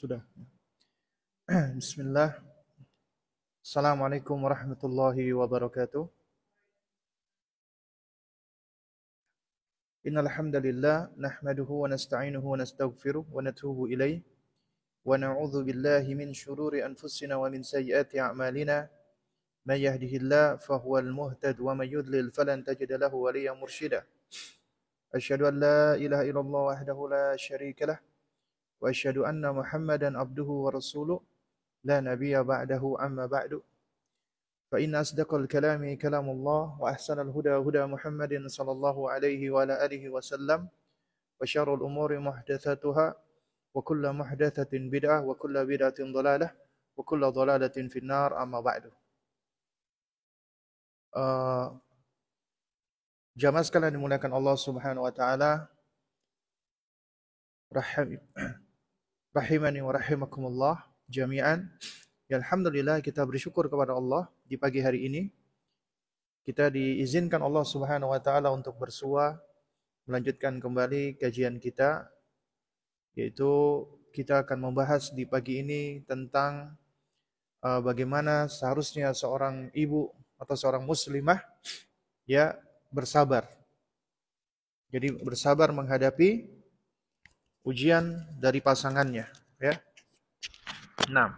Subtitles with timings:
[0.00, 0.24] Sudah.
[1.76, 2.32] Bismillah.
[3.60, 6.08] Assalamualaikum warahmatullahi wabarakatuh.
[10.08, 13.44] Innal hamdalillah nahmaduhu wa nasta'inuhu wa nastaghfiruh wa
[16.16, 18.88] min shururi anfusina min sayyiati a'malina
[19.68, 21.12] may yahdihillahu fahuwal
[21.60, 24.08] wa may yudlil falan tajida lahu waliyyan mursyida.
[25.12, 25.44] Asyhadu
[26.00, 28.00] ilaha illallah wahdahu la syarika
[28.80, 31.20] وأشهد أن محمدا عبده ورسوله.
[31.84, 33.60] لا نبي بعده أما بعد.
[34.70, 40.68] فإن أصدق الكلام كلام الله وأحسن الهدى هدى محمد صلى الله عليه وعلى آله وسلم
[41.42, 43.06] وشر الأمور محدثاتها
[43.74, 46.48] وكل محدثة بدعة وكل بدعة ضلالة
[46.96, 48.94] وكل ضلالة في النار أما بعد.
[53.34, 55.66] Jamaah sekalian dimuliakan Allah Subhanahu wa taala.
[57.74, 58.22] Rahim
[59.30, 61.70] rahimani wa rahimakumullah jami'an.
[62.26, 65.30] Ya alhamdulillah kita bersyukur kepada Allah di pagi hari ini.
[66.42, 69.38] Kita diizinkan Allah Subhanahu wa taala untuk bersua
[70.08, 72.10] melanjutkan kembali kajian kita
[73.14, 76.74] yaitu kita akan membahas di pagi ini tentang
[77.62, 81.38] uh, bagaimana seharusnya seorang ibu atau seorang muslimah
[82.26, 82.58] ya
[82.90, 83.46] bersabar.
[84.90, 86.59] Jadi bersabar menghadapi
[87.64, 89.28] ujian dari pasangannya
[89.60, 89.74] ya.
[91.12, 91.36] Nah.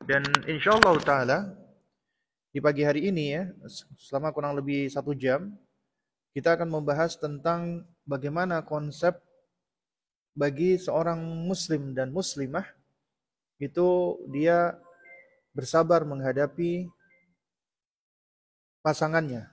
[0.00, 1.38] Dan insya Allah taala
[2.50, 3.44] di pagi hari ini ya,
[3.94, 5.54] selama kurang lebih satu jam,
[6.34, 9.22] kita akan membahas tentang bagaimana konsep
[10.34, 12.64] bagi seorang muslim dan muslimah
[13.60, 14.78] itu dia
[15.52, 16.88] bersabar menghadapi
[18.80, 19.46] pasangannya.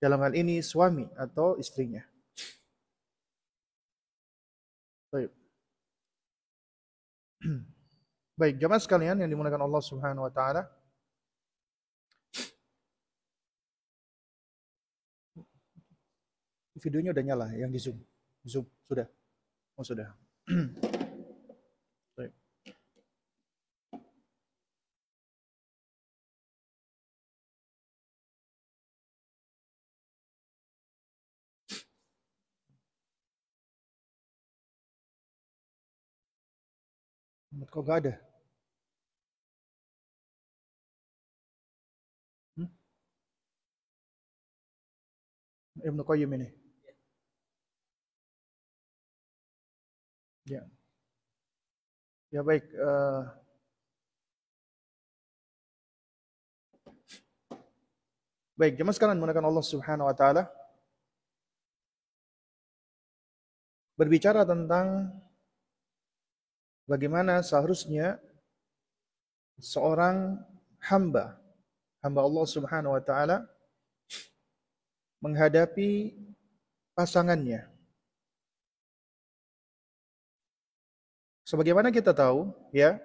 [0.00, 2.02] Dalam hal ini suami atau istrinya.
[5.12, 5.30] Baik.
[8.40, 10.64] Baik, jamaah sekalian yang dimuliakan Allah Subhanahu wa taala.
[16.74, 17.96] Videonya udah nyala yang di Zoom.
[18.44, 19.06] Zoom sudah.
[19.78, 20.12] Oh, sudah.
[22.18, 22.32] Baik.
[37.62, 38.12] Kok gak ada?
[42.58, 42.68] Hmm?
[45.86, 46.48] Ibnu Qayyim ini.
[50.50, 50.66] Ya.
[52.34, 52.66] Ya baik.
[52.74, 53.22] Uh,
[58.58, 60.50] baik, jemaah sekalian menggunakan Allah Subhanahu wa taala
[63.94, 65.14] berbicara tentang
[66.84, 68.20] bagaimana seharusnya
[69.60, 70.40] seorang
[70.82, 71.38] hamba
[72.04, 73.48] hamba Allah Subhanahu wa taala
[75.24, 76.12] menghadapi
[76.92, 77.64] pasangannya.
[81.48, 83.00] Sebagaimana kita tahu, ya,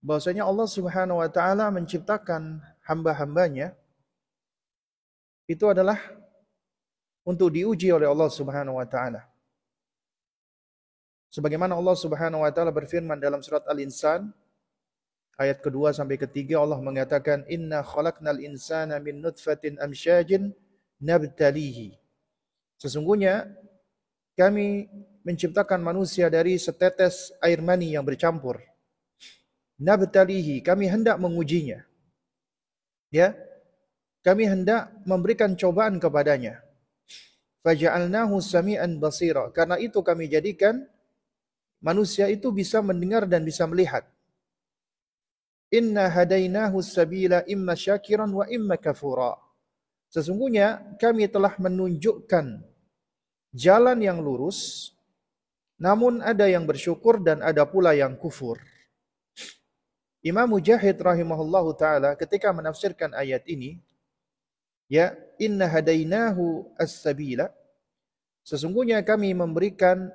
[0.00, 3.76] bahwasanya Allah Subhanahu wa taala menciptakan hamba-hambanya
[5.48, 6.00] itu adalah
[7.24, 9.28] untuk diuji oleh Allah Subhanahu wa taala.
[11.28, 14.32] Sebagaimana Allah Subhanahu wa taala berfirman dalam surat Al-Insan
[15.36, 20.56] ayat kedua sampai ketiga Allah mengatakan inna khalaqnal insana min nutfatin amsyajin
[20.98, 21.94] nabtalihi.
[22.80, 23.46] Sesungguhnya
[24.38, 24.88] kami
[25.26, 28.62] menciptakan manusia dari setetes air mani yang bercampur.
[29.78, 31.84] Nabtalihi, kami hendak mengujinya.
[33.14, 33.36] Ya.
[34.26, 36.58] Kami hendak memberikan cobaan kepadanya.
[37.62, 39.48] Faja'alnahu sami'an basira.
[39.54, 40.84] Karena itu kami jadikan
[41.78, 44.06] manusia itu bisa mendengar dan bisa melihat.
[45.68, 49.36] Inna hadainahu sabila imma syakiran wa imma kafura.
[50.08, 52.64] Sesungguhnya kami telah menunjukkan
[53.52, 54.90] jalan yang lurus,
[55.76, 58.56] namun ada yang bersyukur dan ada pula yang kufur.
[60.24, 63.78] Imam Mujahid rahimahullahu taala ketika menafsirkan ayat ini,
[64.88, 67.52] ya inna hadainahu as-sabila
[68.42, 70.08] sesungguhnya kami memberikan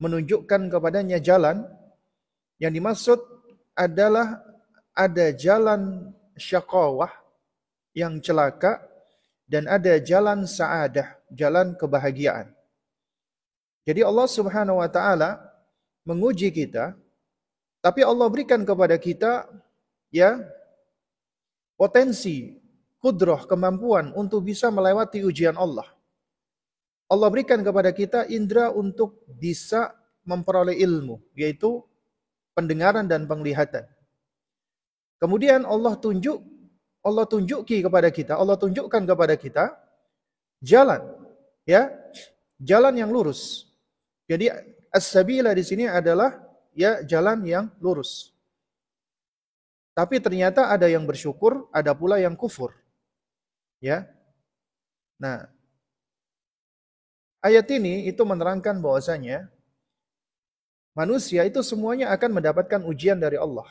[0.00, 1.62] menunjukkan kepadanya jalan
[2.56, 3.20] yang dimaksud
[3.76, 4.40] adalah
[4.96, 7.12] ada jalan syakawah
[7.92, 8.80] yang celaka
[9.44, 12.50] dan ada jalan saadah, jalan kebahagiaan.
[13.84, 15.40] Jadi Allah Subhanahu wa taala
[16.08, 16.96] menguji kita
[17.80, 19.48] tapi Allah berikan kepada kita
[20.12, 20.36] ya
[21.80, 22.60] potensi,
[23.00, 25.88] kudroh, kemampuan untuk bisa melewati ujian Allah.
[27.10, 29.90] Allah berikan kepada kita indera untuk bisa
[30.22, 31.82] memperoleh ilmu, yaitu
[32.54, 33.82] pendengaran dan penglihatan.
[35.18, 36.38] Kemudian Allah tunjuk,
[37.02, 39.74] Allah tunjuki kepada kita, Allah tunjukkan kepada kita
[40.62, 41.02] jalan,
[41.66, 41.90] ya,
[42.62, 43.66] jalan yang lurus.
[44.30, 44.46] Jadi
[44.94, 46.38] as-sabila di sini adalah
[46.78, 48.30] ya jalan yang lurus.
[49.98, 52.72] Tapi ternyata ada yang bersyukur, ada pula yang kufur.
[53.82, 54.06] Ya.
[55.18, 55.50] Nah,
[57.40, 59.48] Ayat ini itu menerangkan bahwasanya
[60.92, 63.64] manusia itu semuanya akan mendapatkan ujian dari Allah.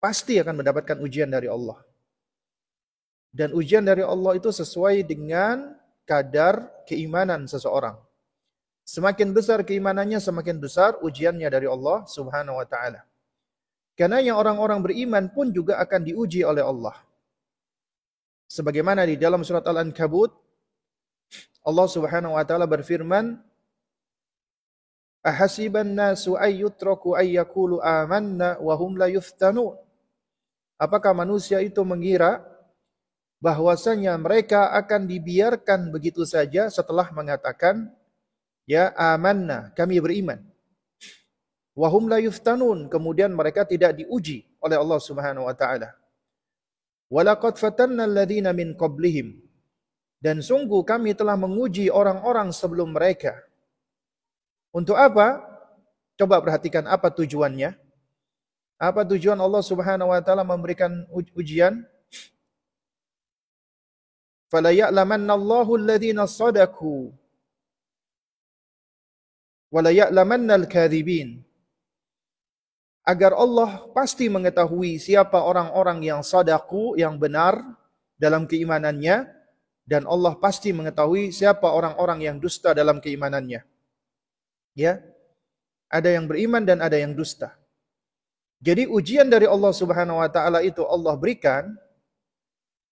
[0.00, 1.76] Pasti akan mendapatkan ujian dari Allah.
[3.28, 5.76] Dan ujian dari Allah itu sesuai dengan
[6.08, 8.00] kadar keimanan seseorang.
[8.88, 13.06] Semakin besar keimanannya, semakin besar ujiannya dari Allah Subhanahu wa taala.
[13.94, 16.96] Karena yang orang-orang beriman pun juga akan diuji oleh Allah.
[18.50, 20.49] Sebagaimana di dalam surat Al-Ankabut
[21.60, 23.36] Allah Subhanahu wa taala berfirman,
[25.20, 29.76] "Ahasiban nasu ay yutraku ay yaqulu amanna wa hum la yuftanun."
[30.80, 32.40] Apakah manusia itu mengira
[33.44, 37.92] bahwasanya mereka akan dibiarkan begitu saja setelah mengatakan,
[38.64, 40.40] "Ya amanna, kami beriman."
[41.76, 45.96] Wahum la yuftanun, kemudian mereka tidak diuji oleh Allah Subhanahu wa taala.
[47.08, 49.49] Walaqad fatanna alladhina min qablihim
[50.20, 53.40] dan sungguh kami telah menguji orang-orang sebelum mereka.
[54.70, 55.40] Untuk apa?
[56.20, 57.72] Coba perhatikan apa tujuannya.
[58.76, 61.80] Apa tujuan Allah Subhanahu wa taala memberikan ujian?
[64.52, 67.12] Fala ya'lamanna Allahu alladhina sadaku
[69.72, 71.40] wa la ya'lamanna al-kadhibin.
[73.08, 77.56] Agar Allah pasti mengetahui siapa orang-orang yang sadaku, yang benar
[78.20, 79.39] dalam keimanannya,
[79.90, 83.66] dan Allah pasti mengetahui siapa orang-orang yang dusta dalam keimanannya.
[84.78, 85.02] Ya.
[85.90, 87.58] Ada yang beriman dan ada yang dusta.
[88.62, 91.74] Jadi ujian dari Allah Subhanahu wa taala itu Allah berikan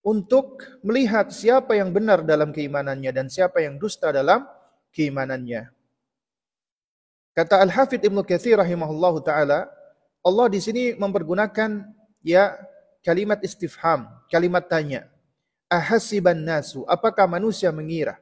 [0.02, 4.42] untuk melihat siapa yang benar dalam keimanannya dan siapa yang dusta dalam
[4.90, 5.70] keimanannya.
[7.38, 9.70] Kata Al-Hafidh Ibnu Katsir rahimahullahu taala,
[10.26, 11.86] Allah di sini mempergunakan
[12.26, 12.58] ya
[13.06, 15.06] kalimat istifham, kalimat tanya
[15.68, 18.16] ahasiban nasu, apakah manusia mengira?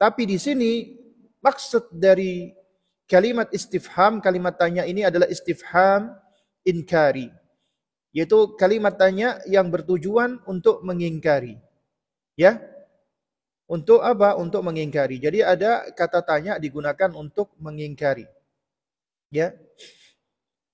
[0.00, 0.96] Tapi di sini
[1.42, 2.54] maksud dari
[3.10, 6.14] kalimat istifham, kalimat tanya ini adalah istifham
[6.64, 7.28] inkari.
[8.10, 11.58] Yaitu kalimat tanya yang bertujuan untuk mengingkari.
[12.34, 12.58] Ya.
[13.70, 14.34] Untuk apa?
[14.34, 15.22] Untuk mengingkari.
[15.22, 18.26] Jadi ada kata tanya digunakan untuk mengingkari.
[19.30, 19.54] Ya.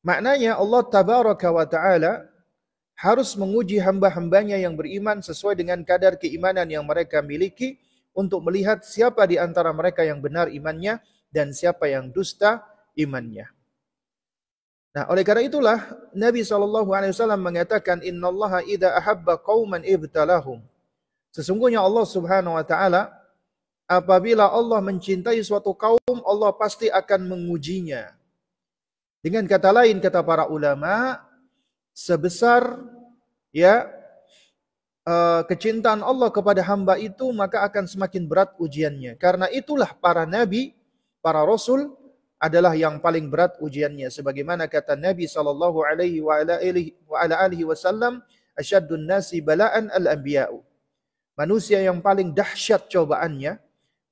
[0.00, 2.24] Maknanya Allah tabaraka wa taala
[2.96, 7.76] harus menguji hamba-hambanya yang beriman sesuai dengan kadar keimanan yang mereka miliki
[8.16, 12.64] untuk melihat siapa di antara mereka yang benar imannya dan siapa yang dusta
[12.96, 13.52] imannya.
[14.96, 15.78] Nah, oleh karena itulah
[16.16, 20.64] Nabi SAW mengatakan innallaha idza ahabba qauman ibtalahum.
[21.36, 23.12] Sesungguhnya Allah Subhanahu wa taala
[23.84, 28.16] apabila Allah mencintai suatu kaum, Allah pasti akan mengujinya.
[29.20, 31.20] Dengan kata lain kata para ulama,
[31.96, 32.76] sebesar
[33.56, 33.88] ya
[35.08, 39.16] uh, kecintaan Allah kepada hamba itu maka akan semakin berat ujiannya.
[39.16, 40.76] Karena itulah para nabi,
[41.24, 41.96] para rasul
[42.36, 48.20] adalah yang paling berat ujiannya sebagaimana kata Nabi sallallahu alaihi wa ala alihi wasallam
[48.52, 50.60] asyaddun nasi bala'an al-anbiya'u.
[51.36, 53.56] Manusia yang paling dahsyat cobaannya,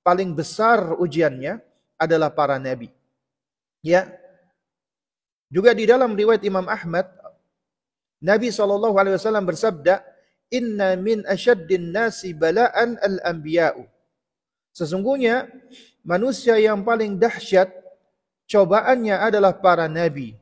[0.00, 1.60] paling besar ujiannya
[2.00, 2.88] adalah para nabi.
[3.84, 4.08] Ya.
[5.52, 7.08] Juga di dalam riwayat Imam Ahmad
[8.24, 8.88] Nabi SAW
[9.44, 10.00] bersabda,
[10.48, 13.84] Inna min asyaddin nasi bala'an al-anbiya'u.
[14.72, 15.46] Sesungguhnya
[16.00, 17.68] manusia yang paling dahsyat
[18.48, 20.34] cobaannya adalah para nabi.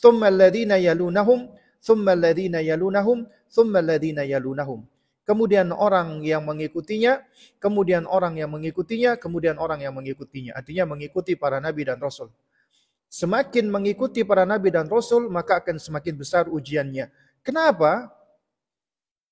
[0.00, 4.88] Thumma alladhina yalunahum, thumma alladhina yalunahum, thumma alladhina yalunahum.
[5.24, 7.24] Kemudian orang yang mengikutinya,
[7.56, 10.52] kemudian orang yang mengikutinya, kemudian orang yang mengikutinya.
[10.52, 12.28] Artinya mengikuti para nabi dan rasul.
[13.14, 17.14] Semakin mengikuti para nabi dan rasul, maka akan semakin besar ujiannya.
[17.46, 18.10] Kenapa?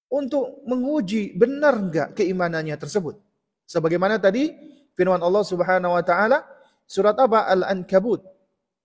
[0.07, 3.19] Untuk menguji benar enggak keimanannya tersebut.
[3.67, 4.55] Sebagaimana tadi
[4.95, 6.47] firman Allah Subhanahu wa taala
[6.87, 7.51] surat apa?
[7.51, 8.23] Al-Ankabut.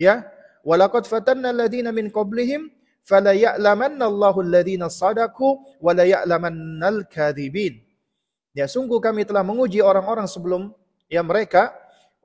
[0.02, 0.26] Ya.
[0.66, 2.74] Walaqad fatanna alladziina min qablihim
[3.06, 7.86] fala ya'lamanna Allahu alladziina shadaku wa la ya'lamannal kadzibin.
[8.58, 10.74] Ya, sungguh kami telah menguji orang-orang sebelum
[11.06, 11.70] ya mereka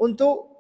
[0.01, 0.52] untuk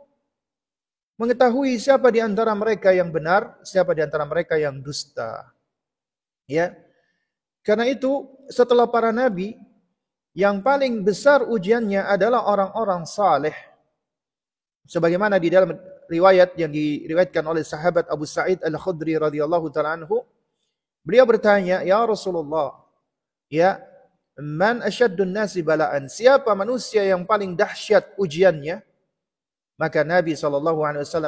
[1.22, 5.46] mengetahui siapa di antara mereka yang benar, siapa di antara mereka yang dusta.
[6.50, 6.74] Ya.
[7.62, 9.54] Karena itu setelah para nabi
[10.34, 13.54] yang paling besar ujiannya adalah orang-orang saleh.
[14.82, 15.78] Sebagaimana di dalam
[16.10, 20.26] riwayat yang diriwayatkan oleh sahabat Abu Sa'id Al-Khudri radhiyallahu taala anhu,
[21.06, 22.82] beliau bertanya, "Ya Rasulullah,
[23.46, 23.78] ya,
[24.42, 26.10] man asyaddun nasi bala'an?
[26.10, 28.82] Siapa manusia yang paling dahsyat ujiannya?"
[29.80, 30.62] Maka Nabi SAW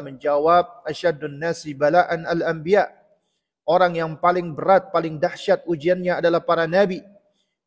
[0.04, 2.86] menjawab, Asyadun nasi bala'an al-anbiya.
[3.64, 7.00] Orang yang paling berat, paling dahsyat ujiannya adalah para nabi.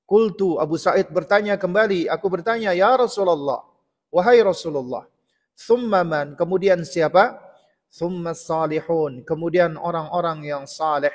[0.07, 3.65] Kultu Abu Sa'id bertanya kembali, aku bertanya, Ya Rasulullah,
[4.13, 5.03] wahai Rasulullah,
[5.57, 7.35] thumma man, kemudian siapa?
[7.91, 11.11] Thumma salihun, kemudian orang-orang yang saleh.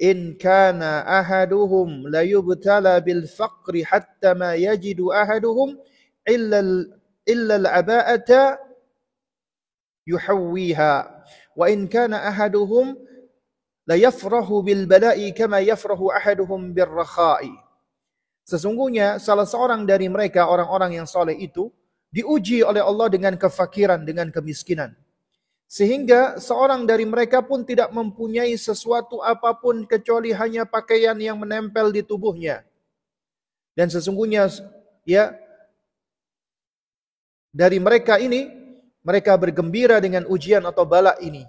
[0.00, 5.76] In kana ahaduhum la yubtala bil faqri hatta ma yajidu ahaduhum
[6.24, 6.64] illa
[7.30, 8.58] illa al-aba'ata
[10.10, 10.94] yuhawwiha
[11.54, 12.98] wa in kana ahaduhum
[13.86, 17.54] la yafrahu bil bala'i kama yafrahu ahaduhum bir rakha'i
[18.50, 21.70] Sesungguhnya salah seorang dari mereka orang-orang yang soleh itu
[22.10, 24.90] diuji oleh Allah dengan kefakiran, dengan kemiskinan.
[25.70, 31.94] Sehingga seorang dari mereka pun tidak mempunyai sesuatu apa pun kecuali hanya pakaian yang menempel
[31.94, 32.66] di tubuhnya.
[33.78, 34.50] Dan sesungguhnya
[35.06, 35.30] ya
[37.50, 38.46] dari mereka ini,
[39.02, 41.46] mereka bergembira dengan ujian atau bala ini.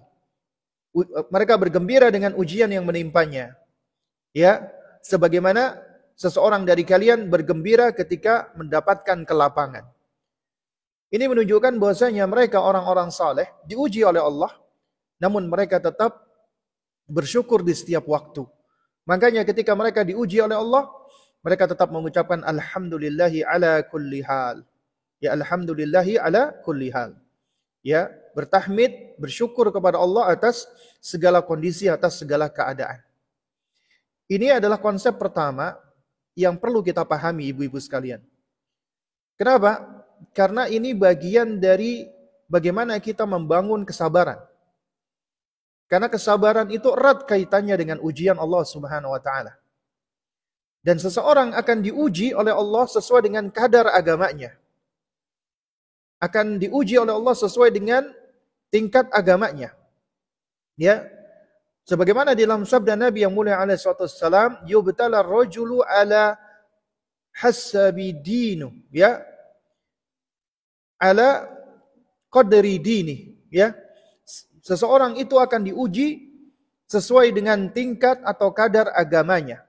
[1.32, 3.56] Mereka bergembira dengan ujian yang menimpanya.
[4.36, 4.66] Ya,
[5.06, 5.80] sebagaimana
[6.18, 9.88] seseorang dari kalian bergembira ketika mendapatkan kelapangan.
[11.12, 14.52] Ini menunjukkan bahwasanya mereka orang-orang saleh diuji oleh Allah,
[15.20, 16.24] namun mereka tetap
[17.04, 18.48] bersyukur di setiap waktu.
[19.04, 20.88] Makanya ketika mereka diuji oleh Allah,
[21.44, 24.64] mereka tetap mengucapkan alhamdulillahi ala kulli hal.
[25.22, 27.14] Ya alhamdulillahi ala kulli hal.
[27.86, 30.66] Ya, bertahmid, bersyukur kepada Allah atas
[30.98, 32.98] segala kondisi, atas segala keadaan.
[34.26, 35.78] Ini adalah konsep pertama
[36.34, 38.22] yang perlu kita pahami ibu-ibu sekalian.
[39.38, 39.82] Kenapa?
[40.34, 42.06] Karena ini bagian dari
[42.50, 44.42] bagaimana kita membangun kesabaran.
[45.90, 49.58] Karena kesabaran itu erat kaitannya dengan ujian Allah Subhanahu wa taala.
[50.82, 54.61] Dan seseorang akan diuji oleh Allah sesuai dengan kadar agamanya
[56.22, 58.06] akan diuji oleh Allah sesuai dengan
[58.70, 59.74] tingkat agamanya.
[60.78, 61.10] Ya.
[61.90, 66.38] Sebagaimana dalam sabda Nabi yang mulia alaihi wasallam, yubtala rajulu ala
[67.34, 69.18] hasabi dinu, ya.
[71.02, 71.50] Ala
[72.30, 73.74] qadri dini, ya.
[74.62, 76.30] Seseorang itu akan diuji
[76.86, 79.66] sesuai dengan tingkat atau kadar agamanya.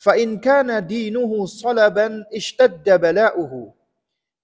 [0.00, 3.83] Fa in kana dinuhu salaban ishtadda bala'uhu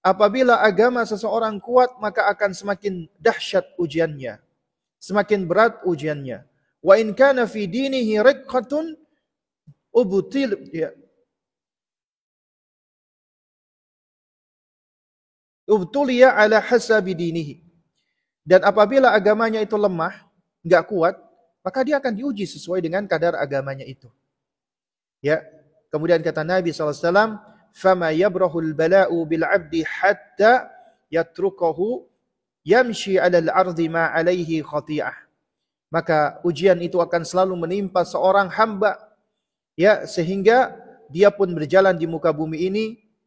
[0.01, 4.41] Apabila agama seseorang kuat, maka akan semakin dahsyat ujiannya.
[4.97, 6.41] Semakin berat ujiannya.
[6.81, 8.97] Wa in kana fi dinihi riqqatun
[9.93, 10.89] ubtil ya.
[15.69, 17.61] Ubtuliya ala hasabi dinihi.
[18.41, 20.17] Dan apabila agamanya itu lemah,
[20.65, 21.15] enggak kuat,
[21.61, 24.09] maka dia akan diuji sesuai dengan kadar agamanya itu.
[25.21, 25.45] Ya.
[25.93, 27.37] Kemudian kata Nabi SAW,
[27.71, 30.69] fama yabrahul bala'u bil 'abdi hatta
[31.11, 32.05] yatrukahu
[32.67, 34.63] yamshi 'alal ardi ma 'alaihi.
[35.91, 38.95] Maka ujian itu akan selalu menimpa seorang hamba
[39.75, 40.71] ya sehingga
[41.11, 42.85] dia pun berjalan di muka bumi ini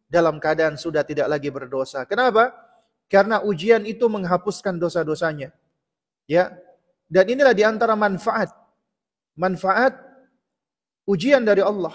[0.08, 2.08] dalam keadaan sudah tidak lagi berdosa.
[2.08, 2.56] Kenapa?
[3.12, 5.52] Karena ujian itu menghapuskan dosa-dosanya.
[6.24, 6.56] Ya.
[7.04, 8.48] Dan inilah di antara manfaat
[9.36, 9.98] manfaat
[11.04, 11.92] ujian dari Allah.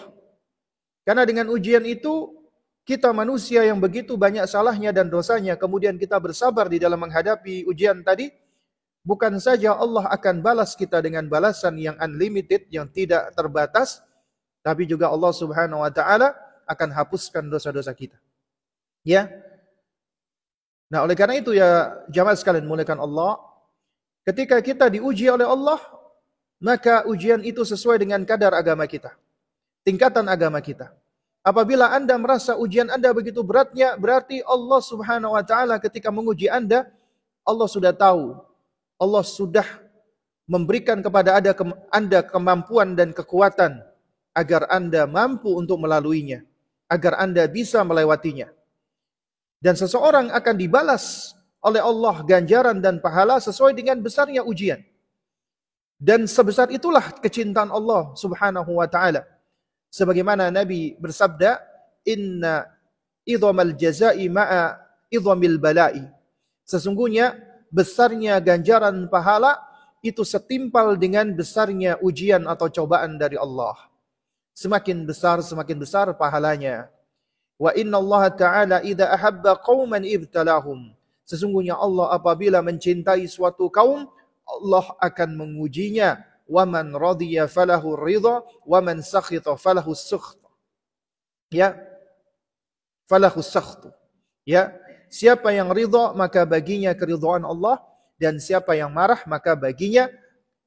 [1.02, 2.39] Karena dengan ujian itu
[2.90, 8.02] kita manusia yang begitu banyak salahnya dan dosanya, kemudian kita bersabar di dalam menghadapi ujian
[8.02, 8.34] tadi,
[9.06, 14.02] bukan saja Allah akan balas kita dengan balasan yang unlimited, yang tidak terbatas,
[14.66, 16.34] tapi juga Allah Subhanahu wa taala
[16.66, 18.18] akan hapuskan dosa-dosa kita.
[19.06, 19.30] Ya.
[20.90, 23.38] Nah, oleh karena itu ya jamaah sekalian muliakan Allah,
[24.26, 25.78] ketika kita diuji oleh Allah,
[26.58, 29.14] maka ujian itu sesuai dengan kadar agama kita.
[29.86, 30.90] Tingkatan agama kita.
[31.40, 36.92] Apabila Anda merasa ujian Anda begitu beratnya, berarti Allah Subhanahu wa taala ketika menguji Anda,
[37.48, 38.36] Allah sudah tahu.
[39.00, 39.64] Allah sudah
[40.44, 41.40] memberikan kepada
[41.88, 43.80] Anda kemampuan dan kekuatan
[44.36, 46.44] agar Anda mampu untuk melaluinya,
[46.92, 48.52] agar Anda bisa melewatinya.
[49.64, 54.84] Dan seseorang akan dibalas oleh Allah ganjaran dan pahala sesuai dengan besarnya ujian.
[56.00, 59.39] Dan sebesar itulah kecintaan Allah Subhanahu wa taala
[59.90, 61.58] Sebagaimana Nabi bersabda,
[62.06, 62.66] "Inna
[63.26, 64.78] idhamal jazai ma'a
[65.10, 66.06] idhamil bala'i."
[66.66, 67.34] Sesungguhnya
[67.74, 69.58] besarnya ganjaran pahala
[70.06, 73.76] itu setimpal dengan besarnya ujian atau cobaan dari Allah.
[74.54, 76.88] Semakin besar, semakin besar pahalanya.
[77.60, 80.96] Wa inna Allah Ta'ala idha ahabba qawman ibtalahum.
[81.28, 84.08] Sesungguhnya Allah apabila mencintai suatu kaum,
[84.46, 86.29] Allah akan mengujinya.
[86.50, 90.42] Wa man radiya falahu ridha, wa man sakhita falahu sukht.
[91.54, 91.78] Ya.
[93.06, 93.86] Falahu sukht.
[94.50, 94.74] Ya.
[95.14, 97.82] Siapa yang ridha maka baginya keridhaan Allah
[98.18, 100.10] dan siapa yang marah maka baginya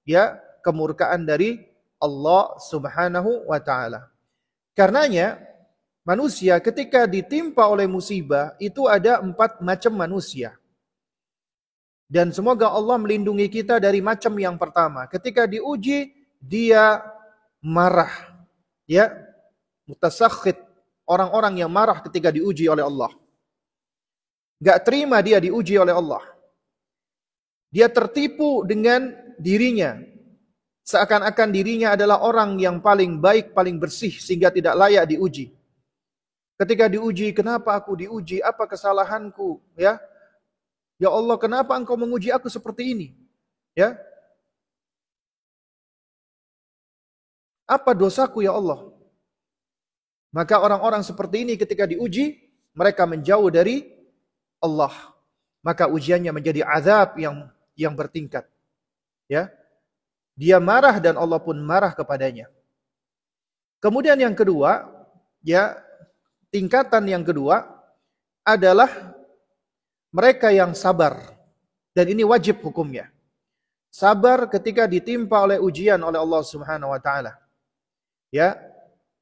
[0.02, 1.62] ya kemurkaan dari
[2.02, 4.10] Allah Subhanahu wa taala.
[4.74, 5.38] Karenanya
[6.02, 10.58] manusia ketika ditimpa oleh musibah itu ada empat macam manusia.
[12.12, 15.08] Dan semoga Allah melindungi kita dari macam yang pertama.
[15.08, 16.12] Ketika diuji,
[16.44, 17.00] dia
[17.64, 18.12] marah.
[18.84, 19.16] Ya,
[19.88, 20.60] mutasakhit.
[21.08, 23.16] Orang-orang yang marah ketika diuji oleh Allah.
[24.60, 26.20] Gak terima dia diuji oleh Allah.
[27.72, 29.08] Dia tertipu dengan
[29.40, 29.96] dirinya.
[30.84, 35.48] Seakan-akan dirinya adalah orang yang paling baik, paling bersih sehingga tidak layak diuji.
[36.60, 38.44] Ketika diuji, kenapa aku diuji?
[38.44, 39.64] Apa kesalahanku?
[39.80, 39.96] Ya,
[41.02, 43.08] ya Allah, kenapa Engkau menguji aku seperti ini?
[43.74, 43.98] Ya,
[47.66, 48.92] apa dosaku ya Allah?
[50.32, 52.40] Maka orang-orang seperti ini ketika diuji,
[52.72, 53.84] mereka menjauh dari
[54.60, 54.92] Allah.
[55.60, 58.48] Maka ujiannya menjadi azab yang yang bertingkat.
[59.28, 59.52] Ya.
[60.32, 62.48] Dia marah dan Allah pun marah kepadanya.
[63.84, 64.88] Kemudian yang kedua,
[65.44, 65.76] ya
[66.48, 67.68] tingkatan yang kedua
[68.40, 69.11] adalah
[70.12, 71.32] mereka yang sabar.
[71.92, 73.08] Dan ini wajib hukumnya.
[73.92, 77.36] Sabar ketika ditimpa oleh ujian oleh Allah Subhanahu wa taala.
[78.32, 78.56] Ya.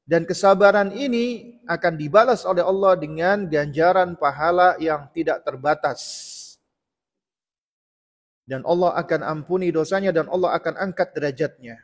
[0.07, 5.99] Dan kesabaran ini akan dibalas oleh Allah dengan ganjaran pahala yang tidak terbatas.
[8.43, 11.79] Dan Allah akan ampuni dosanya dan Allah akan angkat derajatnya.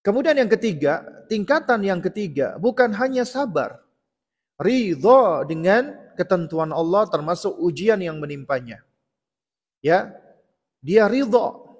[0.00, 3.84] Kemudian yang ketiga, tingkatan yang ketiga bukan hanya sabar,
[4.56, 8.82] ridho dengan ketentuan Allah termasuk ujian yang menimpanya.
[9.80, 10.12] Ya,
[10.84, 11.78] dia ridho.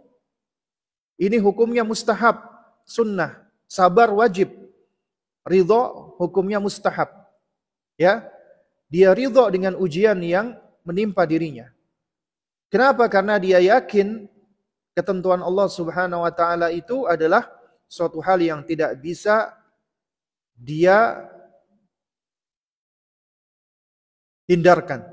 [1.21, 2.41] Ini hukumnya mustahab,
[2.89, 4.49] sunnah, sabar wajib.
[5.45, 7.13] Ridho hukumnya mustahab.
[8.01, 8.25] Ya,
[8.89, 11.69] dia ridho dengan ujian yang menimpa dirinya.
[12.73, 13.11] Kenapa?
[13.11, 14.31] Karena dia yakin
[14.97, 17.47] ketentuan Allah Subhanahu wa taala itu adalah
[17.91, 19.55] suatu hal yang tidak bisa
[20.55, 21.30] dia
[24.51, 25.07] hindarkan.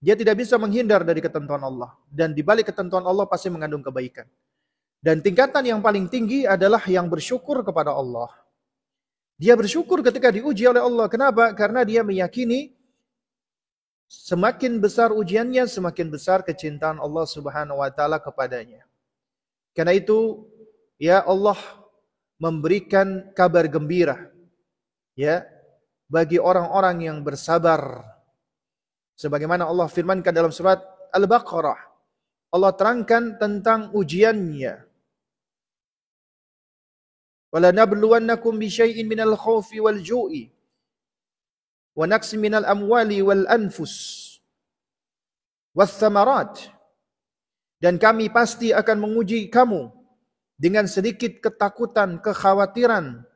[0.00, 1.92] Dia tidak bisa menghindar dari ketentuan Allah.
[2.08, 4.24] Dan di balik ketentuan Allah pasti mengandung kebaikan.
[4.98, 8.32] Dan tingkatan yang paling tinggi adalah yang bersyukur kepada Allah.
[9.36, 11.06] Dia bersyukur ketika diuji oleh Allah.
[11.12, 11.52] Kenapa?
[11.52, 12.74] Karena dia meyakini
[14.10, 18.86] semakin besar ujiannya, semakin besar kecintaan Allah Subhanahu wa taala kepadanya.
[19.74, 20.46] Karena itu,
[20.98, 21.58] ya Allah
[22.38, 24.30] memberikan kabar gembira
[25.14, 25.46] ya
[26.10, 28.11] bagi orang-orang yang bersabar
[29.16, 30.80] Sebagaimana Allah firmankan dalam surat
[31.12, 31.78] Al-Baqarah.
[32.52, 34.84] Allah terangkan tentang ujiannya.
[37.52, 40.48] Wala nabluwannakum bi syai'in minal khawfi wal ju'i
[41.92, 43.92] wa naqsin minal amwali wal anfus
[45.76, 46.72] was thamarat.
[47.82, 49.90] Dan kami pasti akan menguji kamu
[50.54, 53.26] dengan sedikit ketakutan, kekhawatiran,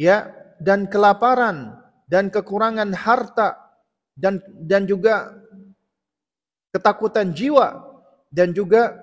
[0.00, 1.76] ya, dan kelaparan
[2.08, 3.61] dan kekurangan harta
[4.16, 5.32] dan dan juga
[6.72, 7.80] ketakutan jiwa
[8.32, 8.96] dan juga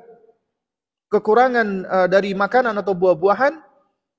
[1.09, 3.57] kekurangan uh, dari makanan atau buah-buahan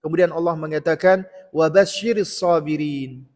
[0.03, 1.23] kemudian Allah mengatakan
[1.55, 3.27] wabasyiris sabirin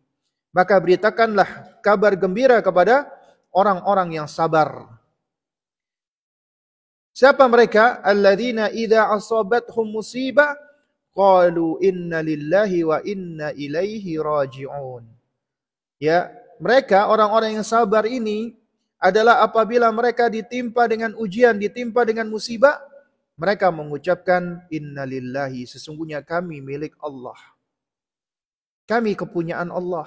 [0.54, 3.10] maka beritakanlah kabar gembira kepada
[3.50, 4.94] orang-orang yang sabar
[7.14, 8.02] Siapa mereka?
[8.02, 10.58] Alladzina idza asabathum musibah
[11.14, 15.06] qalu inna lillahi wa inna ilaihi raji'un.
[16.02, 18.54] Ya, mereka orang-orang yang sabar ini
[19.04, 22.80] adalah apabila mereka ditimpa dengan ujian, ditimpa dengan musibah,
[23.34, 27.36] mereka mengucapkan innalillahi sesungguhnya kami milik Allah.
[28.86, 30.06] Kami kepunyaan Allah.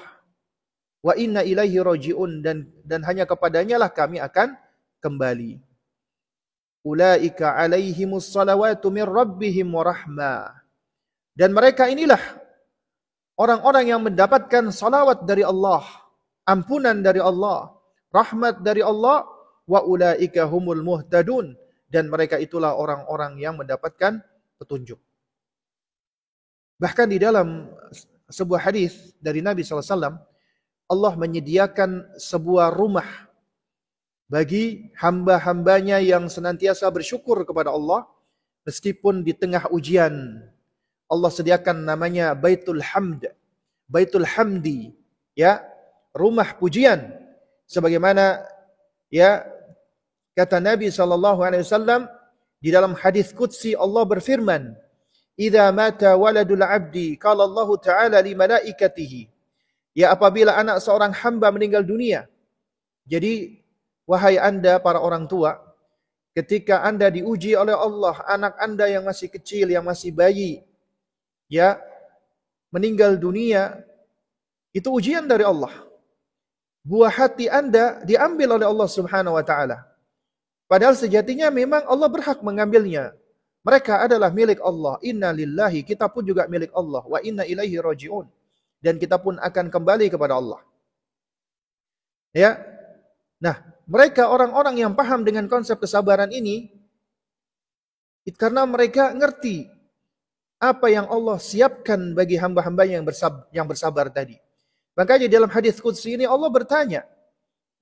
[1.03, 4.57] Wa inna ilaihi rajiun dan dan hanya kepadanya lah kami akan
[5.03, 5.61] kembali.
[6.87, 10.57] Ulaika alaihimus salawatu min rabbihim wa rahmah.
[11.37, 12.21] Dan mereka inilah
[13.37, 16.06] orang-orang yang mendapatkan salawat dari Allah
[16.47, 17.75] ampunan dari Allah,
[18.15, 19.27] rahmat dari Allah,
[19.67, 21.53] wa ulaika humul muhtadun
[21.91, 24.23] dan mereka itulah orang-orang yang mendapatkan
[24.55, 24.97] petunjuk.
[26.79, 27.67] Bahkan di dalam
[28.31, 30.15] sebuah hadis dari Nabi SAW,
[30.87, 33.27] Allah menyediakan sebuah rumah
[34.27, 38.07] bagi hamba-hambanya yang senantiasa bersyukur kepada Allah
[38.63, 40.43] meskipun di tengah ujian.
[41.07, 43.31] Allah sediakan namanya Baitul Hamd,
[43.87, 44.91] Baitul Hamdi,
[45.31, 45.63] ya
[46.17, 47.13] rumah pujian
[47.69, 48.41] sebagaimana
[49.13, 49.45] ya
[50.33, 52.09] kata Nabi sallallahu alaihi wasallam
[52.57, 54.73] di dalam hadis qudsi Allah berfirman
[55.37, 59.37] "Idza mata waladul 'abdi qala Allah taala li malaikatihi"
[59.97, 62.29] Ya apabila anak seorang hamba meninggal dunia.
[63.09, 63.65] Jadi
[64.05, 65.57] wahai Anda para orang tua,
[66.37, 70.61] ketika Anda diuji oleh Allah, anak Anda yang masih kecil, yang masih bayi,
[71.49, 71.81] ya
[72.69, 73.81] meninggal dunia,
[74.69, 75.73] itu ujian dari Allah.
[76.87, 79.83] Buah hati Anda diambil oleh Allah Subhanahu wa taala.
[80.71, 83.11] Padahal sejatinya memang Allah berhak mengambilnya.
[83.67, 84.95] Mereka adalah milik Allah.
[85.03, 87.03] Inna lillahi, kita pun juga milik Allah.
[87.03, 88.23] Wa inna ilaihi raji'un
[88.79, 90.63] dan kita pun akan kembali kepada Allah.
[92.31, 92.55] Ya.
[93.43, 96.71] Nah, mereka orang-orang yang paham dengan konsep kesabaran ini
[98.39, 99.67] karena mereka ngerti
[100.55, 104.39] apa yang Allah siapkan bagi hamba-hamba yang bersabar, yang bersabar tadi.
[104.97, 107.05] Makanya dalam hadis qudsi ini Allah bertanya,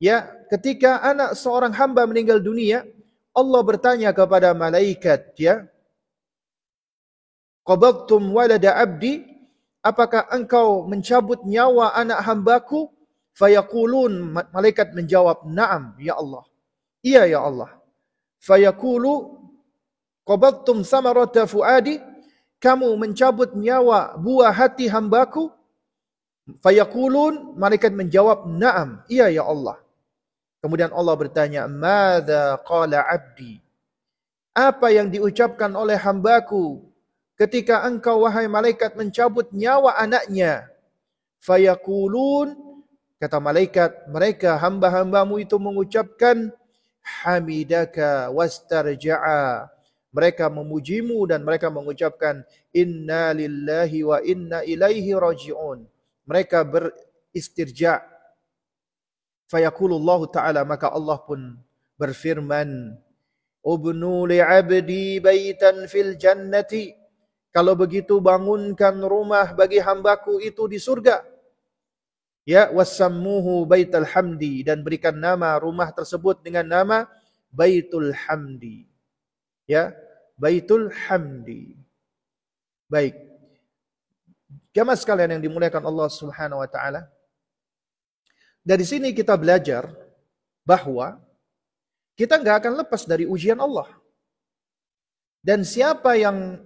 [0.03, 2.83] ya, ketika anak seorang hamba meninggal dunia,
[3.31, 5.63] Allah bertanya kepada malaikat, ya,
[7.65, 9.25] Qabadtum walada abdi
[9.81, 12.93] apakah engkau mencabut nyawa anak hambaku?
[13.35, 16.47] Fayaqulun, malaikat menjawab, Naam, ya Allah.
[17.03, 17.67] Iya, ya Allah.
[18.39, 19.43] Fayaqulu,
[20.23, 21.99] Qabattum samarata fuadi,
[22.63, 25.51] kamu mencabut nyawa buah hati hambaku?
[26.45, 29.81] Fayaqulun, malaikat menjawab, Naam, iya, ya Allah.
[30.61, 33.61] Kemudian Allah bertanya, Mada qala abdi?
[34.55, 36.85] Apa yang diucapkan oleh hambaku
[37.35, 40.71] ketika engkau wahai malaikat mencabut nyawa anaknya
[41.43, 42.55] fayakulun
[43.19, 46.51] kata malaikat mereka hamba-hambamu itu mengucapkan
[47.03, 49.67] hamidaka wastarja'a
[50.15, 55.83] mereka memujimu dan mereka mengucapkan inna lillahi wa inna ilaihi raji'un
[56.25, 58.01] mereka beristirja
[59.47, 61.55] fayakulullahu ta'ala maka Allah pun
[61.95, 62.97] berfirman
[63.63, 66.91] ubnu li'abdi baitan fil jannati
[67.55, 71.23] kalau begitu bangunkan rumah bagi hambaku itu di surga.
[72.43, 77.07] Ya, wasammuhu baitul hamdi dan berikan nama rumah tersebut dengan nama
[77.55, 78.83] Baitul Hamdi.
[79.65, 79.95] Ya,
[80.35, 81.79] Baitul Hamdi.
[82.91, 83.15] Baik.
[84.75, 87.07] Jamaah sekalian yang dimuliakan Allah Subhanahu wa taala.
[88.59, 89.87] Dari sini kita belajar
[90.67, 91.15] bahwa
[92.19, 93.87] kita nggak akan lepas dari ujian Allah.
[95.39, 96.59] Dan siapa yang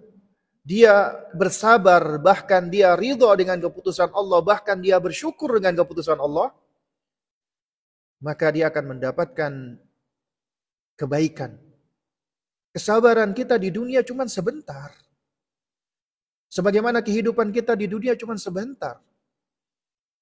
[0.65, 6.49] dia bersabar, bahkan dia ridho dengan keputusan Allah, bahkan dia bersyukur dengan keputusan Allah,
[8.23, 9.51] maka dia akan mendapatkan
[10.97, 11.59] kebaikan.
[12.73, 14.93] Kesabaran kita di dunia cuma sebentar.
[16.49, 18.97] Sebagaimana kehidupan kita di dunia cuma sebentar.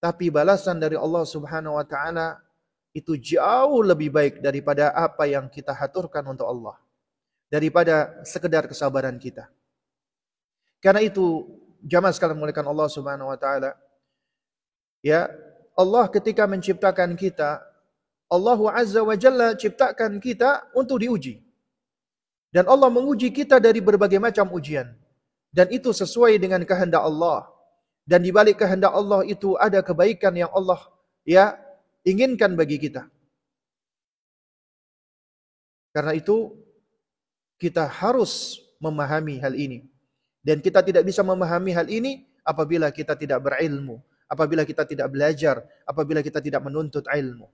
[0.03, 2.37] Tapi balasan dari Allah Subhanahu wa taala
[2.91, 6.75] itu jauh lebih baik daripada apa yang kita haturkan untuk Allah.
[7.47, 9.47] Daripada sekedar kesabaran kita.
[10.83, 11.47] Karena itu
[11.79, 13.79] jamaah sekalian muliakan Allah Subhanahu wa taala.
[14.99, 15.31] Ya,
[15.79, 17.63] Allah ketika menciptakan kita,
[18.27, 21.39] Allah Azza wa Jalla ciptakan kita untuk diuji.
[22.51, 24.91] Dan Allah menguji kita dari berbagai macam ujian.
[25.57, 27.49] Dan itu sesuai dengan kehendak Allah.
[28.05, 30.85] Dan di balik kehendak Allah itu ada kebaikan yang Allah
[31.25, 31.57] ya
[32.05, 33.09] inginkan bagi kita.
[35.89, 36.53] Karena itu
[37.57, 39.81] kita harus memahami hal ini.
[40.45, 43.97] Dan kita tidak bisa memahami hal ini apabila kita tidak berilmu,
[44.29, 47.49] apabila kita tidak belajar, apabila kita tidak menuntut ilmu.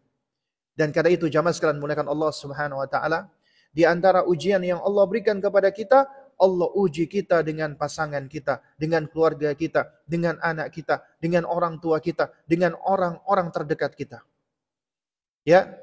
[0.76, 3.32] Dan karena itu jamaah sekalian menggunakan Allah Subhanahu wa taala,
[3.74, 6.06] di antara ujian yang Allah berikan kepada kita,
[6.40, 11.98] Allah uji kita dengan pasangan kita, dengan keluarga kita, dengan anak kita, dengan orang tua
[12.00, 14.20] kita, dengan orang-orang terdekat kita.
[15.44, 15.74] Ya.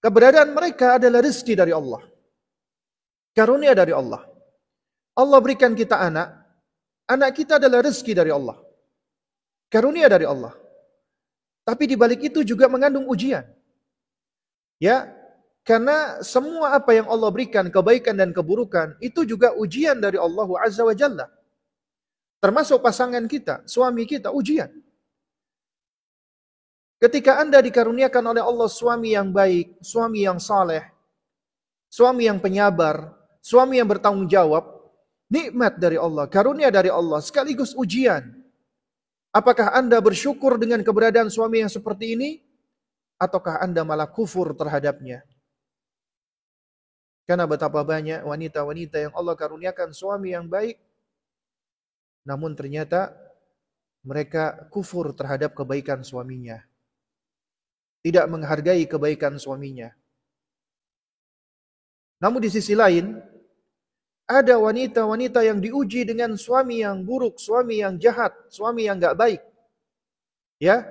[0.00, 2.00] Keberadaan mereka adalah rezeki dari Allah.
[3.36, 4.24] Karunia dari Allah.
[5.12, 6.32] Allah berikan kita anak,
[7.04, 8.56] anak kita adalah rezeki dari Allah.
[9.68, 10.56] Karunia dari Allah.
[11.62, 13.44] Tapi di balik itu juga mengandung ujian.
[14.80, 15.12] Ya,
[15.64, 20.82] karena semua apa yang Allah berikan, kebaikan dan keburukan, itu juga ujian dari Allah Azza
[20.82, 21.26] wa Jalla.
[22.40, 24.72] Termasuk pasangan kita, suami kita, ujian.
[27.00, 30.84] Ketika Anda dikaruniakan oleh Allah suami yang baik, suami yang saleh,
[31.88, 34.80] suami yang penyabar, suami yang bertanggung jawab,
[35.30, 38.34] Nikmat dari Allah, karunia dari Allah, sekaligus ujian.
[39.30, 42.42] Apakah Anda bersyukur dengan keberadaan suami yang seperti ini?
[43.14, 45.22] Ataukah Anda malah kufur terhadapnya?
[47.30, 50.82] Karena betapa banyak wanita-wanita yang Allah karuniakan suami yang baik,
[52.26, 53.14] namun ternyata
[54.02, 56.58] mereka kufur terhadap kebaikan suaminya.
[58.02, 59.94] Tidak menghargai kebaikan suaminya.
[62.18, 63.22] Namun di sisi lain,
[64.26, 69.42] ada wanita-wanita yang diuji dengan suami yang buruk, suami yang jahat, suami yang gak baik.
[70.58, 70.82] Ya,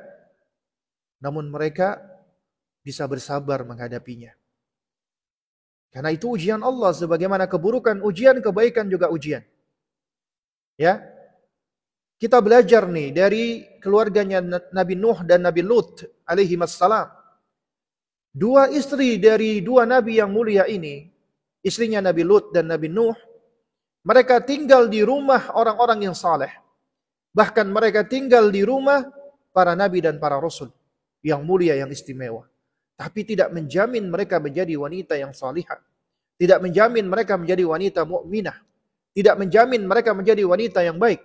[1.20, 2.00] namun mereka
[2.80, 4.39] bisa bersabar menghadapinya.
[5.90, 9.42] Karena itu ujian Allah sebagaimana keburukan ujian, kebaikan juga ujian.
[10.78, 11.02] Ya.
[12.20, 14.44] Kita belajar nih dari keluarganya
[14.76, 17.08] Nabi Nuh dan Nabi Lut alaihi wassalam.
[18.30, 21.08] Dua istri dari dua nabi yang mulia ini,
[21.64, 23.16] istrinya Nabi Lut dan Nabi Nuh,
[24.04, 26.52] mereka tinggal di rumah orang-orang yang saleh.
[27.32, 29.08] Bahkan mereka tinggal di rumah
[29.56, 30.76] para nabi dan para rasul
[31.24, 32.49] yang mulia yang istimewa.
[33.00, 35.80] Tapi tidak menjamin mereka menjadi wanita yang salihah.
[36.36, 38.60] Tidak menjamin mereka menjadi wanita mukminah.
[39.16, 41.24] Tidak menjamin mereka menjadi wanita yang baik.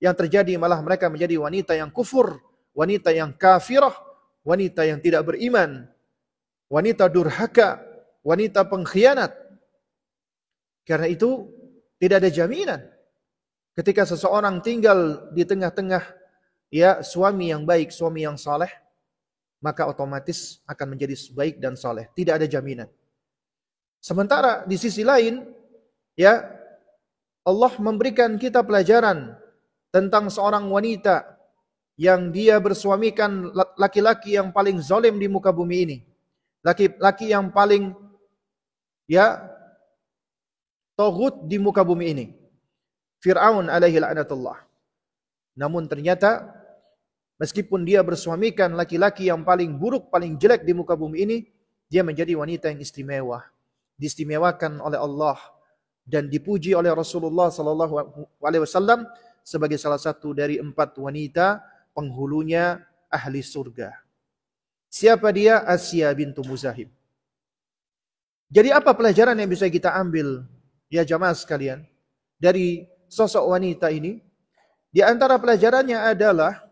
[0.00, 2.40] Yang terjadi malah mereka menjadi wanita yang kufur,
[2.72, 3.92] wanita yang kafirah,
[4.40, 5.84] wanita yang tidak beriman,
[6.72, 7.84] wanita durhaka,
[8.24, 9.36] wanita pengkhianat.
[10.88, 11.44] Karena itu
[12.00, 12.80] tidak ada jaminan
[13.76, 16.00] ketika seseorang tinggal di tengah-tengah
[16.72, 18.72] ya suami yang baik, suami yang saleh,
[19.60, 22.08] maka otomatis akan menjadi baik dan soleh.
[22.12, 22.88] Tidak ada jaminan.
[24.00, 25.42] Sementara di sisi lain,
[26.14, 26.44] ya
[27.46, 29.34] Allah memberikan kita pelajaran
[29.90, 31.36] tentang seorang wanita
[31.96, 35.98] yang dia bersuamikan laki-laki yang paling zalim di muka bumi ini.
[36.60, 37.96] Laki-laki yang paling
[39.08, 39.40] ya
[40.98, 42.26] togut di muka bumi ini.
[43.20, 44.60] Fir'aun alaihi la'natullah.
[45.56, 46.55] Namun ternyata
[47.36, 51.38] Meskipun dia bersuamikan laki-laki yang paling buruk, paling jelek di muka bumi ini,
[51.86, 53.44] dia menjadi wanita yang istimewa,
[54.00, 55.36] diistimewakan oleh Allah
[56.02, 57.94] dan dipuji oleh Rasulullah sallallahu
[58.40, 59.04] alaihi wasallam
[59.44, 61.62] sebagai salah satu dari empat wanita
[61.94, 63.94] penghulunya ahli surga.
[64.90, 65.62] Siapa dia?
[65.62, 66.90] Asia bintu Muzahib.
[68.50, 70.46] Jadi apa pelajaran yang bisa kita ambil
[70.86, 71.82] ya jamaah sekalian
[72.38, 74.22] dari sosok wanita ini?
[74.90, 76.65] Di antara pelajarannya adalah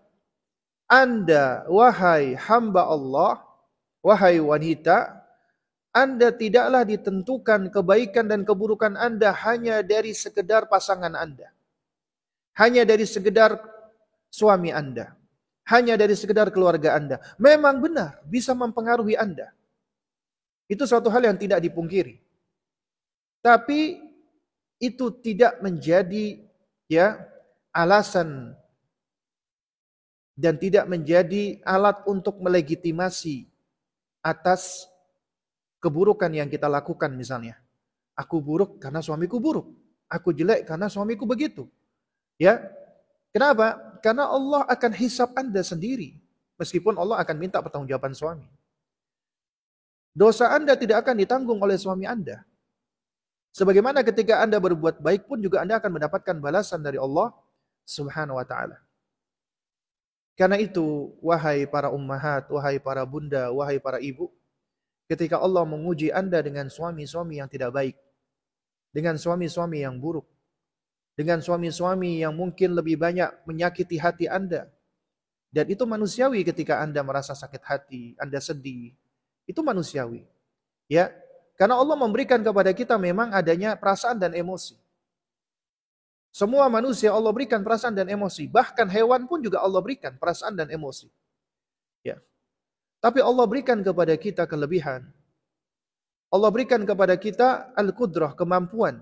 [0.94, 3.42] anda, wahai hamba Allah,
[3.98, 5.26] wahai wanita,
[5.94, 11.54] Anda tidaklah ditentukan kebaikan dan keburukan Anda hanya dari sekedar pasangan Anda.
[12.58, 13.58] Hanya dari sekedar
[14.30, 15.14] suami Anda.
[15.70, 17.22] Hanya dari sekedar keluarga Anda.
[17.38, 19.54] Memang benar, bisa mempengaruhi Anda.
[20.66, 22.18] Itu suatu hal yang tidak dipungkiri.
[23.38, 24.02] Tapi
[24.82, 26.42] itu tidak menjadi
[26.90, 27.22] ya
[27.70, 28.58] alasan
[30.34, 33.46] dan tidak menjadi alat untuk melegitimasi
[34.18, 34.90] atas
[35.78, 37.58] keburukan yang kita lakukan misalnya.
[38.18, 39.70] Aku buruk karena suamiku buruk.
[40.10, 41.66] Aku jelek karena suamiku begitu.
[42.38, 42.62] Ya.
[43.34, 43.98] Kenapa?
[43.98, 46.14] Karena Allah akan hisap Anda sendiri.
[46.54, 48.46] Meskipun Allah akan minta pertanggungjawaban suami.
[50.14, 52.46] Dosa Anda tidak akan ditanggung oleh suami Anda.
[53.50, 57.34] Sebagaimana ketika Anda berbuat baik pun juga Anda akan mendapatkan balasan dari Allah
[57.82, 58.83] Subhanahu wa taala.
[60.34, 64.34] Karena itu, wahai para ummahat, wahai para bunda, wahai para ibu,
[65.06, 67.96] ketika Allah menguji Anda dengan suami-suami yang tidak baik,
[68.90, 70.26] dengan suami-suami yang buruk,
[71.14, 74.66] dengan suami-suami yang mungkin lebih banyak menyakiti hati Anda,
[75.54, 78.90] dan itu manusiawi ketika Anda merasa sakit hati, Anda sedih,
[79.46, 80.26] itu manusiawi.
[80.90, 81.14] Ya,
[81.54, 84.74] karena Allah memberikan kepada kita memang adanya perasaan dan emosi.
[86.34, 88.50] Semua manusia Allah berikan perasaan dan emosi.
[88.50, 91.06] Bahkan hewan pun juga Allah berikan perasaan dan emosi.
[92.02, 92.18] Ya.
[92.98, 95.06] Tapi Allah berikan kepada kita kelebihan.
[96.34, 98.98] Allah berikan kepada kita al-qudrah, kemampuan.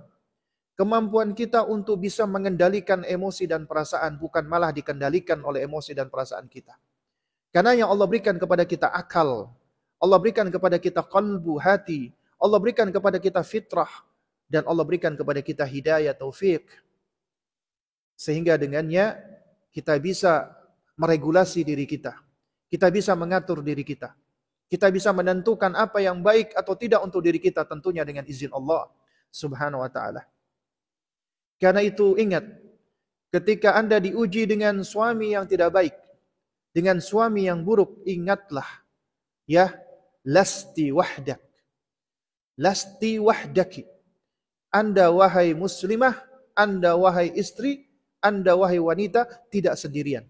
[0.77, 6.53] Kemampuan kita untuk bisa mengendalikan emosi dan perasaan, bukan malah dikendalikan oleh emosi dan perasaan
[6.53, 6.77] kita.
[7.49, 9.49] Karena yang Allah berikan kepada kita akal,
[9.97, 13.89] Allah berikan kepada kita kalbu, hati, Allah berikan kepada kita fitrah,
[14.53, 16.69] dan Allah berikan kepada kita hidayah, taufik,
[18.17, 19.19] sehingga dengannya
[19.73, 20.53] kita bisa
[20.97, 22.15] meregulasi diri kita.
[22.69, 24.13] Kita bisa mengatur diri kita.
[24.69, 28.89] Kita bisa menentukan apa yang baik atau tidak untuk diri kita tentunya dengan izin Allah
[29.29, 30.25] Subhanahu wa taala.
[31.61, 32.43] Karena itu ingat,
[33.29, 35.95] ketika Anda diuji dengan suami yang tidak baik,
[36.73, 38.65] dengan suami yang buruk, ingatlah
[39.45, 39.77] ya,
[40.25, 41.39] lasti wahdak.
[42.57, 43.85] Lasti wahdaki.
[44.73, 46.17] Anda wahai muslimah,
[46.57, 47.92] Anda wahai istri,
[48.23, 50.23] anda wahai wanita tidak sendirian.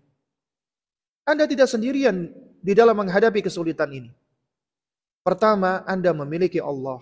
[1.28, 2.32] Anda tidak sendirian
[2.64, 4.10] di dalam menghadapi kesulitan ini.
[5.22, 6.98] Pertama, Anda memiliki Allah.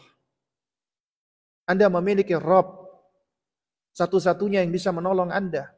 [1.64, 2.90] Anda memiliki Rob.
[3.94, 5.72] Satu-satunya yang bisa menolong Anda.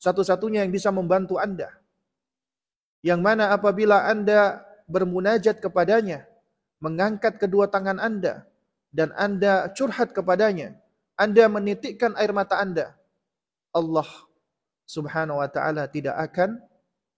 [0.00, 1.70] Satu-satunya yang bisa membantu Anda.
[3.04, 6.26] Yang mana apabila Anda bermunajat kepadanya,
[6.82, 8.48] mengangkat kedua tangan Anda,
[8.90, 10.74] dan Anda curhat kepadanya,
[11.14, 12.98] Anda menitikkan air mata Anda,
[13.70, 14.27] Allah
[14.88, 16.56] subhanahu wa ta'ala tidak akan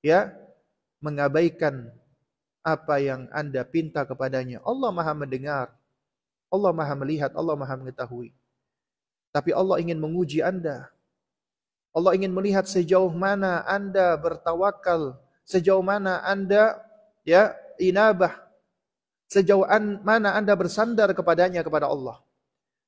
[0.02, 0.34] ya
[0.98, 1.94] mengabaikan
[2.60, 4.60] apa yang Anda pinta kepadanya.
[4.66, 5.72] Allah maha mendengar,
[6.50, 8.34] Allah maha melihat, Allah maha mengetahui.
[9.30, 10.90] Tapi Allah ingin menguji Anda.
[11.94, 16.78] Allah ingin melihat sejauh mana Anda bertawakal, sejauh mana Anda
[17.22, 18.34] ya inabah,
[19.30, 22.18] sejauh an, mana Anda bersandar kepadanya kepada Allah.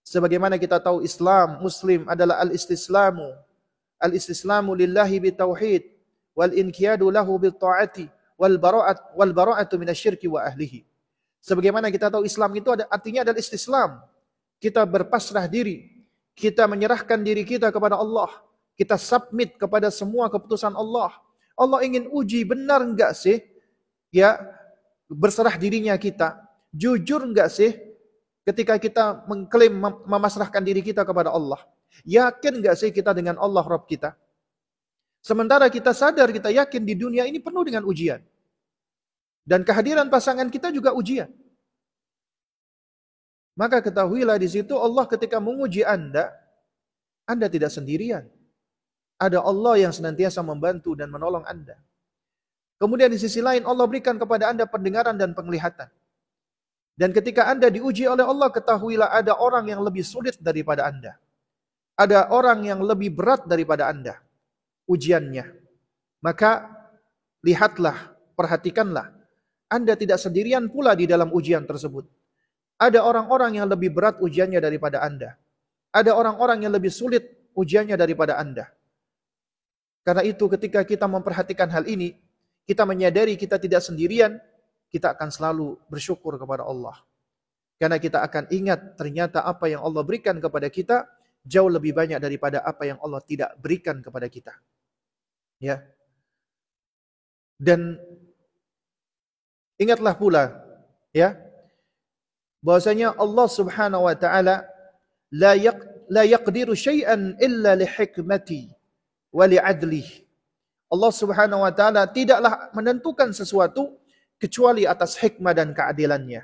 [0.02, 3.30] Sebagaimana kita tahu Islam, Muslim adalah al-istislamu.
[4.02, 5.86] Al-istislamu lillahi bitauhid
[6.34, 10.82] wal inqiyadu lahu bil taati wal bara'at wal bara'atu minasyirki wa ahlihi.
[11.38, 14.02] Sebagaimana kita tahu Islam itu ada artinya adalah istislam.
[14.58, 18.30] Kita berpasrah diri, kita menyerahkan diri kita kepada Allah
[18.76, 21.12] kita submit kepada semua keputusan Allah.
[21.54, 23.38] Allah ingin uji benar enggak sih?
[24.10, 24.40] Ya,
[25.06, 26.40] berserah dirinya kita.
[26.72, 27.76] Jujur enggak sih
[28.48, 29.76] ketika kita mengklaim
[30.08, 31.60] memasrahkan diri kita kepada Allah?
[32.08, 34.16] Yakin enggak sih kita dengan Allah Rabb kita?
[35.22, 38.18] Sementara kita sadar, kita yakin di dunia ini penuh dengan ujian.
[39.46, 41.30] Dan kehadiran pasangan kita juga ujian.
[43.54, 46.32] Maka ketahuilah di situ Allah ketika menguji Anda,
[47.28, 48.26] Anda tidak sendirian.
[49.20, 51.78] Ada Allah yang senantiasa membantu dan menolong Anda.
[52.82, 55.86] Kemudian di sisi lain Allah berikan kepada Anda pendengaran dan penglihatan.
[56.98, 61.14] Dan ketika Anda diuji oleh Allah, ketahuilah ada orang yang lebih sulit daripada Anda.
[62.02, 64.18] Ada orang yang lebih berat daripada Anda.
[64.90, 65.46] Ujiannya.
[66.18, 66.66] Maka
[67.46, 69.14] lihatlah, perhatikanlah.
[69.70, 72.02] Anda tidak sendirian pula di dalam ujian tersebut.
[72.82, 75.38] Ada orang-orang yang lebih berat ujiannya daripada Anda.
[75.94, 77.22] Ada orang-orang yang lebih sulit
[77.54, 78.66] ujiannya daripada Anda.
[80.02, 82.18] Karena itu ketika kita memperhatikan hal ini,
[82.66, 84.42] kita menyadari kita tidak sendirian,
[84.90, 86.98] kita akan selalu bersyukur kepada Allah.
[87.78, 91.06] Karena kita akan ingat ternyata apa yang Allah berikan kepada kita
[91.42, 94.54] jauh lebih banyak daripada apa yang Allah tidak berikan kepada kita.
[95.58, 95.82] Ya.
[97.58, 97.98] Dan
[99.78, 100.54] ingatlah pula
[101.14, 101.38] ya
[102.62, 104.66] bahwasanya Allah Subhanahu wa taala
[105.34, 105.78] la yaq
[106.10, 108.70] la yaqdiru syai'an illa li hikmati
[109.34, 110.02] wali adli.
[110.92, 113.98] Allah Subhanahu wa taala tidaklah menentukan sesuatu
[114.42, 116.42] kecuali atas hikmah dan keadilannya.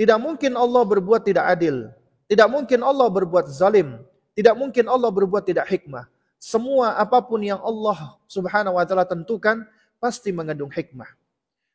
[0.00, 1.92] Tidak mungkin Allah berbuat tidak adil.
[2.32, 4.00] Tidak mungkin Allah berbuat zalim.
[4.32, 6.08] Tidak mungkin Allah berbuat tidak hikmah.
[6.40, 9.68] Semua apa pun yang Allah Subhanahu wa taala tentukan
[10.00, 11.12] pasti mengandung hikmah.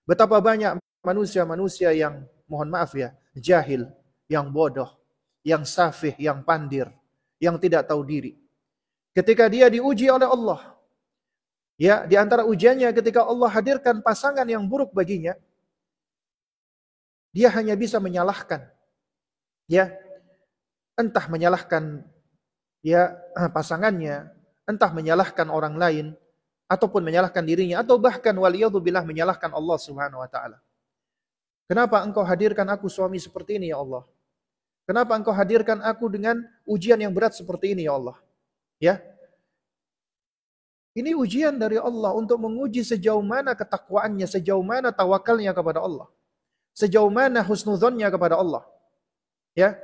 [0.09, 3.85] Betapa banyak manusia-manusia yang mohon maaf ya, jahil,
[4.25, 4.97] yang bodoh,
[5.45, 6.89] yang safih, yang pandir,
[7.37, 8.33] yang tidak tahu diri.
[9.13, 10.73] Ketika dia diuji oleh Allah.
[11.77, 15.37] Ya, di antara ujiannya ketika Allah hadirkan pasangan yang buruk baginya,
[17.29, 18.65] dia hanya bisa menyalahkan.
[19.69, 20.06] Ya.
[20.97, 22.01] Entah menyalahkan
[22.81, 23.13] ya
[23.53, 24.33] pasangannya,
[24.65, 26.05] entah menyalahkan orang lain
[26.67, 30.59] ataupun menyalahkan dirinya atau bahkan waliyadzubillah menyalahkan Allah Subhanahu wa taala.
[31.67, 34.03] Kenapa engkau hadirkan aku suami seperti ini ya Allah?
[34.87, 38.15] Kenapa engkau hadirkan aku dengan ujian yang berat seperti ini ya Allah?
[38.79, 39.03] Ya.
[40.95, 46.07] Ini ujian dari Allah untuk menguji sejauh mana ketakwaannya, sejauh mana tawakalnya kepada Allah.
[46.71, 48.63] Sejauh mana husnuzonnya kepada Allah.
[49.53, 49.75] Ya.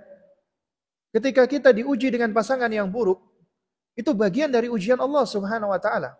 [1.13, 3.21] Ketika kita diuji dengan pasangan yang buruk,
[3.93, 6.17] itu bagian dari ujian Allah Subhanahu wa taala.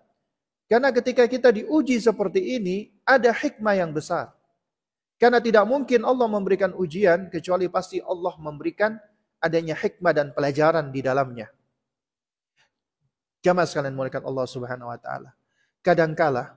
[0.69, 4.29] Karena ketika kita diuji seperti ini, ada hikmah yang besar.
[5.17, 8.93] Karena tidak mungkin Allah memberikan ujian kecuali pasti Allah memberikan
[9.41, 11.49] adanya hikmah dan pelajaran di dalamnya.
[13.43, 15.34] Jamaah sekalian muliakan Allah Subhanahu wa taala.
[15.84, 16.56] Kadangkala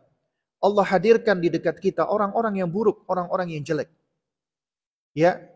[0.60, 3.90] Allah hadirkan di dekat kita orang-orang yang buruk, orang-orang yang jelek.
[5.16, 5.55] Ya.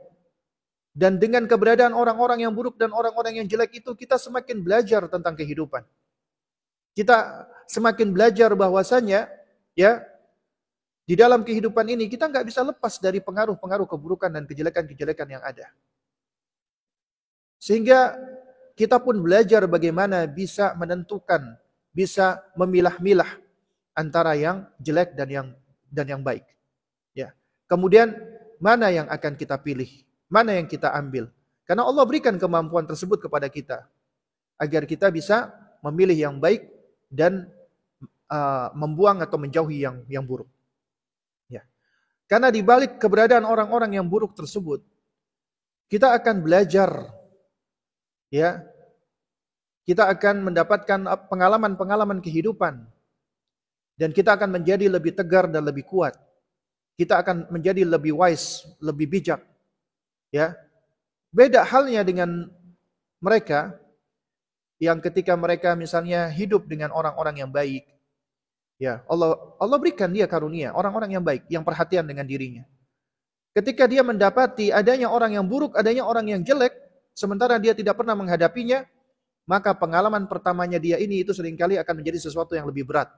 [1.00, 5.32] Dan dengan keberadaan orang-orang yang buruk dan orang-orang yang jelek itu kita semakin belajar tentang
[5.32, 5.80] kehidupan.
[6.92, 9.32] Kita semakin belajar bahwasanya
[9.72, 10.04] ya
[11.08, 15.72] di dalam kehidupan ini kita nggak bisa lepas dari pengaruh-pengaruh keburukan dan kejelekan-kejelekan yang ada.
[17.56, 18.20] Sehingga
[18.76, 21.56] kita pun belajar bagaimana bisa menentukan,
[21.96, 23.40] bisa memilah-milah
[23.96, 25.48] antara yang jelek dan yang
[25.88, 26.44] dan yang baik.
[27.16, 27.32] Ya.
[27.72, 28.20] Kemudian
[28.60, 30.09] mana yang akan kita pilih?
[30.30, 31.26] Mana yang kita ambil?
[31.66, 33.84] Karena Allah berikan kemampuan tersebut kepada kita
[34.54, 35.50] agar kita bisa
[35.82, 36.70] memilih yang baik
[37.10, 37.50] dan
[38.30, 40.46] uh, membuang atau menjauhi yang yang buruk.
[41.50, 41.66] Ya.
[42.30, 44.86] Karena di balik keberadaan orang-orang yang buruk tersebut,
[45.90, 47.10] kita akan belajar
[48.30, 48.62] ya
[49.82, 52.86] kita akan mendapatkan pengalaman-pengalaman kehidupan
[53.98, 56.14] dan kita akan menjadi lebih tegar dan lebih kuat.
[56.94, 59.42] Kita akan menjadi lebih wise, lebih bijak.
[60.30, 60.54] Ya.
[61.30, 62.50] Beda halnya dengan
[63.22, 63.78] mereka
[64.80, 67.86] yang ketika mereka misalnya hidup dengan orang-orang yang baik.
[68.80, 72.64] Ya, Allah Allah berikan dia karunia, orang-orang yang baik, yang perhatian dengan dirinya.
[73.52, 76.72] Ketika dia mendapati adanya orang yang buruk, adanya orang yang jelek,
[77.12, 78.88] sementara dia tidak pernah menghadapinya,
[79.44, 83.12] maka pengalaman pertamanya dia ini itu sering kali akan menjadi sesuatu yang lebih berat.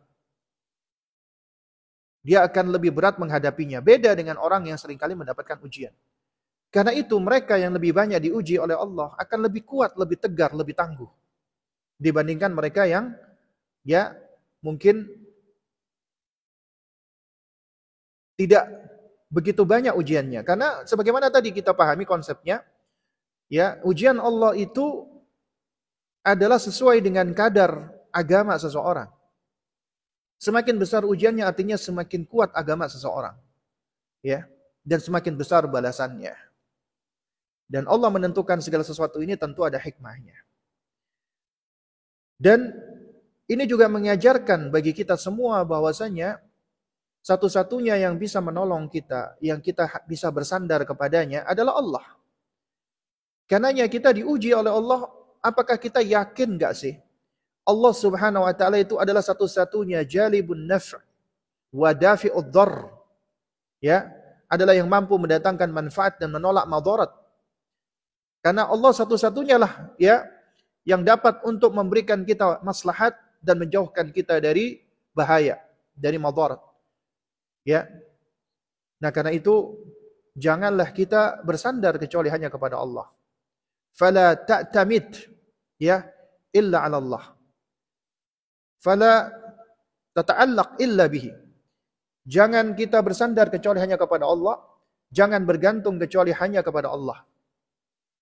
[2.27, 3.79] Dia akan lebih berat menghadapinya.
[3.79, 5.95] Beda dengan orang yang sering kali mendapatkan ujian.
[6.73, 10.73] Karena itu mereka yang lebih banyak diuji oleh Allah akan lebih kuat, lebih tegar, lebih
[10.73, 11.09] tangguh.
[12.01, 13.13] Dibandingkan mereka yang
[13.85, 14.17] ya
[14.65, 15.05] mungkin
[18.41, 18.65] tidak
[19.29, 20.41] begitu banyak ujiannya.
[20.49, 22.65] Karena sebagaimana tadi kita pahami konsepnya,
[23.53, 25.05] ya ujian Allah itu
[26.25, 29.13] adalah sesuai dengan kadar agama seseorang.
[30.41, 33.37] Semakin besar ujiannya artinya semakin kuat agama seseorang.
[34.25, 34.49] Ya,
[34.87, 36.52] dan semakin besar balasannya.
[37.73, 40.37] Dan Allah menentukan segala sesuatu ini tentu ada hikmahnya.
[42.37, 42.69] Dan
[43.49, 46.37] ini juga mengajarkan bagi kita semua bahwasanya
[47.25, 52.05] satu-satunya yang bisa menolong kita, yang kita bisa bersandar kepadanya adalah Allah.
[53.49, 55.09] Karenanya kita diuji oleh Allah
[55.41, 57.01] apakah kita yakin gak sih?
[57.63, 60.99] Allah subhanahu wa ta'ala itu adalah satu-satunya jalibun naf'
[61.73, 62.91] wa dafi'ud dhar.
[63.81, 64.13] Ya,
[64.51, 67.22] adalah yang mampu mendatangkan manfaat dan menolak madarat.
[68.43, 70.27] Karena Allah satu-satunya lah ya
[70.83, 74.83] yang dapat untuk memberikan kita maslahat dan menjauhkan kita dari
[75.15, 75.63] bahaya,
[75.95, 76.59] dari madarat.
[77.63, 77.87] Ya.
[78.99, 79.79] Nah, karena itu
[80.35, 83.07] janganlah kita bersandar kecuali hanya kepada Allah.
[83.95, 85.31] Fala ta'tamid
[85.79, 86.03] ya
[86.51, 87.25] illa 'ala Allah.
[88.83, 89.31] Fala
[90.19, 91.31] tata'allaq illa bihi.
[92.27, 94.59] Jangan kita bersandar kecuali hanya kepada Allah,
[95.11, 97.23] jangan bergantung kecuali hanya kepada Allah.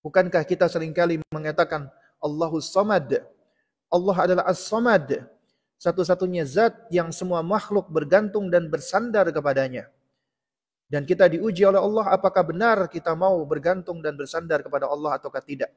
[0.00, 1.88] Bukankah kita sering kali mengatakan
[2.20, 3.20] Allahus Samad?
[3.90, 5.26] Allah adalah As-Samad,
[5.80, 9.90] satu-satunya zat yang semua makhluk bergantung dan bersandar kepadanya.
[10.86, 15.42] Dan kita diuji oleh Allah apakah benar kita mau bergantung dan bersandar kepada Allah ataukah
[15.42, 15.70] tidak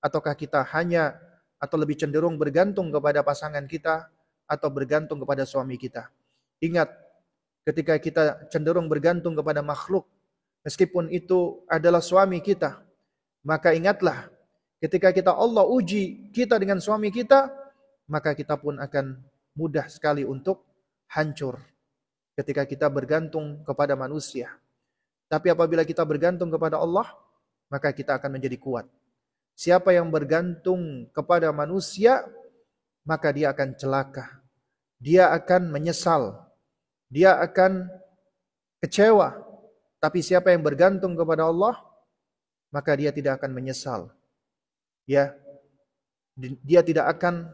[0.00, 1.16] ataukah kita hanya
[1.60, 4.08] atau lebih cenderung bergantung kepada pasangan kita
[4.48, 6.08] atau bergantung kepada suami kita.
[6.64, 6.88] Ingat,
[7.68, 10.08] ketika kita cenderung bergantung kepada makhluk,
[10.64, 12.80] meskipun itu adalah suami kita,
[13.40, 14.28] maka ingatlah,
[14.80, 17.48] ketika kita Allah uji kita dengan suami kita,
[18.10, 19.16] maka kita pun akan
[19.56, 20.64] mudah sekali untuk
[21.10, 21.58] hancur
[22.36, 24.48] ketika kita bergantung kepada manusia.
[25.30, 27.06] Tapi apabila kita bergantung kepada Allah,
[27.70, 28.86] maka kita akan menjadi kuat.
[29.54, 32.26] Siapa yang bergantung kepada manusia,
[33.06, 34.40] maka dia akan celaka.
[34.98, 36.34] Dia akan menyesal.
[37.12, 37.86] Dia akan
[38.82, 39.38] kecewa.
[40.00, 41.76] Tapi siapa yang bergantung kepada Allah,
[42.70, 44.10] maka dia tidak akan menyesal.
[45.06, 45.34] Ya.
[46.64, 47.50] Dia tidak akan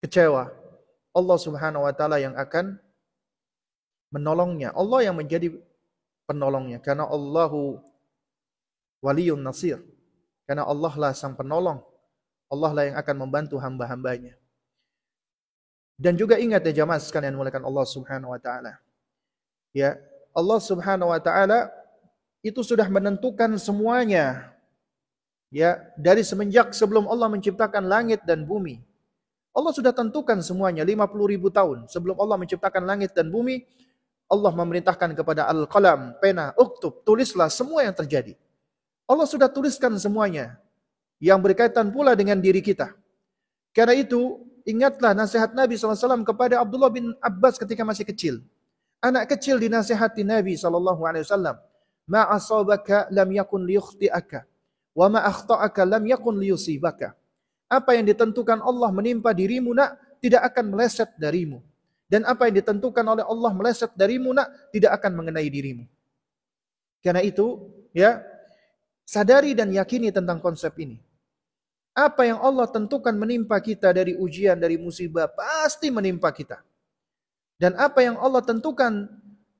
[0.00, 0.54] kecewa.
[1.12, 2.78] Allah Subhanahu wa taala yang akan
[4.14, 4.70] menolongnya.
[4.72, 5.52] Allah yang menjadi
[6.24, 7.82] penolongnya karena Allahu
[9.02, 9.82] waliyun nasir.
[10.48, 11.84] Karena Allah lah sang penolong.
[12.48, 14.32] Allah lah yang akan membantu hamba-hambanya.
[15.98, 18.80] Dan juga ingat ya jamaah sekalian mulakan Allah subhanahu wa ta'ala.
[19.76, 20.00] Ya,
[20.32, 21.68] Allah subhanahu wa ta'ala
[22.42, 24.54] itu sudah menentukan semuanya.
[25.48, 28.84] Ya, dari semenjak sebelum Allah menciptakan langit dan bumi.
[29.56, 31.88] Allah sudah tentukan semuanya 50 ribu tahun.
[31.88, 33.64] Sebelum Allah menciptakan langit dan bumi,
[34.28, 38.36] Allah memerintahkan kepada Al-Qalam, pena, uktub, tulislah semua yang terjadi.
[39.08, 40.60] Allah sudah tuliskan semuanya
[41.16, 42.92] yang berkaitan pula dengan diri kita.
[43.72, 48.44] Karena itu, ingatlah nasihat Nabi SAW kepada Abdullah bin Abbas ketika masih kecil.
[49.00, 51.56] Anak kecil dinasihati Nabi SAW.
[52.08, 54.48] Ma asabaka lam yakun liyukhti'aka.
[54.96, 57.12] Wa ma akhta'aka lam yakun liyusibaka.
[57.68, 61.60] Apa yang ditentukan Allah menimpa dirimu nak, tidak akan meleset darimu.
[62.08, 65.84] Dan apa yang ditentukan oleh Allah meleset darimu nak, tidak akan mengenai dirimu.
[67.04, 68.24] Karena itu, ya,
[69.08, 71.00] Sadari dan yakini tentang konsep ini.
[71.96, 76.60] Apa yang Allah tentukan menimpa kita dari ujian, dari musibah, pasti menimpa kita.
[77.56, 79.08] Dan apa yang Allah tentukan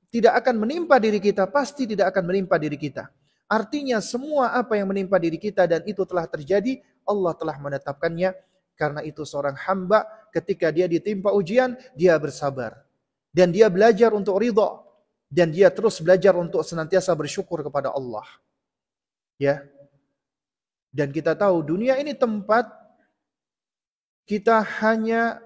[0.09, 3.09] tidak akan menimpa diri kita, pasti tidak akan menimpa diri kita.
[3.49, 8.33] Artinya semua apa yang menimpa diri kita dan itu telah terjadi, Allah telah menetapkannya.
[8.77, 12.79] Karena itu seorang hamba ketika dia ditimpa ujian, dia bersabar.
[13.33, 14.85] Dan dia belajar untuk ridho.
[15.29, 18.25] Dan dia terus belajar untuk senantiasa bersyukur kepada Allah.
[19.37, 19.65] Ya.
[20.89, 22.65] Dan kita tahu dunia ini tempat
[24.25, 25.41] kita hanya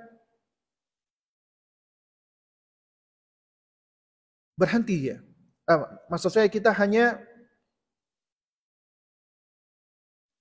[4.53, 5.17] berhenti ya.
[5.63, 7.19] Ah, maksud saya kita hanya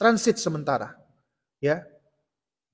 [0.01, 0.99] transit sementara.
[1.63, 1.87] Ya.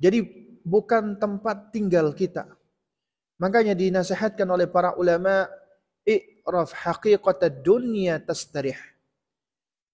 [0.01, 0.24] Jadi
[0.64, 2.49] bukan tempat tinggal kita.
[3.39, 5.47] Makanya dinasihatkan oleh para ulama
[6.09, 8.78] i'raf haqiqat dunya tastarih.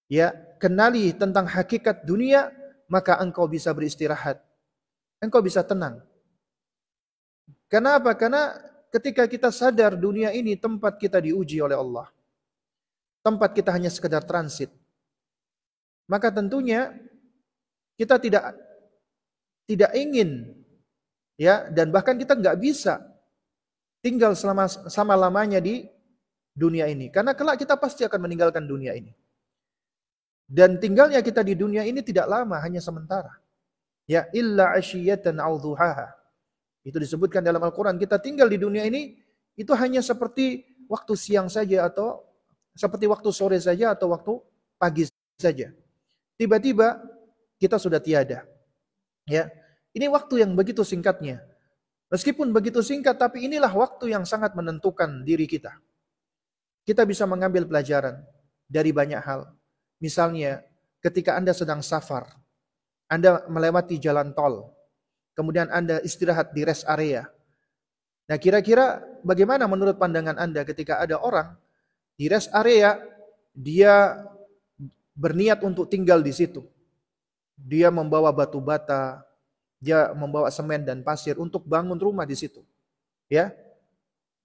[0.05, 0.31] Ya,
[0.61, 2.53] kenali tentang hakikat dunia
[2.85, 4.37] maka engkau bisa beristirahat.
[5.17, 6.01] Engkau bisa tenang.
[7.65, 8.13] Kenapa?
[8.13, 8.53] Karena
[8.95, 12.07] ketika kita sadar dunia ini tempat kita diuji oleh Allah.
[13.19, 14.71] Tempat kita hanya sekedar transit.
[16.07, 16.93] Maka tentunya
[17.99, 18.53] kita tidak
[19.65, 20.53] tidak ingin
[21.35, 23.01] ya dan bahkan kita nggak bisa
[24.05, 25.89] tinggal selama sama lamanya di
[26.53, 29.11] dunia ini karena kelak kita pasti akan meninggalkan dunia ini.
[30.45, 33.33] Dan tinggalnya kita di dunia ini tidak lama, hanya sementara.
[34.05, 35.57] Ya illa asyiyatan au
[36.85, 39.17] Itu disebutkan dalam Al-Qur'an, kita tinggal di dunia ini
[39.57, 42.21] itu hanya seperti waktu siang saja atau
[42.77, 44.37] seperti waktu sore saja atau waktu
[44.77, 45.73] pagi saja.
[46.37, 47.01] Tiba-tiba
[47.57, 48.45] kita sudah tiada.
[49.25, 49.49] Ya.
[49.95, 51.39] Ini waktu yang begitu singkatnya.
[52.11, 55.71] Meskipun begitu singkat tapi inilah waktu yang sangat menentukan diri kita.
[56.85, 58.21] Kita bisa mengambil pelajaran
[58.69, 59.49] dari banyak hal.
[60.03, 60.61] Misalnya,
[60.99, 62.29] ketika Anda sedang safar,
[63.09, 64.74] Anda melewati jalan tol,
[65.37, 67.29] kemudian Anda istirahat di rest area.
[68.25, 71.53] Nah, kira-kira bagaimana menurut pandangan Anda ketika ada orang
[72.17, 72.97] di rest area,
[73.53, 74.23] dia
[75.13, 76.65] berniat untuk tinggal di situ.
[77.53, 79.21] Dia membawa batu bata,
[79.77, 82.65] dia membawa semen dan pasir untuk bangun rumah di situ.
[83.29, 83.53] Ya.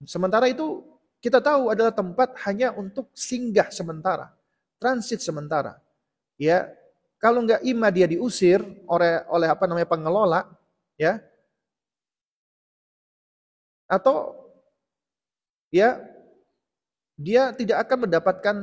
[0.05, 0.85] Sementara itu
[1.25, 4.37] kita tahu adalah tempat hanya untuk singgah sementara
[4.81, 5.77] transit sementara.
[6.41, 6.73] Ya,
[7.21, 10.49] kalau nggak ima dia diusir oleh oleh apa namanya pengelola,
[11.01, 11.17] ya,
[13.89, 14.37] atau
[15.73, 15.97] ya
[17.17, 18.57] dia tidak akan mendapatkan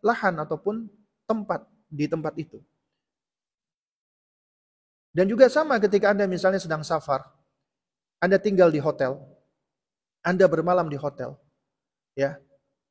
[0.00, 0.88] lahan ataupun
[1.28, 2.64] tempat di tempat itu.
[5.12, 7.20] Dan juga sama ketika Anda misalnya sedang safar,
[8.16, 9.20] Anda tinggal di hotel,
[10.24, 11.36] Anda bermalam di hotel,
[12.16, 12.40] ya.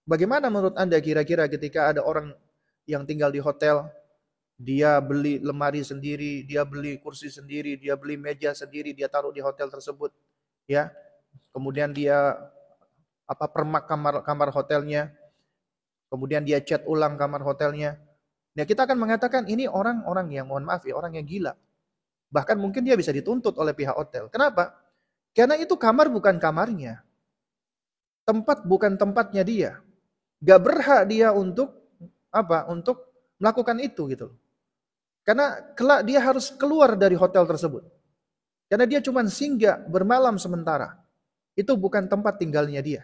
[0.05, 2.37] Bagaimana menurut Anda kira-kira ketika ada orang
[2.85, 3.89] yang tinggal di hotel,
[4.61, 9.41] dia beli lemari sendiri, dia beli kursi sendiri, dia beli meja sendiri, dia taruh di
[9.41, 10.13] hotel tersebut,
[10.69, 10.93] ya.
[11.49, 12.37] Kemudian dia
[13.25, 15.09] apa permak kamar kamar hotelnya,
[16.13, 17.97] kemudian dia cat ulang kamar hotelnya.
[18.53, 21.57] Nah, kita akan mengatakan ini orang-orang yang mohon maaf ya, orang yang gila.
[22.29, 24.29] Bahkan mungkin dia bisa dituntut oleh pihak hotel.
[24.29, 24.77] Kenapa?
[25.31, 27.01] Karena itu kamar bukan kamarnya.
[28.27, 29.71] Tempat bukan tempatnya dia.
[30.43, 31.71] Gak berhak dia untuk
[32.29, 32.67] apa?
[32.67, 33.07] Untuk
[33.39, 34.35] melakukan itu gitu.
[35.21, 37.85] Karena kelak dia harus keluar dari hotel tersebut.
[38.71, 40.97] Karena dia cuma singgah bermalam sementara.
[41.53, 43.03] Itu bukan tempat tinggalnya dia.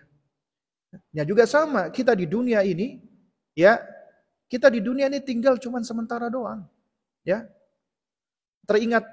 [1.11, 3.03] Ya juga sama, kita di dunia ini
[3.51, 3.83] ya,
[4.47, 6.63] kita di dunia ini tinggal cuma sementara doang.
[7.27, 7.45] Ya.
[8.63, 9.03] Teringat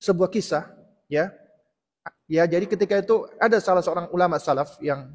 [0.00, 0.72] sebuah kisah
[1.06, 1.30] ya.
[2.26, 5.12] Ya, jadi ketika itu ada salah seorang ulama salaf yang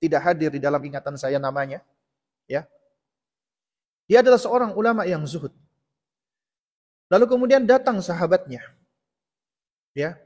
[0.00, 1.84] tidak hadir di dalam ingatan saya namanya.
[2.48, 2.64] Ya.
[4.06, 5.50] Dia adalah seorang ulama yang zuhud.
[7.10, 8.62] Lalu kemudian datang sahabatnya.
[9.94, 10.18] Ya.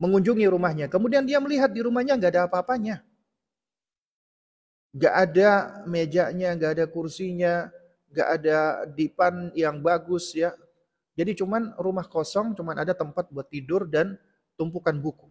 [0.00, 0.88] Mengunjungi rumahnya.
[0.88, 3.04] Kemudian dia melihat di rumahnya nggak ada apa-apanya.
[4.96, 5.50] Nggak ada
[5.84, 7.68] mejanya, nggak ada kursinya,
[8.10, 8.58] nggak ada
[8.90, 10.56] dipan yang bagus ya.
[11.14, 14.16] Jadi cuman rumah kosong, cuman ada tempat buat tidur dan
[14.56, 15.28] tumpukan buku.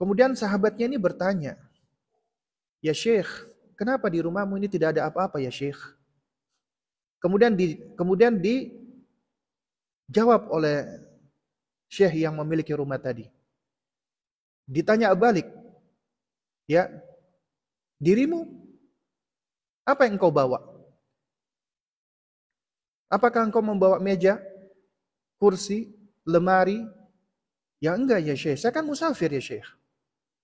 [0.00, 1.60] Kemudian sahabatnya ini bertanya,
[2.80, 3.28] Ya Syekh,
[3.80, 5.80] kenapa di rumahmu ini tidak ada apa-apa ya Syekh?
[7.16, 10.84] Kemudian di kemudian dijawab oleh
[11.88, 13.24] Syekh yang memiliki rumah tadi.
[14.68, 15.48] Ditanya balik,
[16.68, 16.92] ya
[17.96, 18.44] dirimu
[19.88, 20.60] apa yang engkau bawa?
[23.10, 24.38] Apakah engkau membawa meja,
[25.40, 25.90] kursi,
[26.22, 26.84] lemari?
[27.80, 29.64] Ya enggak ya Syekh, saya kan musafir ya Syekh.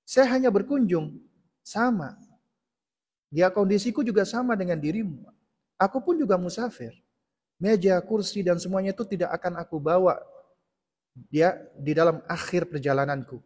[0.08, 1.20] Saya hanya berkunjung,
[1.60, 2.16] sama.
[3.30, 5.26] Ya kondisiku juga sama dengan dirimu.
[5.76, 6.94] Aku pun juga musafir.
[7.56, 10.20] Meja, kursi dan semuanya itu tidak akan aku bawa
[11.32, 13.40] dia di dalam akhir perjalananku.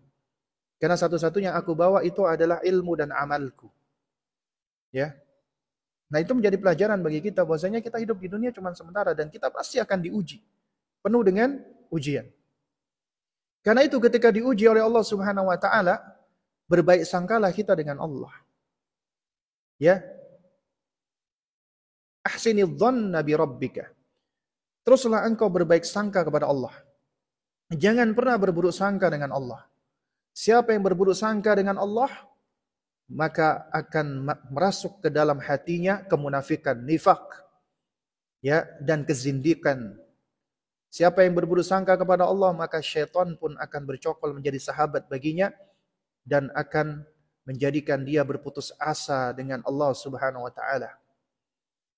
[0.81, 3.71] Karena satu-satunya aku bawa itu adalah ilmu dan amalku.
[4.91, 5.15] Ya.
[6.11, 9.47] Nah, itu menjadi pelajaran bagi kita bahwasanya kita hidup di dunia cuma sementara dan kita
[9.55, 10.43] pasti akan diuji.
[10.99, 11.63] Penuh dengan
[11.95, 12.27] ujian.
[13.63, 16.03] Karena itu ketika diuji oleh Allah Subhanahu wa taala,
[16.67, 18.33] berbaik sangkalah kita dengan Allah.
[19.81, 20.05] Ya.
[22.21, 23.89] Ahsini dhanna bi rabbika.
[24.85, 26.73] teruslah engkau berbaik sangka kepada Allah.
[27.71, 29.65] Jangan pernah berburuk sangka dengan Allah.
[30.35, 32.11] Siapa yang berburuk sangka dengan Allah,
[33.11, 37.21] maka akan merasuk ke dalam hatinya kemunafikan, nifak,
[38.43, 39.95] ya dan kezindikan.
[40.91, 45.55] Siapa yang berburuk sangka kepada Allah, maka syaitan pun akan bercokol menjadi sahabat baginya
[46.27, 47.07] dan akan
[47.51, 50.95] menjadikan dia berputus asa dengan Allah Subhanahu wa taala.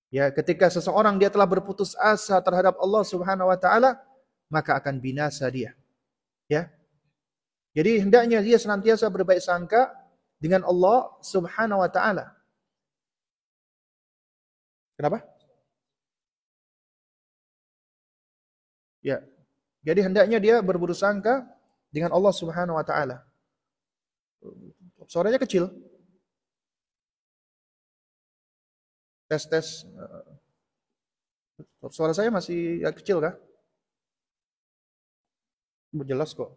[0.08, 4.00] Ya, ketika seseorang dia telah berputus asa terhadap Allah Subhanahu wa taala,
[4.48, 5.76] maka akan binasa dia.
[6.48, 6.72] Ya.
[7.76, 9.92] Jadi hendaknya dia senantiasa berbaik sangka
[10.40, 12.32] dengan Allah Subhanahu wa taala.
[14.96, 15.20] Kenapa?
[19.04, 19.20] Ya.
[19.84, 21.44] Jadi hendaknya dia berburuk sangka
[21.92, 23.20] dengan Allah Subhanahu wa taala.
[25.12, 25.68] Suaranya kecil.
[29.28, 29.84] Tes tes.
[31.92, 33.36] Suara saya masih ya, kecil kah?
[36.08, 36.56] Jelas kok.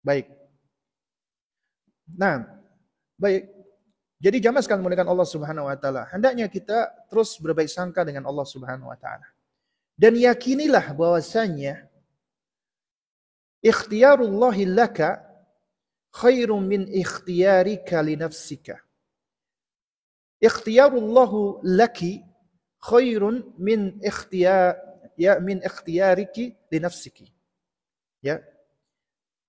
[0.00, 0.32] Baik.
[2.16, 2.48] Nah,
[3.20, 3.52] baik.
[4.16, 8.88] Jadi jamaah sekalian Allah Subhanahu wa taala, hendaknya kita terus berbaik sangka dengan Allah Subhanahu
[8.88, 9.28] wa taala.
[9.92, 11.84] Dan yakinilah bahwasanya
[13.60, 15.25] ikhtiyarullah laka
[16.16, 18.80] khairum min ikhtiyarika li nafsika
[20.40, 22.24] ikhtiyarullahu laki
[22.80, 24.76] khairun min ikhtiyar
[25.16, 27.32] ya min ikhtiyariki li nafsiki.
[28.20, 28.44] Ya.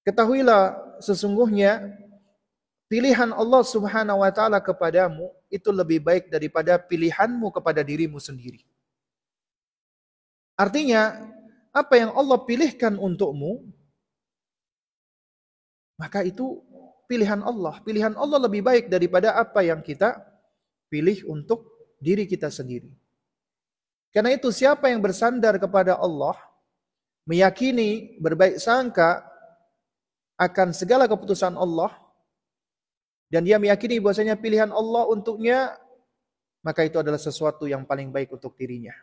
[0.07, 1.91] Ketahuilah sesungguhnya
[2.87, 8.63] pilihan Allah Subhanahu wa taala kepadamu itu lebih baik daripada pilihanmu kepada dirimu sendiri.
[10.57, 11.21] Artinya,
[11.75, 13.67] apa yang Allah pilihkan untukmu
[15.97, 16.61] maka itu
[17.09, 17.81] pilihan Allah.
[17.81, 20.21] Pilihan Allah lebih baik daripada apa yang kita
[20.87, 21.65] pilih untuk
[21.97, 22.93] diri kita sendiri.
[24.13, 26.37] Karena itu siapa yang bersandar kepada Allah,
[27.27, 29.25] meyakini, berbaik sangka
[30.37, 31.91] akan segala keputusan Allah,
[33.27, 35.75] dan dia meyakini bahwasanya pilihan Allah untuknya,
[36.63, 38.95] maka itu adalah sesuatu yang paling baik untuk dirinya.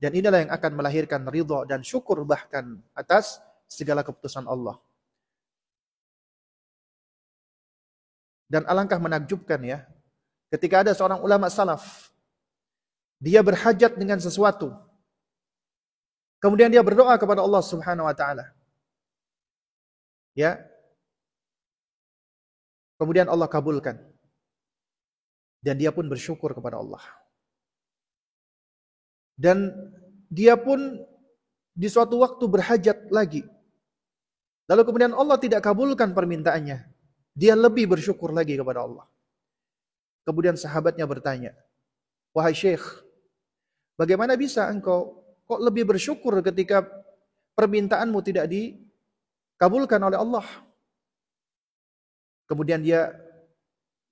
[0.00, 4.80] Dan inilah yang akan melahirkan ridho dan syukur bahkan atas segala keputusan Allah.
[8.50, 9.86] Dan alangkah menakjubkan ya,
[10.50, 12.10] Ketika ada seorang ulama salaf,
[13.22, 14.74] dia berhajat dengan sesuatu.
[16.42, 18.50] Kemudian dia berdoa kepada Allah Subhanahu wa taala.
[20.34, 20.58] Ya.
[22.98, 23.94] Kemudian Allah kabulkan.
[25.62, 27.04] Dan dia pun bersyukur kepada Allah.
[29.38, 29.70] Dan
[30.26, 30.98] dia pun
[31.78, 33.46] di suatu waktu berhajat lagi.
[34.66, 36.89] Lalu kemudian Allah tidak kabulkan permintaannya.
[37.34, 39.06] Dia lebih bersyukur lagi kepada Allah.
[40.26, 41.52] Kemudian sahabatnya bertanya,
[42.30, 42.82] Wahai Syekh,
[43.98, 46.86] bagaimana bisa engkau kok lebih bersyukur ketika
[47.58, 50.46] permintaanmu tidak dikabulkan oleh Allah?
[52.46, 53.14] Kemudian dia,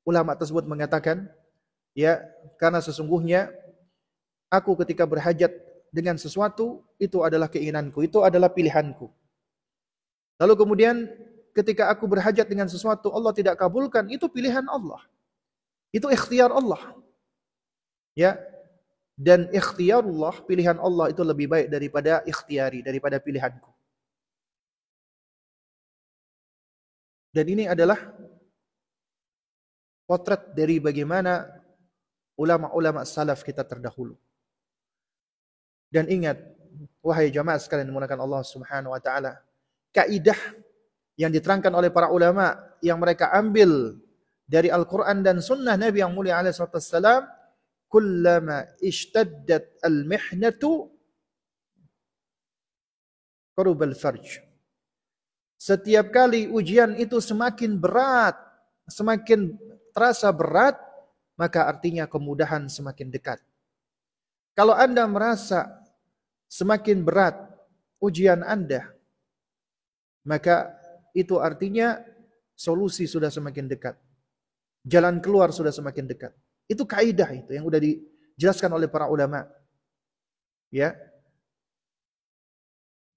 [0.07, 1.27] ulama tersebut mengatakan,
[1.95, 2.23] ya
[2.59, 3.51] karena sesungguhnya
[4.51, 5.51] aku ketika berhajat
[5.91, 9.11] dengan sesuatu, itu adalah keinginanku, itu adalah pilihanku.
[10.39, 10.97] Lalu kemudian
[11.59, 15.03] ketika aku berhajat dengan sesuatu, Allah tidak kabulkan, itu pilihan Allah.
[15.91, 16.79] Itu ikhtiar Allah.
[18.15, 18.39] Ya.
[19.19, 23.67] Dan ikhtiarullah, pilihan Allah itu lebih baik daripada ikhtiari, daripada pilihanku.
[27.35, 27.99] Dan ini adalah
[30.07, 31.51] potret dari bagaimana
[32.39, 34.15] ulama-ulama salaf kita terdahulu.
[35.91, 36.39] Dan ingat,
[37.03, 39.43] wahai jamaah sekalian menggunakan Allah Subhanahu wa taala,
[39.91, 40.39] kaidah
[41.19, 43.99] yang diterangkan oleh para ulama yang mereka ambil
[44.47, 47.27] dari Al-Quran dan Sunnah Nabi yang mulia alaihi salam,
[47.91, 50.87] kullama ishtaddat al-mihnatu
[53.59, 54.47] qurub al-farj.
[55.59, 58.39] Setiap kali ujian itu semakin berat,
[58.87, 59.59] semakin
[59.91, 60.79] terasa berat,
[61.35, 63.43] maka artinya kemudahan semakin dekat.
[64.55, 65.67] Kalau Anda merasa
[66.47, 67.35] semakin berat
[67.99, 68.87] ujian Anda,
[70.23, 70.78] maka
[71.15, 72.01] itu artinya
[72.59, 73.95] solusi sudah semakin dekat.
[74.83, 76.33] Jalan keluar sudah semakin dekat.
[76.69, 79.47] Itu kaidah itu yang sudah dijelaskan oleh para ulama.
[80.69, 80.97] Ya.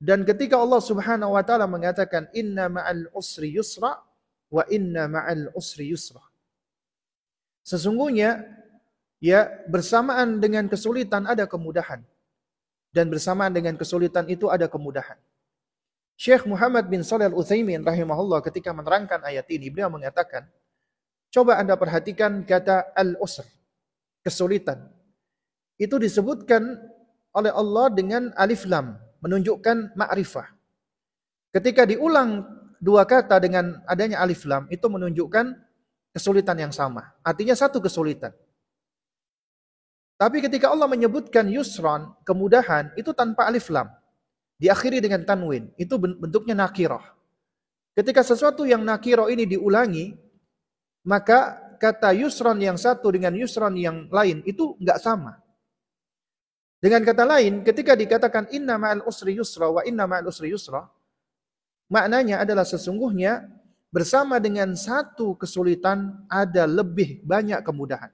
[0.01, 4.01] Dan ketika Allah Subhanahu wa taala mengatakan inna ma'al usri yusra
[4.49, 6.21] wa inna ma'al usri yusra.
[7.61, 8.41] Sesungguhnya
[9.21, 12.01] ya bersamaan dengan kesulitan ada kemudahan
[12.89, 15.15] dan bersamaan dengan kesulitan itu ada kemudahan.
[16.22, 20.45] Syekh Muhammad bin Shalih Al-Utsaimin rahimahullah ketika menerangkan ayat ini beliau mengatakan
[21.32, 23.47] Coba Anda perhatikan kata al-usr,
[24.19, 24.91] kesulitan.
[25.80, 26.76] Itu disebutkan
[27.32, 30.51] oleh Allah dengan alif lam, menunjukkan ma'rifah.
[31.55, 32.43] Ketika diulang
[32.84, 35.55] dua kata dengan adanya alif lam, itu menunjukkan
[36.11, 37.15] kesulitan yang sama.
[37.24, 38.36] Artinya satu kesulitan.
[40.19, 43.88] Tapi ketika Allah menyebutkan yusron, kemudahan, itu tanpa alif lam.
[44.62, 45.74] Diakhiri dengan tanwin.
[45.74, 47.01] Itu bentuknya nakirah.
[47.97, 50.14] Ketika sesuatu yang nakirah ini diulangi,
[51.01, 55.41] maka kata yusron yang satu dengan yusron yang lain itu nggak sama.
[56.78, 60.86] Dengan kata lain, ketika dikatakan inna ma'al usri yusra wa inna ma'al usri yusra,
[61.89, 63.45] maknanya adalah sesungguhnya
[63.93, 68.09] bersama dengan satu kesulitan ada lebih banyak kemudahan.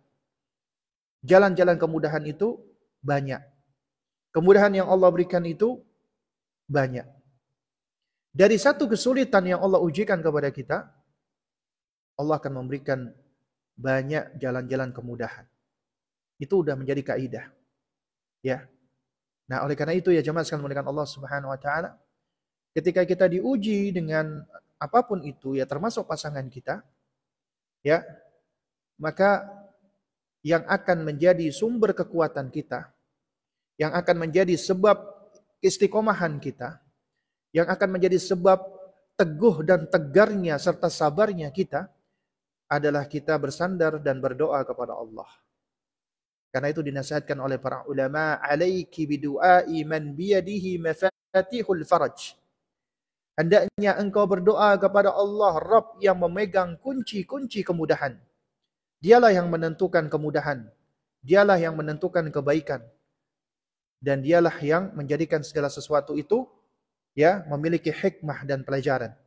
[1.24, 2.60] Jalan-jalan kemudahan itu
[3.00, 3.40] banyak.
[4.36, 5.80] Kemudahan yang Allah berikan itu
[6.68, 7.08] banyak.
[8.38, 10.86] Dari satu kesulitan yang Allah ujikan kepada kita,
[12.20, 13.10] Allah akan memberikan
[13.74, 15.46] banyak jalan-jalan kemudahan.
[16.38, 17.46] Itu sudah menjadi kaidah.
[18.46, 18.70] Ya.
[19.50, 21.98] Nah, oleh karena itu ya jemaah sekalian dengan Allah Subhanahu wa taala,
[22.78, 24.46] ketika kita diuji dengan
[24.78, 26.86] apa pun itu ya termasuk pasangan kita,
[27.82, 28.06] ya,
[29.02, 29.50] maka
[30.46, 32.94] yang akan menjadi sumber kekuatan kita,
[33.82, 35.17] yang akan menjadi sebab
[35.62, 36.82] istiqomahan kita,
[37.56, 38.60] yang akan menjadi sebab
[39.18, 41.90] teguh dan tegarnya serta sabarnya kita
[42.70, 45.28] adalah kita bersandar dan berdoa kepada Allah.
[46.52, 52.36] Karena itu dinasihatkan oleh para ulama, alaiki bidu'ai man biyadihi mafatihul faraj.
[53.38, 58.18] Hendaknya engkau berdoa kepada Allah, Rabb yang memegang kunci-kunci kemudahan.
[58.98, 60.66] Dialah yang menentukan kemudahan.
[61.22, 62.82] Dialah yang menentukan kebaikan.
[63.98, 66.46] Dan dialah yang menjadikan segala sesuatu itu
[67.18, 69.18] ya memiliki hikmah dan pelajaran.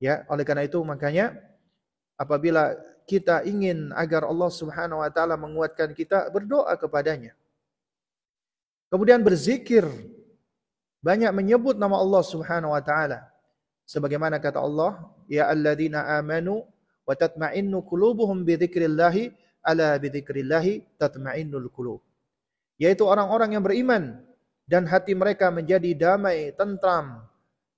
[0.00, 1.36] Ya, oleh karena itu makanya
[2.16, 7.32] apabila kita ingin agar Allah Subhanahu wa taala menguatkan kita, berdoa kepadanya.
[8.90, 9.86] Kemudian berzikir.
[11.04, 13.22] Banyak menyebut nama Allah Subhanahu wa taala.
[13.86, 16.66] Sebagaimana kata Allah, ya alladzina amanu
[17.06, 19.14] wa tatma'innu qulubuhum bi dzikrillah
[19.62, 20.66] ala bi dzikrillah
[20.98, 22.02] tatma'innul qulub.
[22.76, 24.20] Yaitu orang-orang yang beriman
[24.68, 27.24] dan hati mereka menjadi damai, tentram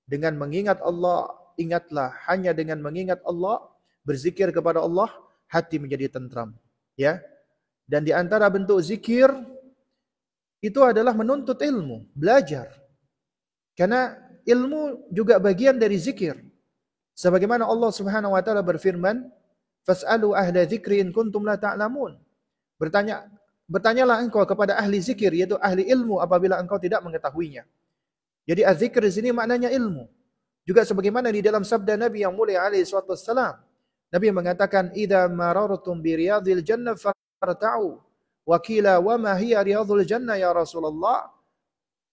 [0.09, 1.35] dengan mengingat Allah.
[1.59, 3.59] Ingatlah hanya dengan mengingat Allah
[4.07, 5.11] berzikir kepada Allah,
[5.51, 6.55] hati menjadi tentram.
[6.95, 7.19] Ya.
[7.83, 9.27] Dan di antara bentuk zikir
[10.63, 12.71] itu adalah menuntut ilmu, belajar.
[13.75, 16.35] Karena ilmu juga bagian dari zikir.
[17.15, 19.27] Sebagaimana Allah Subhanahu wa taala berfirman,
[19.83, 22.15] "Fas'alu ahla dzikri in kuntum la ta'lamun."
[22.79, 23.27] Bertanya
[23.69, 27.63] bertanyalah engkau kepada ahli zikir yaitu ahli ilmu apabila engkau tidak mengetahuinya.
[28.49, 30.09] Jadi az-zikr di sini maknanya ilmu.
[30.65, 33.61] Juga sebagaimana di dalam sabda Nabi yang mulia alaihi wasallam,
[34.09, 38.01] Nabi mengatakan, "Idza marartum bi riyadil jannah farta'u."
[38.41, 41.29] Wa qila wa ma hiya riyadul jannah ya Rasulullah?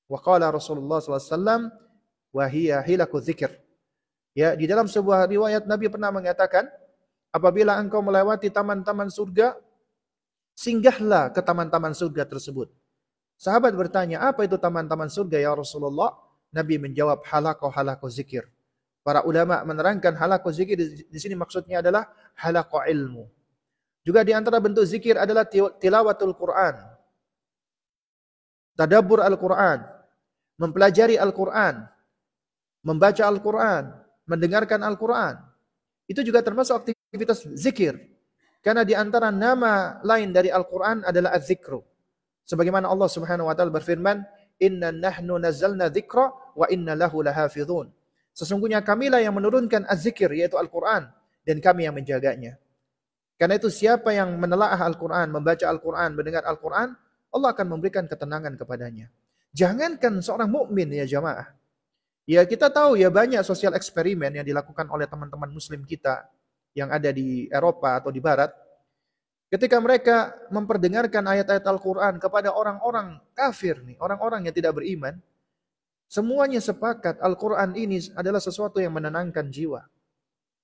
[0.04, 1.72] Wa qala Rasulullah wasallam,
[2.36, 3.48] "Wa hiya hilaku dzikr."
[4.36, 6.68] Ya, di dalam sebuah riwayat Nabi pernah mengatakan,
[7.32, 9.56] apabila engkau melewati taman-taman surga,
[10.56, 12.72] singgahlah ke taman-taman surga tersebut.
[13.36, 16.16] Sahabat bertanya, apa itu taman-taman surga ya Rasulullah?
[16.56, 18.48] Nabi menjawab, halakoh-halakoh zikir.
[19.04, 22.10] Para ulama menerangkan halaqah zikir di, sini maksudnya adalah
[22.42, 23.28] halaqah ilmu.
[24.02, 25.46] Juga di antara bentuk zikir adalah
[25.78, 26.74] tilawatul Quran.
[28.74, 29.84] Tadabbur Al-Quran.
[30.58, 31.86] Mempelajari Al-Quran.
[32.82, 33.94] Membaca Al-Quran.
[34.26, 35.38] Mendengarkan Al-Quran.
[36.10, 38.15] Itu juga termasuk aktivitas zikir.
[38.66, 41.86] Karena di antara nama lain dari Al-Quran adalah az-zikru.
[42.42, 44.26] Sebagaimana Allah Subhanahu wa taala berfirman,
[44.58, 47.94] "Inna nahnu nazzalna dzikra wa inna lahu lahafizun."
[48.34, 51.06] Sesungguhnya kamilah yang menurunkan az-zikir yaitu Al-Quran
[51.46, 52.58] dan kami yang menjaganya.
[53.38, 56.90] Karena itu siapa yang menelaah Al-Quran, membaca Al-Quran, mendengar Al-Quran,
[57.30, 59.14] Allah akan memberikan ketenangan kepadanya.
[59.54, 61.54] Jangankan seorang mukmin ya jamaah.
[62.26, 66.26] Ya kita tahu ya banyak sosial eksperimen yang dilakukan oleh teman-teman muslim kita
[66.76, 68.52] yang ada di Eropa atau di Barat.
[69.48, 75.16] Ketika mereka memperdengarkan ayat-ayat Al-Quran kepada orang-orang kafir nih, orang-orang yang tidak beriman,
[76.06, 79.82] Semuanya sepakat Al-Quran ini adalah sesuatu yang menenangkan jiwa.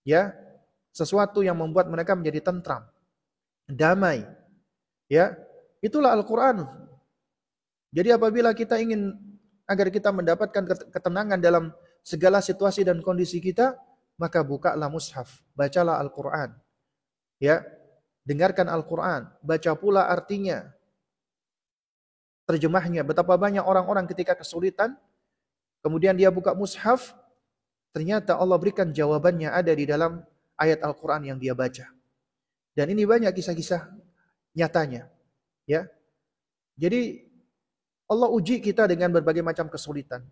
[0.07, 0.35] Ya,
[0.95, 2.87] sesuatu yang membuat mereka menjadi tentram,
[3.67, 4.23] damai.
[5.11, 5.35] Ya,
[5.83, 6.67] itulah Al-Quran.
[7.91, 9.19] Jadi apabila kita ingin
[9.67, 10.63] agar kita mendapatkan
[10.95, 11.75] ketenangan dalam
[12.07, 13.75] segala situasi dan kondisi kita,
[14.21, 16.55] maka bukalah mushaf, bacalah Al-Quran.
[17.43, 17.65] Ya,
[18.23, 20.71] dengarkan Al-Quran, baca pula artinya,
[22.47, 23.03] terjemahnya.
[23.03, 24.95] Betapa banyak orang-orang ketika kesulitan,
[25.83, 27.11] Kemudian dia buka mushaf,
[27.91, 30.23] ternyata Allah berikan jawabannya ada di dalam
[30.55, 31.91] ayat Al-Quran yang dia baca.
[32.73, 33.91] Dan ini banyak kisah-kisah
[34.55, 35.11] nyatanya.
[35.67, 35.91] Ya,
[36.79, 37.27] Jadi
[38.07, 40.23] Allah uji kita dengan berbagai macam kesulitan.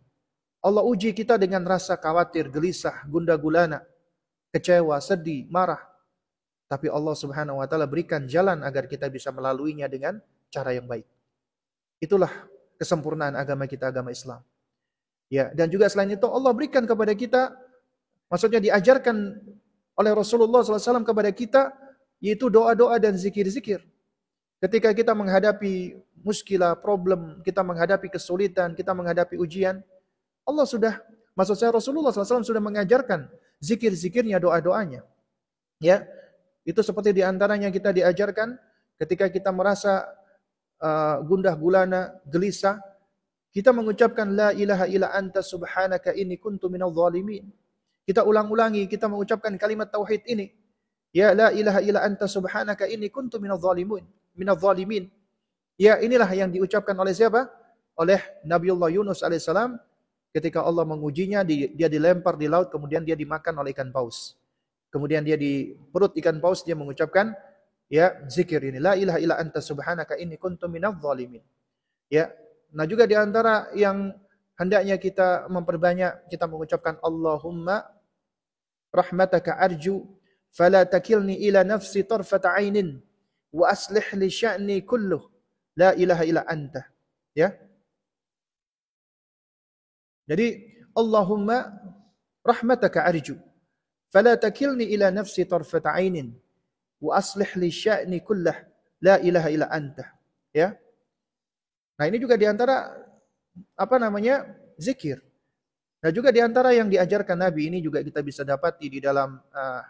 [0.60, 3.80] Allah uji kita dengan rasa khawatir, gelisah, gundah gulana,
[4.52, 5.80] kecewa, sedih, marah.
[6.68, 10.20] Tapi Allah Subhanahu wa taala berikan jalan agar kita bisa melaluinya dengan
[10.52, 11.08] cara yang baik.
[11.98, 12.30] Itulah
[12.76, 14.44] kesempurnaan agama kita, agama Islam.
[15.32, 17.54] Ya, dan juga selain itu Allah berikan kepada kita
[18.26, 19.38] maksudnya diajarkan
[19.94, 21.70] oleh Rasulullah SAW kepada kita
[22.20, 23.80] yaitu doa-doa dan zikir-zikir.
[24.60, 29.80] Ketika kita menghadapi muskilah, problem, kita menghadapi kesulitan, kita menghadapi ujian,
[30.50, 30.98] Allah sudah,
[31.38, 33.30] maksud saya Rasulullah SAW sudah mengajarkan
[33.62, 35.06] zikir-zikirnya, doa-doanya.
[35.78, 36.04] Ya,
[36.66, 38.58] itu seperti di antaranya kita diajarkan
[38.98, 40.04] ketika kita merasa
[40.82, 42.82] uh, gundah gulana, gelisah,
[43.54, 47.46] kita mengucapkan la ilaha illa anta subhanaka inni kuntu minadh dhalimin.
[48.04, 50.50] Kita ulang-ulangi, kita mengucapkan kalimat tauhid ini.
[51.14, 55.12] Ya la ilaha illa anta subhanaka inni kuntu minadh dhalimin minadh-dhalimin.
[55.80, 57.48] Ya, inilah yang diucapkan oleh siapa?
[57.96, 59.80] Oleh Nabiullah Yunus alaihissalam
[60.30, 64.38] ketika Allah mengujinya, dia dilempar di laut, kemudian dia dimakan oleh ikan paus.
[64.90, 67.34] Kemudian dia di perut ikan paus, dia mengucapkan,
[67.86, 71.42] ya zikir ini, la ilaha illa anta subhanaka inni kuntu minadh-dhalimin.
[72.10, 72.34] Ya,
[72.74, 74.10] nah juga di antara yang
[74.58, 77.86] hendaknya kita memperbanyak, kita mengucapkan Allahumma
[78.90, 80.02] rahmataka arju
[80.50, 82.58] fala takilni ila nafsi tarfata
[83.50, 85.22] wa aslih li sya'ni kulluh
[85.74, 86.86] la ilaha illa anta
[87.34, 87.50] ya
[90.30, 90.62] jadi
[90.94, 91.74] Allahumma
[92.46, 93.34] rahmataka arju.
[94.14, 96.30] Fala takilni ila nafsi tarfat ainin.
[97.02, 98.54] Wa aslih li sya'ni kullah.
[99.02, 100.06] La ilaha illa anta.
[100.54, 100.78] Ya?
[101.98, 102.94] Nah ini juga di antara
[103.74, 104.46] apa namanya
[104.78, 105.18] zikir.
[106.00, 109.82] Nah juga di antara yang diajarkan Nabi ini juga kita bisa dapati di dalam uh,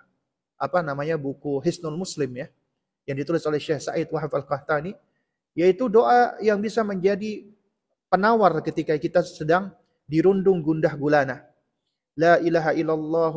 [0.56, 2.48] apa namanya buku Hisnul Muslim ya
[3.06, 4.92] yang ditulis oleh Syekh Said Wahab Al-Qahtani
[5.54, 7.46] yaitu doa yang bisa menjadi
[8.10, 9.70] penawar ketika kita sedang
[10.10, 11.46] dirundung gundah gulana.
[12.18, 13.34] La ilaha illallah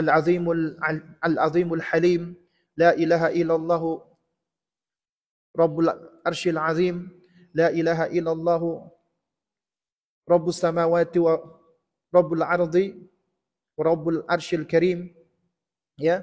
[0.00, 0.78] al-azimul
[1.20, 2.32] al-azimul halim
[2.80, 3.82] la ilaha illallah
[5.58, 5.90] rabbul
[6.22, 7.10] arsyil azim
[7.52, 8.62] la ilaha illallah
[10.28, 11.34] rabbus samawati wa
[12.14, 12.94] rabbul ardi
[13.76, 15.10] wa rabbul arsyil karim
[15.98, 16.22] ya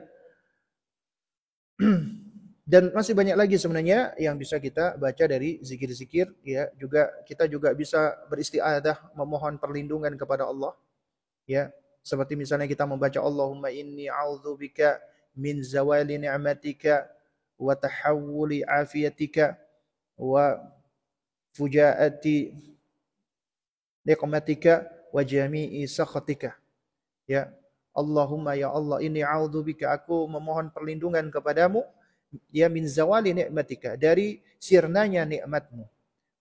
[2.65, 6.65] dan masih banyak lagi sebenarnya yang bisa kita baca dari zikir-zikir ya.
[6.73, 10.73] Juga kita juga bisa beristiadah memohon perlindungan kepada Allah
[11.45, 11.69] ya.
[12.01, 14.97] Seperti misalnya kita membaca Allahumma inni a'udzubika
[15.37, 17.05] min zawali ni'matika
[17.61, 19.61] wa tahawuli afiyatika
[20.17, 20.57] wa
[21.53, 22.49] fujaati
[24.09, 26.57] niqmatika wa jami'i sakhatika.
[27.29, 27.53] Ya.
[27.93, 31.85] Allahumma ya Allah ini a'udzubika aku memohon perlindungan kepadamu
[32.51, 35.85] ya min zawali nikmatika dari sirnanya nikmatmu.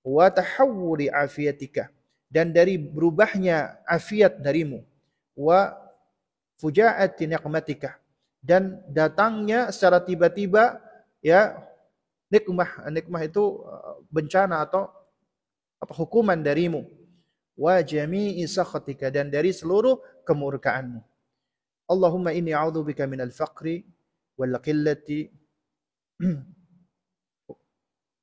[0.04, 1.88] Wa tahawuli afiatika
[2.28, 4.84] dan dari berubahnya afiat darimu.
[5.34, 5.72] Wa
[6.60, 7.98] fujaati nikmatika
[8.44, 10.78] dan datangnya secara tiba-tiba
[11.24, 11.56] ya
[12.28, 14.92] nikmah nikmah itu uh, bencana atau
[15.80, 16.84] apa hukuman darimu.
[17.54, 20.98] Wa jami'i sakhatika dan dari seluruh kemurkaanmu.
[21.86, 23.84] Allahumma inni a'udzubika minal faqri
[24.34, 25.30] wal qillati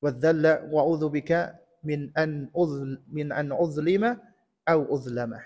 [0.03, 4.17] wadzalla wa a'udzubika min an uzl min an uzlima
[4.67, 5.41] au uzlama.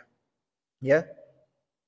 [0.83, 1.07] Ya.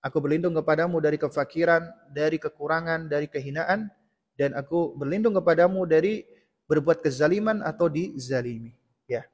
[0.06, 1.84] Aku berlindung kepadamu dari kefakiran,
[2.14, 3.90] dari kekurangan, dari kehinaan
[4.38, 6.24] dan aku berlindung kepadamu dari
[6.70, 8.72] berbuat kezaliman atau dizalimi.
[9.10, 9.26] Ya.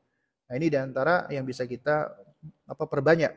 [0.50, 2.10] Nah, ini di antara yang bisa kita
[2.66, 3.36] apa perbanyak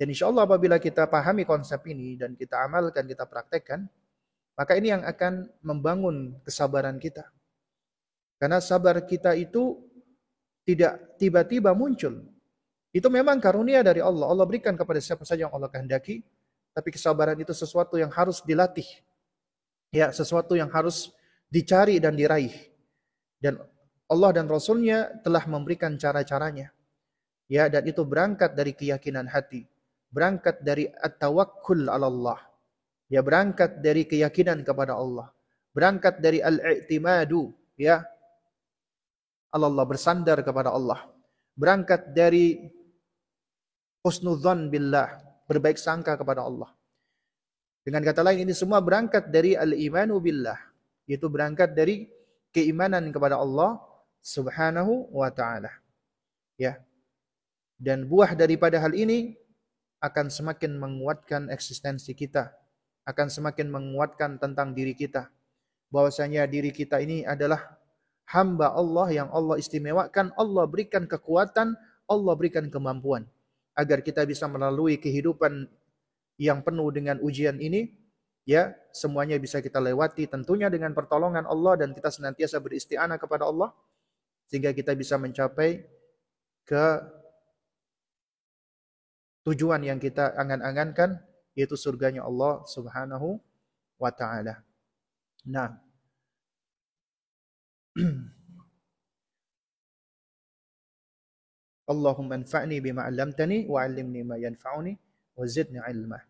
[0.00, 3.84] dan insya Allah apabila kita pahami konsep ini dan kita amalkan, kita praktekkan,
[4.60, 7.24] maka ini yang akan membangun kesabaran kita.
[8.36, 9.80] Karena sabar kita itu
[10.68, 12.28] tidak tiba-tiba muncul.
[12.92, 14.28] Itu memang karunia dari Allah.
[14.28, 16.20] Allah berikan kepada siapa saja yang Allah kehendaki.
[16.76, 18.86] Tapi kesabaran itu sesuatu yang harus dilatih.
[19.96, 21.08] Ya, sesuatu yang harus
[21.48, 22.52] dicari dan diraih.
[23.40, 23.56] Dan
[24.12, 26.68] Allah dan Rasulnya telah memberikan cara-caranya.
[27.48, 29.64] Ya, dan itu berangkat dari keyakinan hati
[30.10, 32.38] berangkat dari at-tawakkul ala Allah.
[33.10, 35.34] Ya berangkat dari keyakinan kepada Allah.
[35.74, 38.06] Berangkat dari al-i'timadu ya
[39.50, 41.10] Allah bersandar kepada Allah.
[41.58, 42.70] Berangkat dari
[44.06, 46.70] husnudzan billah, berbaik sangka kepada Allah.
[47.82, 50.56] Dengan kata lain ini semua berangkat dari al-imanu billah,
[51.08, 52.06] yaitu berangkat dari
[52.54, 53.80] keimanan kepada Allah
[54.20, 55.72] Subhanahu wa taala.
[56.60, 56.78] Ya.
[57.80, 59.32] Dan buah daripada hal ini
[60.04, 62.52] akan semakin menguatkan eksistensi kita,
[63.10, 65.26] akan semakin menguatkan tentang diri kita.
[65.90, 67.58] Bahwasanya diri kita ini adalah
[68.30, 71.74] hamba Allah yang Allah istimewakan, Allah berikan kekuatan,
[72.06, 73.26] Allah berikan kemampuan
[73.74, 75.66] agar kita bisa melalui kehidupan
[76.40, 77.92] yang penuh dengan ujian ini
[78.48, 83.70] ya semuanya bisa kita lewati tentunya dengan pertolongan Allah dan kita senantiasa beristianah kepada Allah
[84.50, 85.84] sehingga kita bisa mencapai
[86.66, 86.84] ke
[89.46, 91.22] tujuan yang kita angan-angankan
[91.54, 93.40] yaitu surganya Allah Subhanahu
[93.98, 94.62] wa taala.
[95.46, 95.76] Nah.
[101.90, 104.94] Allahumma anfa'ni bima 'allamtani wa 'allimni ma yanfa'uni
[105.34, 106.22] wa zidni 'ilma.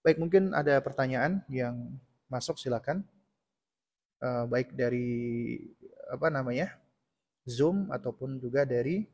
[0.00, 2.00] Baik, mungkin ada pertanyaan yang
[2.32, 3.04] masuk silakan.
[4.22, 5.60] Uh, baik dari
[6.08, 6.74] apa namanya?
[7.44, 9.04] Zoom ataupun juga dari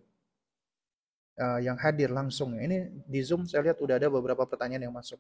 [1.41, 2.55] uh, yang hadir langsung.
[2.57, 5.19] Ini di Zoom saya lihat udah ada beberapa pertanyaan yang masuk.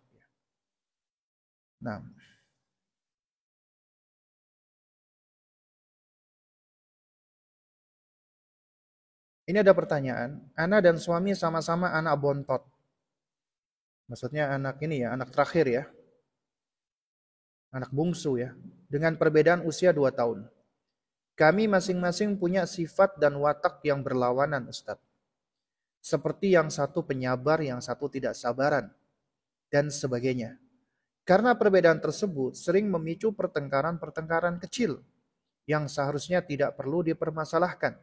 [1.80, 2.02] Nah,
[9.48, 12.68] Ini ada pertanyaan, Ana dan suami sama-sama anak bontot.
[14.04, 15.84] Maksudnya anak ini ya, anak terakhir ya.
[17.72, 18.52] Anak bungsu ya.
[18.92, 20.44] Dengan perbedaan usia 2 tahun.
[21.32, 25.00] Kami masing-masing punya sifat dan watak yang berlawanan Ustadz.
[26.04, 28.92] Seperti yang satu penyabar, yang satu tidak sabaran.
[29.72, 30.60] Dan sebagainya.
[31.28, 35.04] Karena perbedaan tersebut sering memicu pertengkaran-pertengkaran kecil
[35.68, 38.00] yang seharusnya tidak perlu dipermasalahkan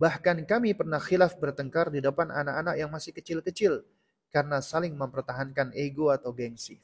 [0.00, 3.84] Bahkan kami pernah khilaf bertengkar di depan anak-anak yang masih kecil-kecil
[4.32, 6.80] karena saling mempertahankan ego atau gengsi.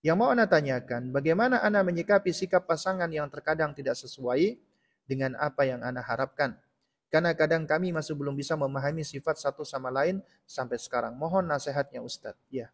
[0.00, 4.56] Yang mau Anda tanyakan, bagaimana Anda menyikapi sikap pasangan yang terkadang tidak sesuai
[5.04, 6.56] dengan apa yang Anda harapkan?
[7.12, 11.12] Karena kadang kami masih belum bisa memahami sifat satu sama lain sampai sekarang.
[11.20, 12.40] Mohon nasihatnya Ustadz.
[12.48, 12.72] Ya.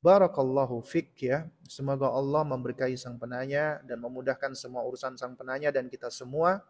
[0.00, 1.44] Barakallahu fik ya.
[1.68, 6.64] Semoga Allah memberkahi sang penanya dan memudahkan semua urusan sang penanya dan kita semua.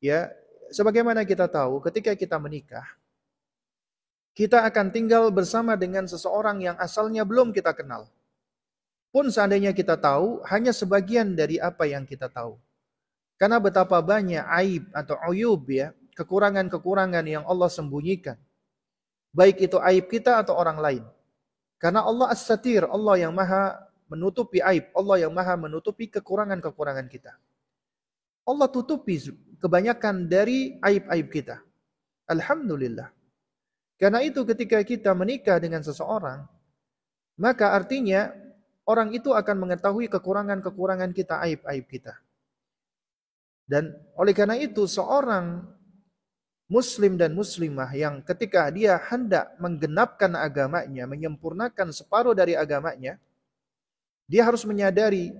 [0.00, 0.32] Ya,
[0.72, 2.88] sebagaimana kita tahu ketika kita menikah,
[4.32, 8.08] kita akan tinggal bersama dengan seseorang yang asalnya belum kita kenal.
[9.12, 12.56] Pun seandainya kita tahu, hanya sebagian dari apa yang kita tahu.
[13.36, 18.40] Karena betapa banyak aib atau uyub ya, kekurangan-kekurangan yang Allah sembunyikan.
[19.36, 21.04] Baik itu aib kita atau orang lain.
[21.78, 23.78] Karena Allah as-satir, Allah yang maha
[24.10, 27.38] menutupi aib, Allah yang maha menutupi kekurangan-kekurangan kita.
[28.42, 29.20] Allah tutupi
[29.62, 31.62] kebanyakan dari aib-aib kita.
[32.26, 33.14] Alhamdulillah.
[33.98, 36.46] Karena itu ketika kita menikah dengan seseorang,
[37.38, 38.34] maka artinya
[38.88, 42.18] orang itu akan mengetahui kekurangan-kekurangan kita, aib-aib kita.
[43.68, 45.60] Dan oleh karena itu seorang
[46.68, 53.16] muslim dan muslimah yang ketika dia hendak menggenapkan agamanya, menyempurnakan separuh dari agamanya,
[54.28, 55.32] dia harus menyadari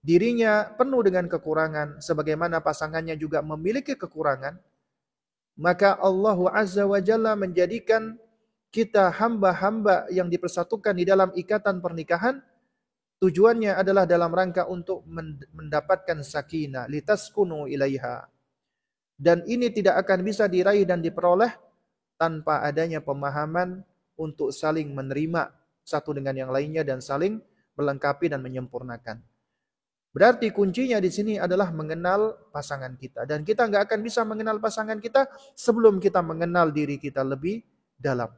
[0.00, 4.56] dirinya penuh dengan kekurangan sebagaimana pasangannya juga memiliki kekurangan
[5.60, 8.16] maka Allah Azza wa Jalla menjadikan
[8.72, 12.40] kita hamba-hamba yang dipersatukan di dalam ikatan pernikahan
[13.20, 15.04] tujuannya adalah dalam rangka untuk
[15.52, 18.24] mendapatkan sakinah litaskunu ilaiha
[19.20, 21.52] dan ini tidak akan bisa diraih dan diperoleh
[22.16, 23.84] tanpa adanya pemahaman
[24.16, 25.52] untuk saling menerima
[25.84, 27.36] satu dengan yang lainnya dan saling
[27.76, 29.20] melengkapi dan menyempurnakan.
[30.10, 33.28] Berarti kuncinya di sini adalah mengenal pasangan kita.
[33.28, 37.62] Dan kita nggak akan bisa mengenal pasangan kita sebelum kita mengenal diri kita lebih
[37.94, 38.32] dalam.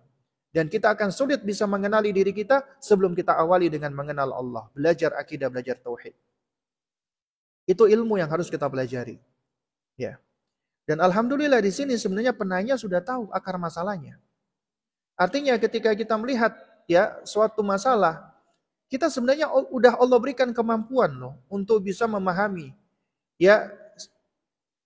[0.52, 4.68] Dan kita akan sulit bisa mengenali diri kita sebelum kita awali dengan mengenal Allah.
[4.76, 6.12] Belajar akidah, belajar tauhid.
[7.64, 9.16] Itu ilmu yang harus kita pelajari.
[9.96, 10.20] Ya.
[10.82, 14.18] Dan alhamdulillah di sini sebenarnya penanya sudah tahu akar masalahnya.
[15.14, 16.56] Artinya ketika kita melihat
[16.90, 18.32] ya suatu masalah
[18.92, 22.76] kita sebenarnya udah Allah berikan kemampuan loh untuk bisa memahami.
[23.40, 23.72] Ya,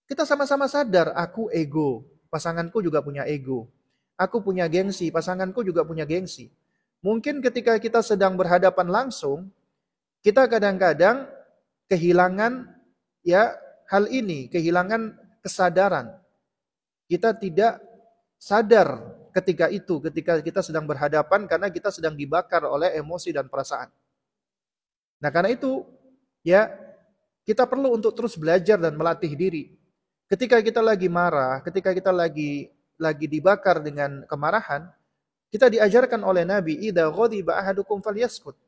[0.07, 3.67] kita sama-sama sadar aku ego, pasanganku juga punya ego.
[4.15, 6.55] Aku punya gengsi, pasanganku juga punya gengsi.
[7.03, 9.51] Mungkin ketika kita sedang berhadapan langsung,
[10.23, 11.27] kita kadang-kadang
[11.91, 12.71] kehilangan
[13.27, 13.59] ya
[13.91, 16.11] hal ini, kehilangan kesadaran.
[17.07, 17.79] Kita tidak
[18.35, 18.99] sadar
[19.31, 23.87] ketika itu, ketika kita sedang berhadapan karena kita sedang dibakar oleh emosi dan perasaan.
[25.23, 25.87] Nah, karena itu
[26.43, 26.75] ya
[27.47, 29.71] kita perlu untuk terus belajar dan melatih diri.
[30.27, 34.91] Ketika kita lagi marah, ketika kita lagi lagi dibakar dengan kemarahan,
[35.55, 38.59] kita diajarkan oleh Nabi, "Idza ghadiba ahadukum falyaskut."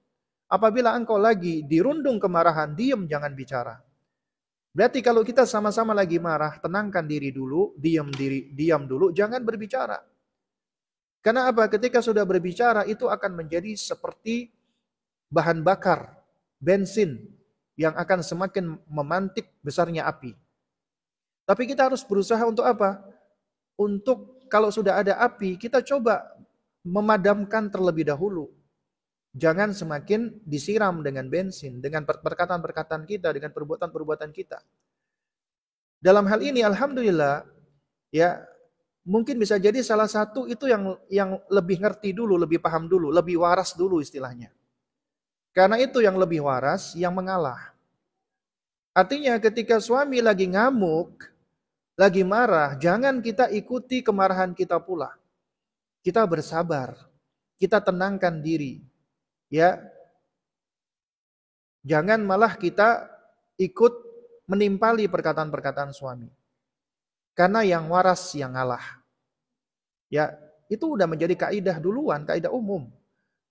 [0.47, 3.83] Apabila engkau lagi dirundung kemarahan, diam jangan bicara.
[4.79, 9.99] Berarti kalau kita sama-sama lagi marah, tenangkan diri dulu, diam diri, diam dulu, jangan berbicara.
[11.19, 11.67] Karena apa?
[11.67, 14.55] Ketika sudah berbicara itu akan menjadi seperti
[15.35, 16.15] bahan bakar,
[16.63, 17.27] bensin
[17.75, 20.39] yang akan semakin memantik besarnya api.
[21.43, 23.03] Tapi kita harus berusaha untuk apa?
[23.75, 26.23] Untuk kalau sudah ada api, kita coba
[26.87, 28.47] memadamkan terlebih dahulu.
[29.37, 34.65] Jangan semakin disiram dengan bensin, dengan perkataan-perkataan kita, dengan perbuatan-perbuatan kita.
[36.01, 37.45] Dalam hal ini, alhamdulillah,
[38.09, 38.41] ya
[39.05, 43.41] mungkin bisa jadi salah satu itu yang yang lebih ngerti dulu, lebih paham dulu, lebih
[43.41, 44.49] waras dulu istilahnya.
[45.53, 47.75] Karena itu yang lebih waras yang mengalah.
[48.97, 51.23] Artinya ketika suami lagi ngamuk,
[51.99, 55.13] lagi marah, jangan kita ikuti kemarahan kita pula.
[55.99, 56.95] Kita bersabar,
[57.59, 58.88] kita tenangkan diri,
[59.49, 59.81] ya
[61.85, 63.09] jangan malah kita
[63.59, 63.93] ikut
[64.49, 66.31] menimpali perkataan-perkataan suami.
[67.37, 68.83] Karena yang waras yang ngalah.
[70.09, 70.35] Ya,
[70.73, 72.89] itu udah menjadi kaidah duluan, kaidah umum.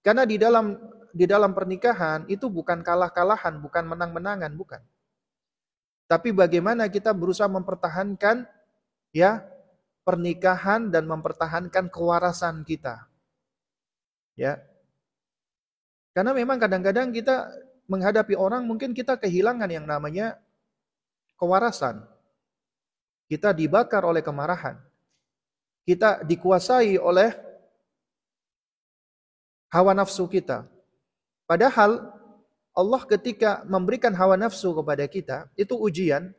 [0.01, 0.75] Karena di dalam
[1.13, 4.81] di dalam pernikahan itu bukan kalah-kalahan, bukan menang-menangan, bukan.
[6.07, 8.47] Tapi bagaimana kita berusaha mempertahankan
[9.11, 9.43] ya
[10.07, 13.07] pernikahan dan mempertahankan kewarasan kita.
[14.37, 14.61] Ya,
[16.17, 17.45] karena memang kadang-kadang kita
[17.85, 20.41] menghadapi orang mungkin kita kehilangan yang namanya
[21.37, 22.01] kewarasan.
[23.29, 24.81] Kita dibakar oleh kemarahan.
[25.85, 27.37] Kita dikuasai oleh
[29.69, 30.65] hawa nafsu kita.
[31.45, 32.09] Padahal
[32.73, 36.33] Allah ketika memberikan hawa nafsu kepada kita, itu ujian.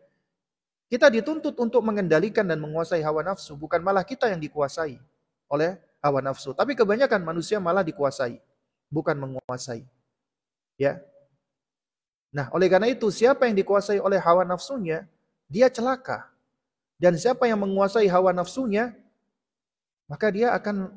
[0.91, 4.99] Kita dituntut untuk mengendalikan dan menguasai hawa nafsu, bukan malah kita yang dikuasai
[5.47, 6.51] oleh hawa nafsu.
[6.51, 8.48] Tapi kebanyakan manusia malah dikuasai
[8.89, 9.85] bukan menguasai.
[10.81, 11.01] Ya.
[12.33, 15.09] Nah, oleh karena itu siapa yang dikuasai oleh hawa nafsunya,
[15.49, 16.29] dia celaka.
[16.99, 18.93] Dan siapa yang menguasai hawa nafsunya,
[20.11, 20.91] maka dia akan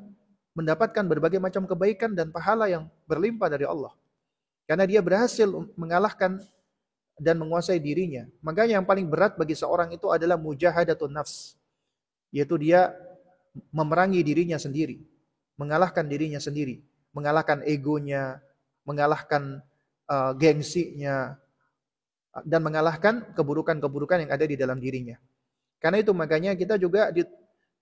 [0.52, 3.94] mendapatkan berbagai macam kebaikan dan pahala yang berlimpah dari Allah.
[4.68, 6.36] Karena dia berhasil mengalahkan
[7.16, 8.28] dan menguasai dirinya.
[8.44, 11.56] Makanya yang paling berat bagi seorang itu adalah mujahadatun nafs.
[12.32, 12.92] Yaitu dia
[13.72, 15.00] memerangi dirinya sendiri.
[15.56, 18.40] Mengalahkan dirinya sendiri mengalahkan egonya,
[18.84, 19.60] mengalahkan
[20.08, 21.36] uh, gengsinya,
[22.40, 25.20] dan mengalahkan keburukan-keburukan yang ada di dalam dirinya.
[25.76, 27.20] Karena itu makanya kita juga di,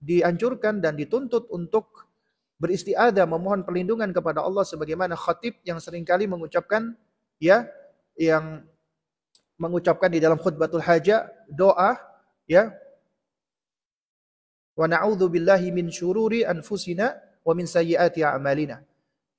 [0.03, 2.11] dianjurkan dan dituntut untuk
[2.59, 6.93] beristiadah memohon perlindungan kepada Allah sebagaimana khatib yang sering kali mengucapkan
[7.41, 7.65] ya
[8.19, 8.67] yang
[9.57, 11.97] mengucapkan di dalam khutbatul hajah doa
[12.45, 12.73] ya
[14.77, 18.85] wa na'udzu billahi min syururi anfusina wa min sayyiati a'malina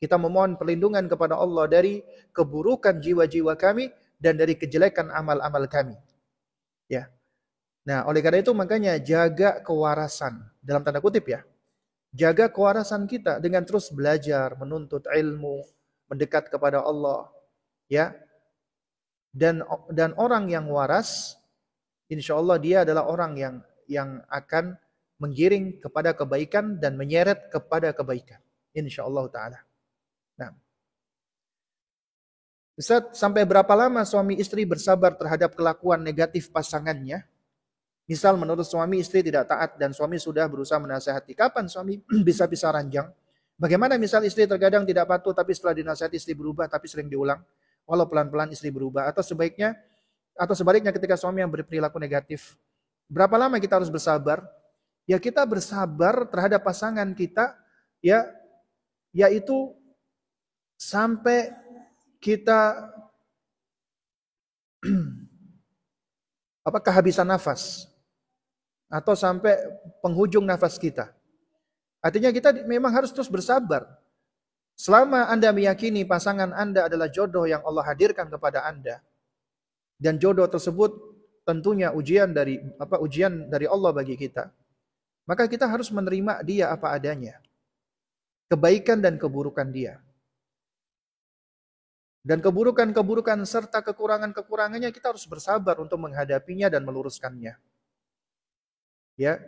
[0.01, 2.01] kita memohon perlindungan kepada Allah dari
[2.33, 5.93] keburukan jiwa-jiwa kami dan dari kejelekan amal-amal kami.
[6.89, 7.13] Ya.
[7.85, 11.45] Nah, oleh karena itu makanya jaga kewarasan dalam tanda kutip ya.
[12.17, 15.61] Jaga kewarasan kita dengan terus belajar, menuntut ilmu,
[16.09, 17.29] mendekat kepada Allah,
[17.85, 18.11] ya.
[19.31, 21.39] Dan dan orang yang waras,
[22.11, 23.55] insya Allah dia adalah orang yang
[23.87, 24.75] yang akan
[25.21, 28.41] menggiring kepada kebaikan dan menyeret kepada kebaikan.
[28.75, 29.70] Insya Allah Taala.
[30.39, 30.51] Nah,
[32.79, 37.21] Ustaz, sampai berapa lama suami istri bersabar terhadap kelakuan negatif pasangannya?
[38.09, 41.37] Misal menurut suami istri tidak taat dan suami sudah berusaha menasehati.
[41.37, 43.07] Kapan suami bisa bisa ranjang?
[43.55, 47.37] Bagaimana misal istri terkadang tidak patuh tapi setelah dinasehati istri berubah tapi sering diulang?
[47.85, 49.05] Walau pelan-pelan istri berubah.
[49.05, 49.77] Atau sebaiknya
[50.33, 52.57] atau sebaliknya ketika suami yang berperilaku negatif.
[53.05, 54.41] Berapa lama kita harus bersabar?
[55.05, 57.53] Ya kita bersabar terhadap pasangan kita
[58.01, 58.25] ya
[59.11, 59.75] yaitu
[60.81, 61.53] sampai
[62.17, 62.89] kita
[66.67, 67.85] apa kehabisan nafas
[68.89, 69.61] atau sampai
[70.01, 71.13] penghujung nafas kita.
[72.01, 73.85] Artinya kita memang harus terus bersabar.
[74.73, 79.05] Selama Anda meyakini pasangan Anda adalah jodoh yang Allah hadirkan kepada Anda
[80.01, 80.97] dan jodoh tersebut
[81.45, 84.49] tentunya ujian dari apa ujian dari Allah bagi kita.
[85.29, 87.37] Maka kita harus menerima dia apa adanya.
[88.49, 90.01] Kebaikan dan keburukan dia.
[92.21, 97.57] Dan keburukan-keburukan serta kekurangan-kekurangannya kita harus bersabar untuk menghadapinya dan meluruskannya.
[99.17, 99.41] Ya.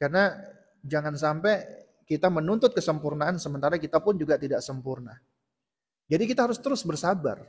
[0.00, 0.32] Karena
[0.80, 5.20] jangan sampai kita menuntut kesempurnaan sementara kita pun juga tidak sempurna.
[6.08, 7.44] Jadi kita harus terus bersabar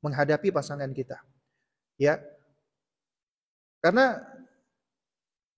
[0.00, 1.20] menghadapi pasangan kita.
[2.00, 2.20] Ya.
[3.84, 4.24] Karena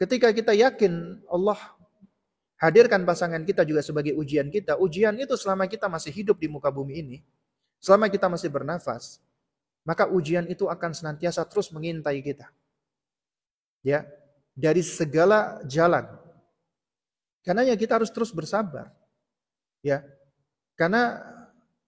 [0.02, 1.58] ketika kita yakin Allah
[2.58, 6.70] hadirkan pasangan kita juga sebagai ujian kita, ujian itu selama kita masih hidup di muka
[6.70, 7.18] bumi ini,
[7.86, 9.22] Selama kita masih bernafas,
[9.86, 12.50] maka ujian itu akan senantiasa terus mengintai kita.
[13.86, 14.02] Ya,
[14.58, 16.02] dari segala jalan.
[17.46, 18.90] Karena ya kita harus terus bersabar.
[19.86, 20.02] Ya.
[20.74, 21.22] Karena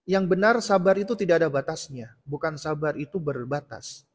[0.06, 4.06] yang benar sabar itu tidak ada batasnya, bukan sabar itu berbatas.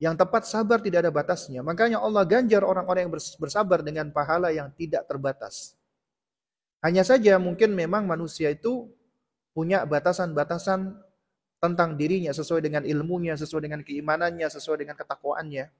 [0.00, 1.60] Yang tepat sabar tidak ada batasnya.
[1.60, 5.76] Makanya Allah ganjar orang-orang yang bersabar dengan pahala yang tidak terbatas.
[6.80, 8.88] Hanya saja mungkin memang manusia itu
[9.52, 10.96] punya batasan-batasan
[11.62, 15.70] tentang dirinya sesuai dengan ilmunya, sesuai dengan keimanannya, sesuai dengan ketakwaannya.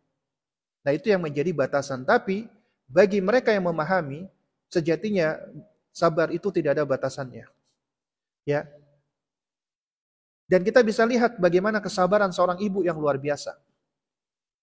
[0.86, 2.06] Nah, itu yang menjadi batasan.
[2.06, 2.46] Tapi
[2.86, 4.30] bagi mereka yang memahami,
[4.70, 5.42] sejatinya
[5.90, 7.50] sabar itu tidak ada batasannya.
[8.46, 8.70] Ya.
[10.46, 13.56] Dan kita bisa lihat bagaimana kesabaran seorang ibu yang luar biasa.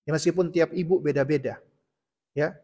[0.07, 1.59] Ya, meskipun tiap ibu beda-beda.
[2.31, 2.55] Ya.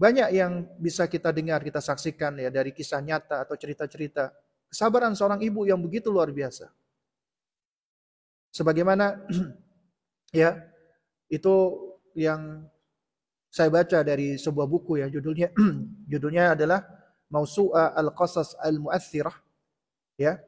[0.00, 4.34] Banyak yang bisa kita dengar, kita saksikan ya dari kisah nyata atau cerita-cerita
[4.72, 6.72] kesabaran seorang ibu yang begitu luar biasa.
[8.48, 9.20] Sebagaimana
[10.32, 10.56] ya
[11.28, 11.54] itu
[12.16, 12.64] yang
[13.52, 15.52] saya baca dari sebuah buku ya judulnya
[16.12, 16.80] judulnya adalah
[17.28, 19.36] Mausu'a Al-Qasas Al-Mu'athirah
[20.16, 20.40] ya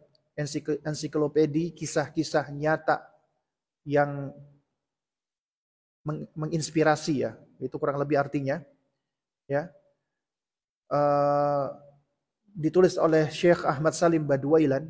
[0.85, 3.05] ensiklopedi kisah-kisah nyata
[3.85, 4.33] yang
[6.37, 8.61] menginspirasi ya itu kurang lebih artinya
[9.49, 9.69] ya
[10.93, 11.84] uh,
[12.55, 14.87] ditulis oleh Syekh Ahmad Salim Badwailan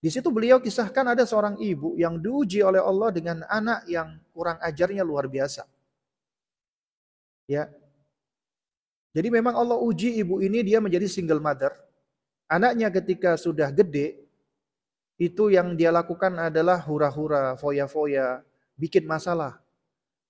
[0.00, 4.56] di situ beliau kisahkan ada seorang ibu yang diuji oleh Allah dengan anak yang kurang
[4.64, 5.68] ajarnya luar biasa
[7.44, 7.68] ya
[9.12, 11.76] jadi memang Allah uji ibu ini dia menjadi single mother
[12.48, 14.30] anaknya ketika sudah gede
[15.20, 18.40] itu yang dia lakukan adalah hura-hura, foya-foya,
[18.80, 19.60] bikin masalah.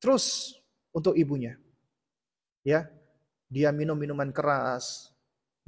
[0.02, 0.58] Terus
[0.90, 1.54] untuk ibunya.
[2.66, 2.90] Ya,
[3.46, 5.14] dia minum minuman keras,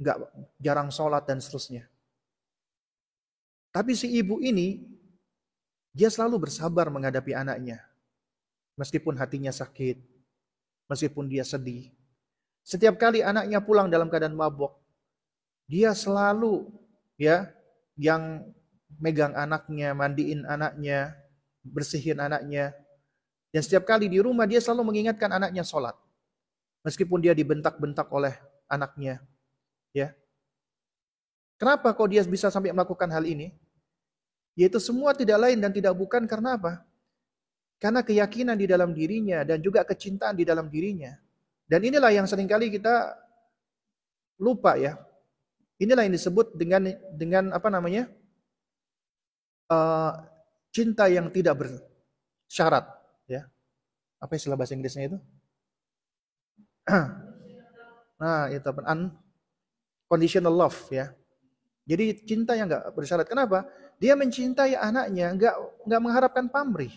[0.01, 0.17] nggak
[0.61, 1.89] jarang sholat dan seterusnya.
[3.73, 4.85] Tapi si ibu ini,
[5.93, 7.81] dia selalu bersabar menghadapi anaknya.
[8.77, 9.97] Meskipun hatinya sakit,
[10.89, 11.89] meskipun dia sedih.
[12.65, 14.77] Setiap kali anaknya pulang dalam keadaan mabok,
[15.65, 16.69] dia selalu
[17.17, 17.49] ya
[17.97, 18.45] yang
[19.01, 21.17] megang anaknya, mandiin anaknya,
[21.65, 22.73] bersihin anaknya.
[23.53, 25.93] Dan setiap kali di rumah dia selalu mengingatkan anaknya sholat.
[26.85, 28.33] Meskipun dia dibentak-bentak oleh
[28.69, 29.21] anaknya.
[29.93, 30.11] Ya.
[31.61, 33.53] Kenapa kok dia bisa sampai melakukan hal ini?
[34.57, 36.81] Yaitu semua tidak lain dan tidak bukan karena apa?
[37.77, 41.13] Karena keyakinan di dalam dirinya dan juga kecintaan di dalam dirinya.
[41.63, 43.15] Dan inilah yang sering kali kita
[44.41, 44.97] lupa ya.
[45.79, 48.09] Inilah yang disebut dengan dengan apa namanya?
[49.73, 50.11] uh,
[50.73, 52.85] cinta yang tidak bersyarat
[53.29, 53.45] ya
[54.17, 55.19] apa istilah bahasa Inggrisnya itu
[58.21, 58.81] nah itu apa
[60.13, 61.09] unconditional love ya
[61.89, 63.65] jadi cinta yang nggak bersyarat kenapa
[63.97, 65.55] dia mencintai anaknya nggak
[65.89, 66.93] nggak mengharapkan pamrih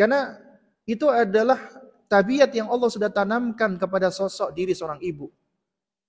[0.00, 0.40] karena
[0.88, 1.60] itu adalah
[2.08, 5.28] tabiat yang Allah sudah tanamkan kepada sosok diri seorang ibu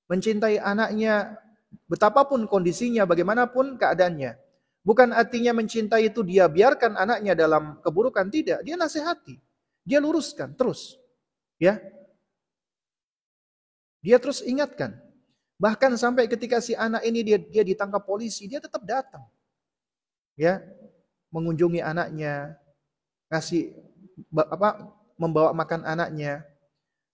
[0.08, 1.36] mencintai anaknya
[1.92, 4.48] betapapun kondisinya bagaimanapun keadaannya
[4.88, 8.64] Bukan artinya mencintai itu dia biarkan anaknya dalam keburukan, tidak.
[8.64, 9.36] Dia nasihati.
[9.84, 10.96] Dia luruskan terus.
[11.60, 11.84] Ya.
[14.00, 14.96] Dia terus ingatkan.
[15.58, 19.26] Bahkan sampai ketika si anak ini dia dia ditangkap polisi, dia tetap datang.
[20.38, 20.62] Ya.
[21.34, 22.56] Mengunjungi anaknya,
[23.28, 23.76] ngasih
[24.34, 24.88] apa
[25.20, 26.46] membawa makan anaknya.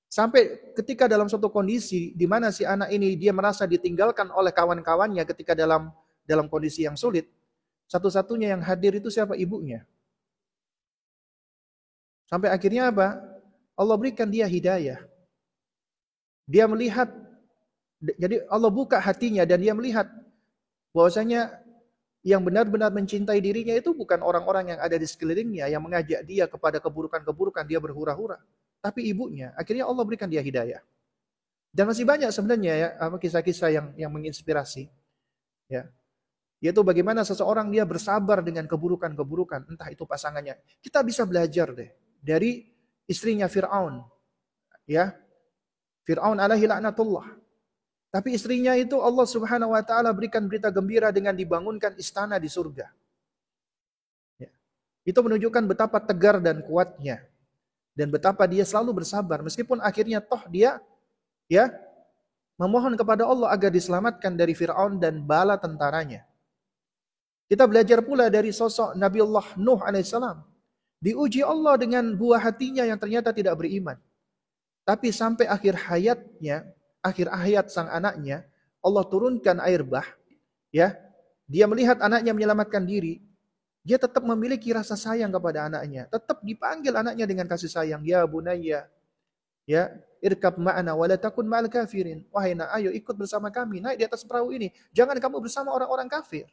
[0.06, 5.26] Sampai ketika dalam suatu kondisi di mana si anak ini dia merasa ditinggalkan oleh kawan-kawannya
[5.26, 5.90] ketika dalam
[6.22, 7.26] dalam kondisi yang sulit,
[7.90, 9.34] satu-satunya yang hadir itu siapa?
[9.34, 9.82] Ibunya.
[12.30, 13.22] Sampai akhirnya apa?
[13.78, 15.02] Allah berikan dia hidayah.
[16.50, 17.10] Dia melihat,
[18.04, 20.12] jadi Allah buka hatinya dan dia melihat
[20.92, 21.64] bahwasanya
[22.24, 26.80] yang benar-benar mencintai dirinya itu bukan orang-orang yang ada di sekelilingnya yang mengajak dia kepada
[26.80, 28.40] keburukan-keburukan dia berhura-hura,
[28.80, 29.52] tapi ibunya.
[29.60, 30.80] Akhirnya Allah berikan dia hidayah.
[31.74, 34.88] Dan masih banyak sebenarnya ya kisah-kisah yang yang menginspirasi.
[35.68, 35.92] Ya.
[36.64, 40.56] Yaitu bagaimana seseorang dia bersabar dengan keburukan-keburukan, entah itu pasangannya.
[40.80, 41.92] Kita bisa belajar deh
[42.24, 42.64] dari
[43.04, 44.00] istrinya Fir'aun.
[44.88, 45.12] Ya.
[46.08, 47.43] Fir'aun alaihi laknatullah.
[48.14, 52.86] Tapi istrinya itu Allah subhanahu wa ta'ala berikan berita gembira dengan dibangunkan istana di surga.
[54.38, 54.54] Ya.
[55.02, 57.26] Itu menunjukkan betapa tegar dan kuatnya.
[57.98, 59.42] Dan betapa dia selalu bersabar.
[59.42, 60.78] Meskipun akhirnya toh dia
[61.50, 61.74] ya
[62.62, 66.22] memohon kepada Allah agar diselamatkan dari Fir'aun dan bala tentaranya.
[67.50, 70.38] Kita belajar pula dari sosok Nabi Allah Nuh alaihissalam.
[71.02, 73.98] Diuji Allah dengan buah hatinya yang ternyata tidak beriman.
[74.86, 76.64] Tapi sampai akhir hayatnya,
[77.04, 78.48] akhir hayat sang anaknya,
[78.80, 80.08] Allah turunkan air bah.
[80.74, 80.98] Ya,
[81.46, 83.22] dia melihat anaknya menyelamatkan diri.
[83.84, 86.08] Dia tetap memiliki rasa sayang kepada anaknya.
[86.08, 88.02] Tetap dipanggil anaknya dengan kasih sayang.
[88.08, 88.88] Ya bunaya.
[89.68, 89.92] Ya,
[90.24, 92.24] irkab ma'ana wa la takun ma'al kafirin.
[92.32, 93.84] Wahai nak, ayo ikut bersama kami.
[93.84, 94.72] Naik di atas perahu ini.
[94.96, 96.48] Jangan kamu bersama orang-orang kafir.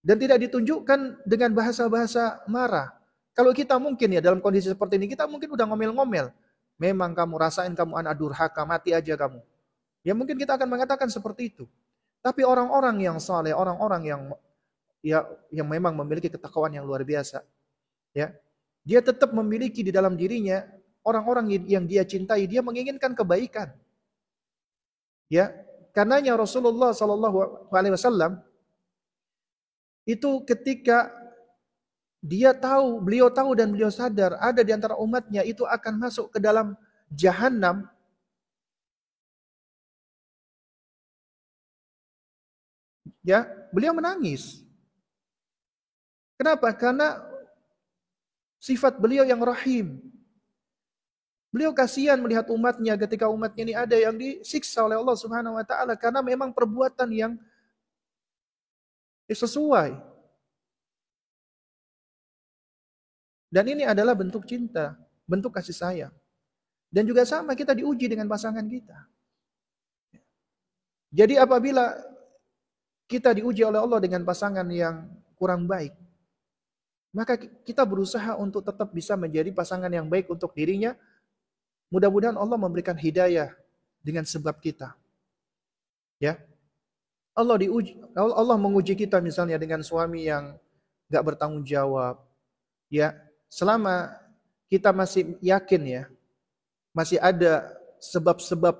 [0.00, 2.92] Dan tidak ditunjukkan dengan bahasa-bahasa marah.
[3.36, 6.32] Kalau kita mungkin ya dalam kondisi seperti ini, kita mungkin udah ngomel-ngomel.
[6.78, 9.40] Memang kamu rasain kamu anak durhaka, mati aja kamu.
[10.02, 11.64] Ya mungkin kita akan mengatakan seperti itu.
[12.20, 14.20] Tapi orang-orang yang saleh, orang-orang yang
[15.04, 17.44] ya yang memang memiliki ketakwaan yang luar biasa,
[18.16, 18.32] ya
[18.84, 20.64] dia tetap memiliki di dalam dirinya
[21.04, 23.72] orang-orang yang dia cintai, dia menginginkan kebaikan.
[25.32, 25.52] Ya,
[25.96, 28.40] karenanya Rasulullah Shallallahu Alaihi Wasallam
[30.04, 31.08] itu ketika
[32.24, 36.40] dia tahu, beliau tahu dan beliau sadar ada di antara umatnya itu akan masuk ke
[36.40, 36.72] dalam
[37.12, 37.84] jahanam.
[43.20, 44.64] Ya, beliau menangis.
[46.40, 46.72] Kenapa?
[46.72, 47.20] Karena
[48.56, 50.00] sifat beliau yang rahim.
[51.52, 55.92] Beliau kasihan melihat umatnya ketika umatnya ini ada yang disiksa oleh Allah Subhanahu wa taala
[55.94, 57.32] karena memang perbuatan yang
[59.28, 60.13] sesuai
[63.54, 64.98] Dan ini adalah bentuk cinta,
[65.30, 66.14] bentuk kasih sayang.
[66.90, 68.98] Dan juga sama kita diuji dengan pasangan kita.
[71.14, 71.94] Jadi apabila
[73.06, 75.06] kita diuji oleh Allah dengan pasangan yang
[75.38, 75.94] kurang baik,
[77.14, 80.98] maka kita berusaha untuk tetap bisa menjadi pasangan yang baik untuk dirinya.
[81.94, 83.54] Mudah-mudahan Allah memberikan hidayah
[84.02, 84.98] dengan sebab kita.
[86.18, 86.42] Ya.
[87.38, 90.58] Allah diuji Allah menguji kita misalnya dengan suami yang
[91.06, 92.18] nggak bertanggung jawab,
[92.90, 93.14] ya
[93.54, 94.10] selama
[94.66, 96.02] kita masih yakin ya,
[96.90, 97.70] masih ada
[98.02, 98.74] sebab-sebab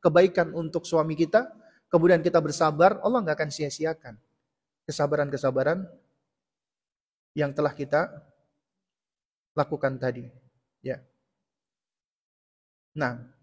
[0.00, 1.44] kebaikan untuk suami kita,
[1.92, 4.16] kemudian kita bersabar, Allah nggak akan sia-siakan
[4.88, 5.84] kesabaran-kesabaran
[7.36, 8.08] yang telah kita
[9.52, 10.24] lakukan tadi.
[10.80, 11.04] Ya.
[12.96, 13.36] Nah,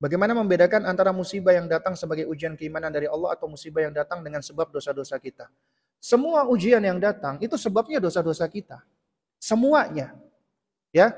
[0.00, 4.24] Bagaimana membedakan antara musibah yang datang sebagai ujian keimanan dari Allah atau musibah yang datang
[4.24, 5.44] dengan sebab dosa-dosa kita?
[6.00, 8.80] Semua ujian yang datang itu sebabnya dosa-dosa kita.
[9.36, 10.16] Semuanya.
[10.90, 11.12] Ya.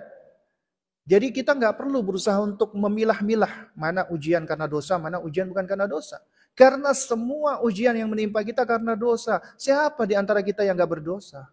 [1.07, 5.87] Jadi kita nggak perlu berusaha untuk memilah-milah mana ujian karena dosa, mana ujian bukan karena
[5.87, 6.19] dosa.
[6.53, 9.43] Karena semua ujian yang menimpa kita karena dosa.
[9.59, 11.47] Siapa di antara kita yang nggak berdosa?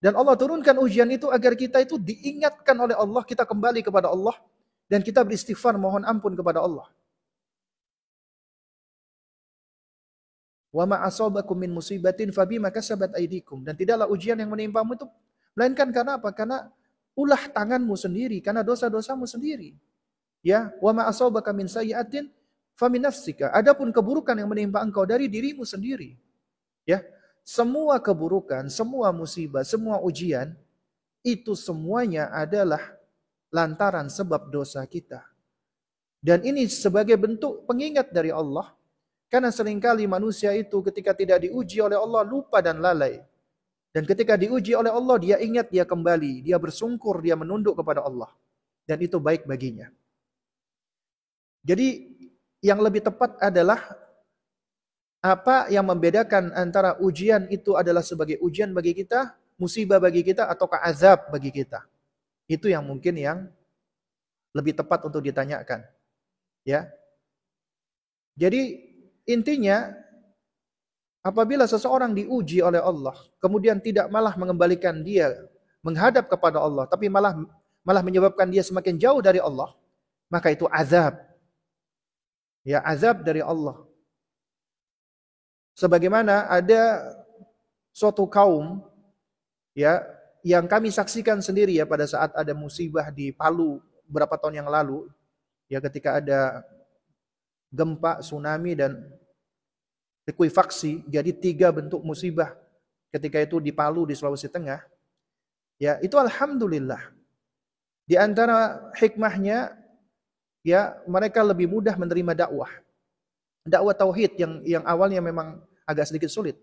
[0.00, 4.36] Dan Allah turunkan ujian itu agar kita itu diingatkan oleh Allah, kita kembali kepada Allah
[4.86, 6.86] dan kita beristighfar mohon ampun kepada Allah.
[10.76, 13.64] Wa ma asabakum min musibatin fabima kasabat aydikum.
[13.64, 15.08] Dan tidaklah ujian yang menimpamu itu
[15.56, 16.28] melainkan karena apa?
[16.36, 16.68] Karena
[17.16, 19.72] ulah tanganmu sendiri, karena dosa-dosamu sendiri.
[20.44, 22.28] Ya, wa ma asabaka min sayyi'atin
[22.76, 23.48] famin nafsika.
[23.56, 26.12] Adapun keburukan yang menimpa engkau dari dirimu sendiri.
[26.84, 27.00] Ya,
[27.40, 30.52] semua keburukan, semua musibah, semua ujian
[31.24, 32.84] itu semuanya adalah
[33.48, 35.24] lantaran sebab dosa kita.
[36.20, 38.75] Dan ini sebagai bentuk pengingat dari Allah
[39.26, 43.18] karena sering kali manusia itu ketika tidak diuji oleh Allah lupa dan lalai.
[43.90, 48.30] Dan ketika diuji oleh Allah dia ingat, dia kembali, dia bersungkur, dia menunduk kepada Allah.
[48.86, 49.90] Dan itu baik baginya.
[51.66, 52.14] Jadi
[52.62, 53.82] yang lebih tepat adalah
[55.18, 60.70] apa yang membedakan antara ujian itu adalah sebagai ujian bagi kita, musibah bagi kita, atau
[60.70, 61.82] azab bagi kita.
[62.46, 63.38] Itu yang mungkin yang
[64.54, 65.82] lebih tepat untuk ditanyakan.
[66.62, 66.86] Ya.
[68.38, 68.92] Jadi
[69.26, 69.90] Intinya,
[71.20, 75.34] apabila seseorang diuji oleh Allah, kemudian tidak malah mengembalikan dia
[75.82, 77.34] menghadap kepada Allah, tapi malah
[77.82, 79.74] malah menyebabkan dia semakin jauh dari Allah,
[80.30, 81.18] maka itu azab.
[82.66, 83.78] Ya, azab dari Allah.
[85.78, 87.14] Sebagaimana ada
[87.94, 88.80] suatu kaum
[89.76, 90.02] ya
[90.46, 95.10] yang kami saksikan sendiri ya pada saat ada musibah di Palu beberapa tahun yang lalu
[95.68, 96.64] ya ketika ada
[97.76, 99.04] gempa, tsunami dan
[100.24, 101.04] likuifaksi.
[101.04, 102.56] Jadi tiga bentuk musibah
[103.12, 104.80] ketika itu di Palu di Sulawesi Tengah.
[105.76, 107.12] Ya, itu alhamdulillah.
[108.08, 109.76] Di antara hikmahnya
[110.64, 112.72] ya mereka lebih mudah menerima dakwah.
[113.66, 116.56] Dakwah tauhid yang yang awalnya memang agak sedikit sulit.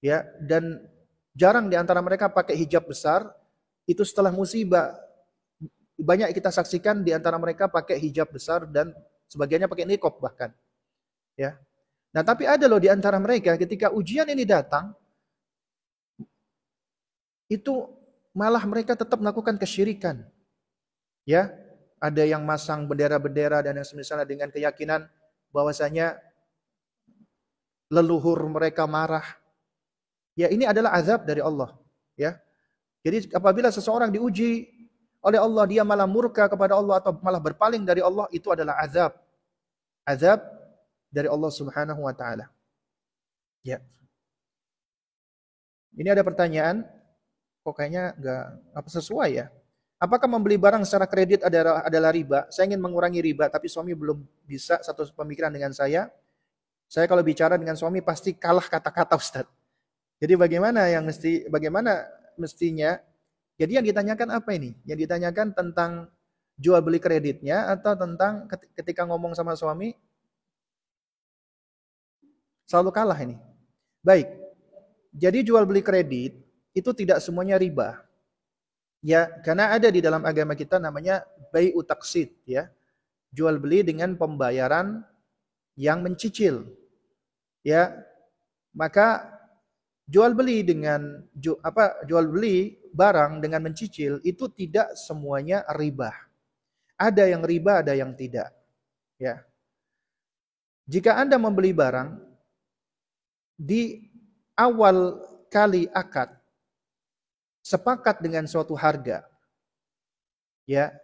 [0.00, 0.80] Ya, dan
[1.36, 3.28] jarang di antara mereka pakai hijab besar.
[3.84, 4.96] Itu setelah musibah
[6.00, 8.90] banyak kita saksikan di antara mereka pakai hijab besar dan
[9.30, 10.50] Sebagiannya pakai nikop bahkan.
[11.34, 11.58] Ya.
[12.14, 14.94] Nah, tapi ada loh di antara mereka ketika ujian ini datang
[17.50, 17.90] itu
[18.34, 20.22] malah mereka tetap melakukan kesyirikan.
[21.24, 21.50] Ya,
[22.02, 25.08] ada yang masang bendera-bendera dan yang semisalnya dengan keyakinan
[25.54, 26.20] bahwasanya
[27.88, 29.24] leluhur mereka marah.
[30.34, 31.72] Ya, ini adalah azab dari Allah,
[32.18, 32.36] ya.
[33.06, 34.73] Jadi apabila seseorang diuji
[35.24, 39.16] oleh Allah dia malah murka kepada Allah atau malah berpaling dari Allah itu adalah azab
[40.04, 40.44] azab
[41.08, 42.52] dari Allah Subhanahu wa taala.
[43.64, 43.80] Ya.
[45.96, 46.84] Ini ada pertanyaan,
[47.64, 48.44] kok kayaknya nggak
[48.76, 49.46] apa sesuai ya?
[49.96, 52.44] Apakah membeli barang secara kredit adalah, adalah riba?
[52.52, 56.12] Saya ingin mengurangi riba, tapi suami belum bisa satu pemikiran dengan saya.
[56.90, 59.46] Saya kalau bicara dengan suami pasti kalah kata-kata Ustaz.
[60.20, 62.04] Jadi bagaimana yang mesti, bagaimana
[62.36, 63.00] mestinya?
[63.54, 64.74] Jadi yang ditanyakan apa ini?
[64.82, 66.10] Yang ditanyakan tentang
[66.58, 69.94] jual beli kreditnya atau tentang ketika ngomong sama suami
[72.66, 73.38] selalu kalah ini.
[74.02, 74.30] Baik.
[75.14, 76.34] Jadi jual beli kredit
[76.74, 78.02] itu tidak semuanya riba.
[79.04, 81.22] Ya, karena ada di dalam agama kita namanya
[81.54, 82.72] bayi utaksid ya.
[83.30, 85.06] Jual beli dengan pembayaran
[85.78, 86.66] yang mencicil.
[87.62, 87.94] Ya.
[88.74, 89.30] Maka
[90.10, 91.22] jual beli dengan
[91.62, 96.14] apa jual beli barang dengan mencicil itu tidak semuanya riba.
[96.94, 98.54] Ada yang riba, ada yang tidak.
[99.18, 99.42] Ya.
[100.86, 102.22] Jika Anda membeli barang
[103.58, 104.06] di
[104.54, 105.18] awal
[105.50, 106.30] kali akad
[107.66, 109.26] sepakat dengan suatu harga.
[110.70, 110.94] Ya.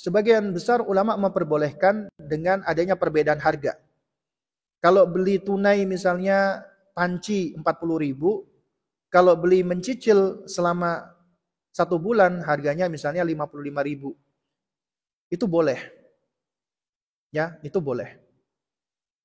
[0.00, 3.76] Sebagian besar ulama memperbolehkan dengan adanya perbedaan harga.
[4.80, 6.64] Kalau beli tunai misalnya
[6.96, 7.60] panci 40
[8.00, 8.48] ribu,
[9.12, 11.19] kalau beli mencicil selama
[11.70, 13.56] satu bulan harganya misalnya 55
[13.86, 14.18] ribu.
[15.30, 15.78] Itu boleh.
[17.30, 18.18] Ya, itu boleh.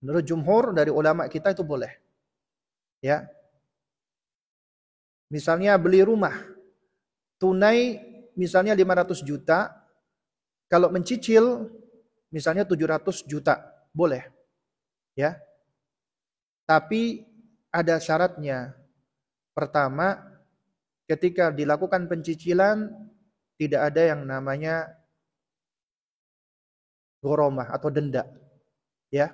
[0.05, 1.89] Menurut jumhur dari ulama kita itu boleh.
[3.01, 3.26] Ya.
[5.34, 6.38] Misalnya beli rumah
[7.41, 7.97] tunai
[8.38, 9.73] misalnya 500 juta,
[10.69, 11.69] kalau mencicil
[12.30, 13.65] misalnya 700 juta,
[13.95, 14.27] boleh.
[15.15, 15.39] Ya.
[16.67, 17.23] Tapi
[17.72, 18.76] ada syaratnya.
[19.55, 20.34] Pertama,
[21.06, 22.90] ketika dilakukan pencicilan
[23.56, 24.90] tidak ada yang namanya
[27.23, 28.27] goromah atau denda.
[29.10, 29.34] Ya.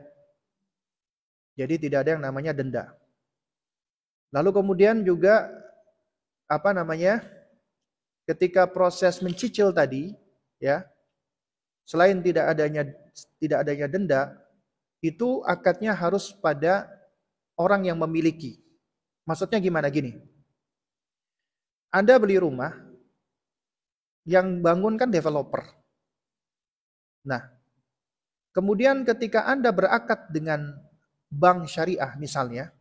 [1.59, 2.95] Jadi tidak ada yang namanya denda.
[4.31, 5.51] Lalu kemudian juga
[6.47, 7.19] apa namanya?
[8.31, 10.13] ketika proses mencicil tadi,
[10.61, 10.85] ya,
[11.83, 12.87] selain tidak adanya
[13.43, 14.21] tidak adanya denda,
[15.03, 16.87] itu akadnya harus pada
[17.59, 18.61] orang yang memiliki.
[19.27, 20.30] Maksudnya gimana gini?
[21.91, 22.71] Anda beli rumah,
[24.23, 25.59] yang bangun kan developer.
[27.27, 27.51] Nah,
[28.55, 30.71] kemudian ketika Anda berakad dengan
[31.27, 32.71] bank syariah misalnya,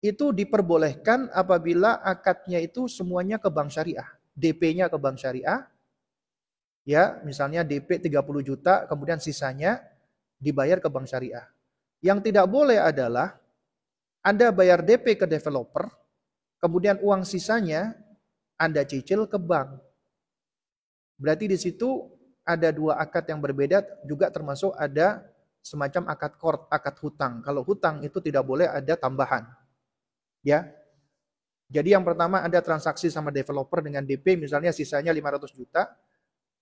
[0.00, 4.08] itu diperbolehkan apabila akadnya itu semuanya ke bank syariah.
[4.32, 5.68] DP-nya ke bank syariah.
[6.88, 9.84] Ya, misalnya DP 30 juta, kemudian sisanya
[10.40, 11.44] dibayar ke bank syariah.
[12.00, 13.36] Yang tidak boleh adalah
[14.24, 15.92] Anda bayar DP ke developer,
[16.60, 17.96] kemudian uang sisanya
[18.60, 19.80] Anda cicil ke bank.
[21.16, 22.06] Berarti di situ
[22.44, 25.24] ada dua akad yang berbeda, juga termasuk ada
[25.60, 27.44] semacam akad kort, akad hutang.
[27.44, 29.44] Kalau hutang itu tidak boleh ada tambahan.
[30.40, 30.72] Ya.
[31.70, 35.86] Jadi yang pertama ada transaksi sama developer dengan DP misalnya sisanya 500 juta.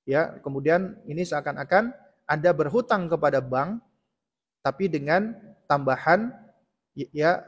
[0.08, 1.92] Ya, kemudian ini seakan-akan
[2.28, 3.80] Anda berhutang kepada bank
[4.60, 5.32] tapi dengan
[5.68, 6.32] tambahan
[6.92, 7.40] ya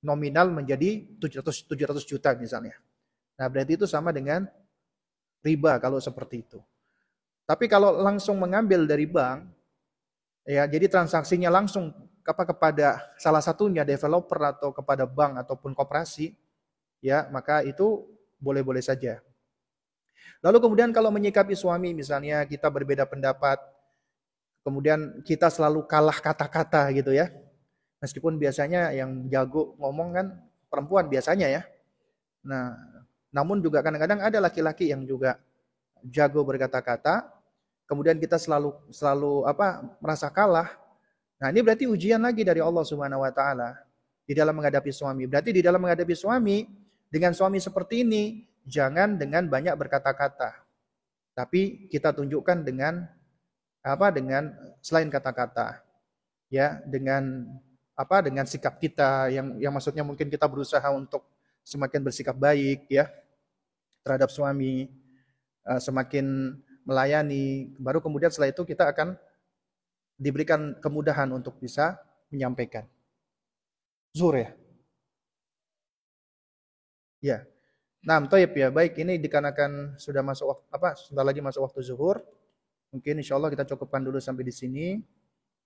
[0.00, 2.76] nominal menjadi 700 700 juta misalnya.
[3.36, 4.48] Nah, berarti itu sama dengan
[5.40, 6.60] riba kalau seperti itu.
[7.48, 9.48] Tapi kalau langsung mengambil dari bank
[10.46, 11.92] ya jadi transaksinya langsung
[12.24, 16.36] apa kepada salah satunya developer atau kepada bank ataupun koperasi,
[17.02, 18.06] ya maka itu
[18.38, 19.18] boleh-boleh saja.
[20.40, 23.60] Lalu kemudian kalau menyikapi suami misalnya kita berbeda pendapat,
[24.64, 27.28] kemudian kita selalu kalah kata-kata gitu ya.
[28.00, 30.26] Meskipun biasanya yang jago ngomong kan
[30.72, 31.62] perempuan biasanya ya.
[32.44, 32.72] Nah,
[33.28, 35.36] namun juga kadang-kadang ada laki-laki yang juga
[36.08, 37.28] jago berkata-kata,
[37.84, 40.80] kemudian kita selalu selalu apa merasa kalah,
[41.40, 43.72] Nah, ini berarti ujian lagi dari Allah Subhanahu wa taala
[44.28, 45.24] di dalam menghadapi suami.
[45.24, 46.68] Berarti di dalam menghadapi suami
[47.08, 50.52] dengan suami seperti ini jangan dengan banyak berkata-kata.
[51.32, 53.08] Tapi kita tunjukkan dengan
[53.80, 54.12] apa?
[54.12, 54.52] Dengan
[54.84, 55.80] selain kata-kata.
[56.52, 57.48] Ya, dengan
[57.98, 58.16] apa?
[58.24, 61.26] Dengan sikap kita yang yang maksudnya mungkin kita berusaha untuk
[61.64, 63.06] semakin bersikap baik ya
[64.02, 64.88] terhadap suami,
[65.68, 66.56] eh, semakin
[66.88, 67.70] melayani.
[67.76, 69.14] Baru kemudian setelah itu kita akan
[70.20, 71.96] diberikan kemudahan untuk bisa
[72.28, 72.84] menyampaikan.
[74.12, 74.50] Zuhur ya?
[77.20, 77.38] Ya.
[78.00, 78.72] Nah, toib ya.
[78.72, 80.88] Baik, ini dikarenakan sudah masuk waktu, apa?
[80.96, 82.24] Sebentar lagi masuk waktu zuhur.
[82.90, 84.86] Mungkin insya Allah kita cukupkan dulu sampai di sini.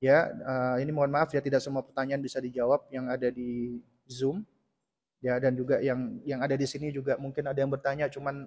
[0.04, 4.44] Ya, uh, ini mohon maaf ya tidak semua pertanyaan bisa dijawab yang ada di Zoom.
[5.24, 8.44] Ya, dan juga yang yang ada di sini juga mungkin ada yang bertanya cuman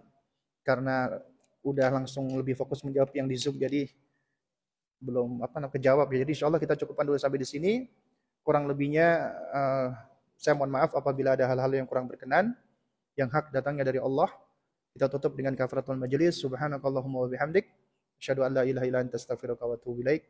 [0.62, 1.18] karena
[1.66, 3.90] udah langsung lebih fokus menjawab yang di Zoom jadi
[5.02, 6.18] belum apa namanya kejawab ya.
[6.22, 7.74] Jadi insya Allah kita cukupkan dulu sampai di sini.
[8.46, 9.90] Kurang lebihnya uh,
[10.38, 12.54] Saya mohon maaf apabila ada hal-hal yang kurang berkenan.
[13.18, 14.30] Yang hak datangnya dari Allah.
[14.94, 16.38] Kita tutup dengan kafaratul majelis.
[16.38, 17.66] Subhanakallahumma wa bihamdik.
[18.22, 20.30] Asyhadu an la ilaha illa anta astaghfiruka wa atubu ilaik.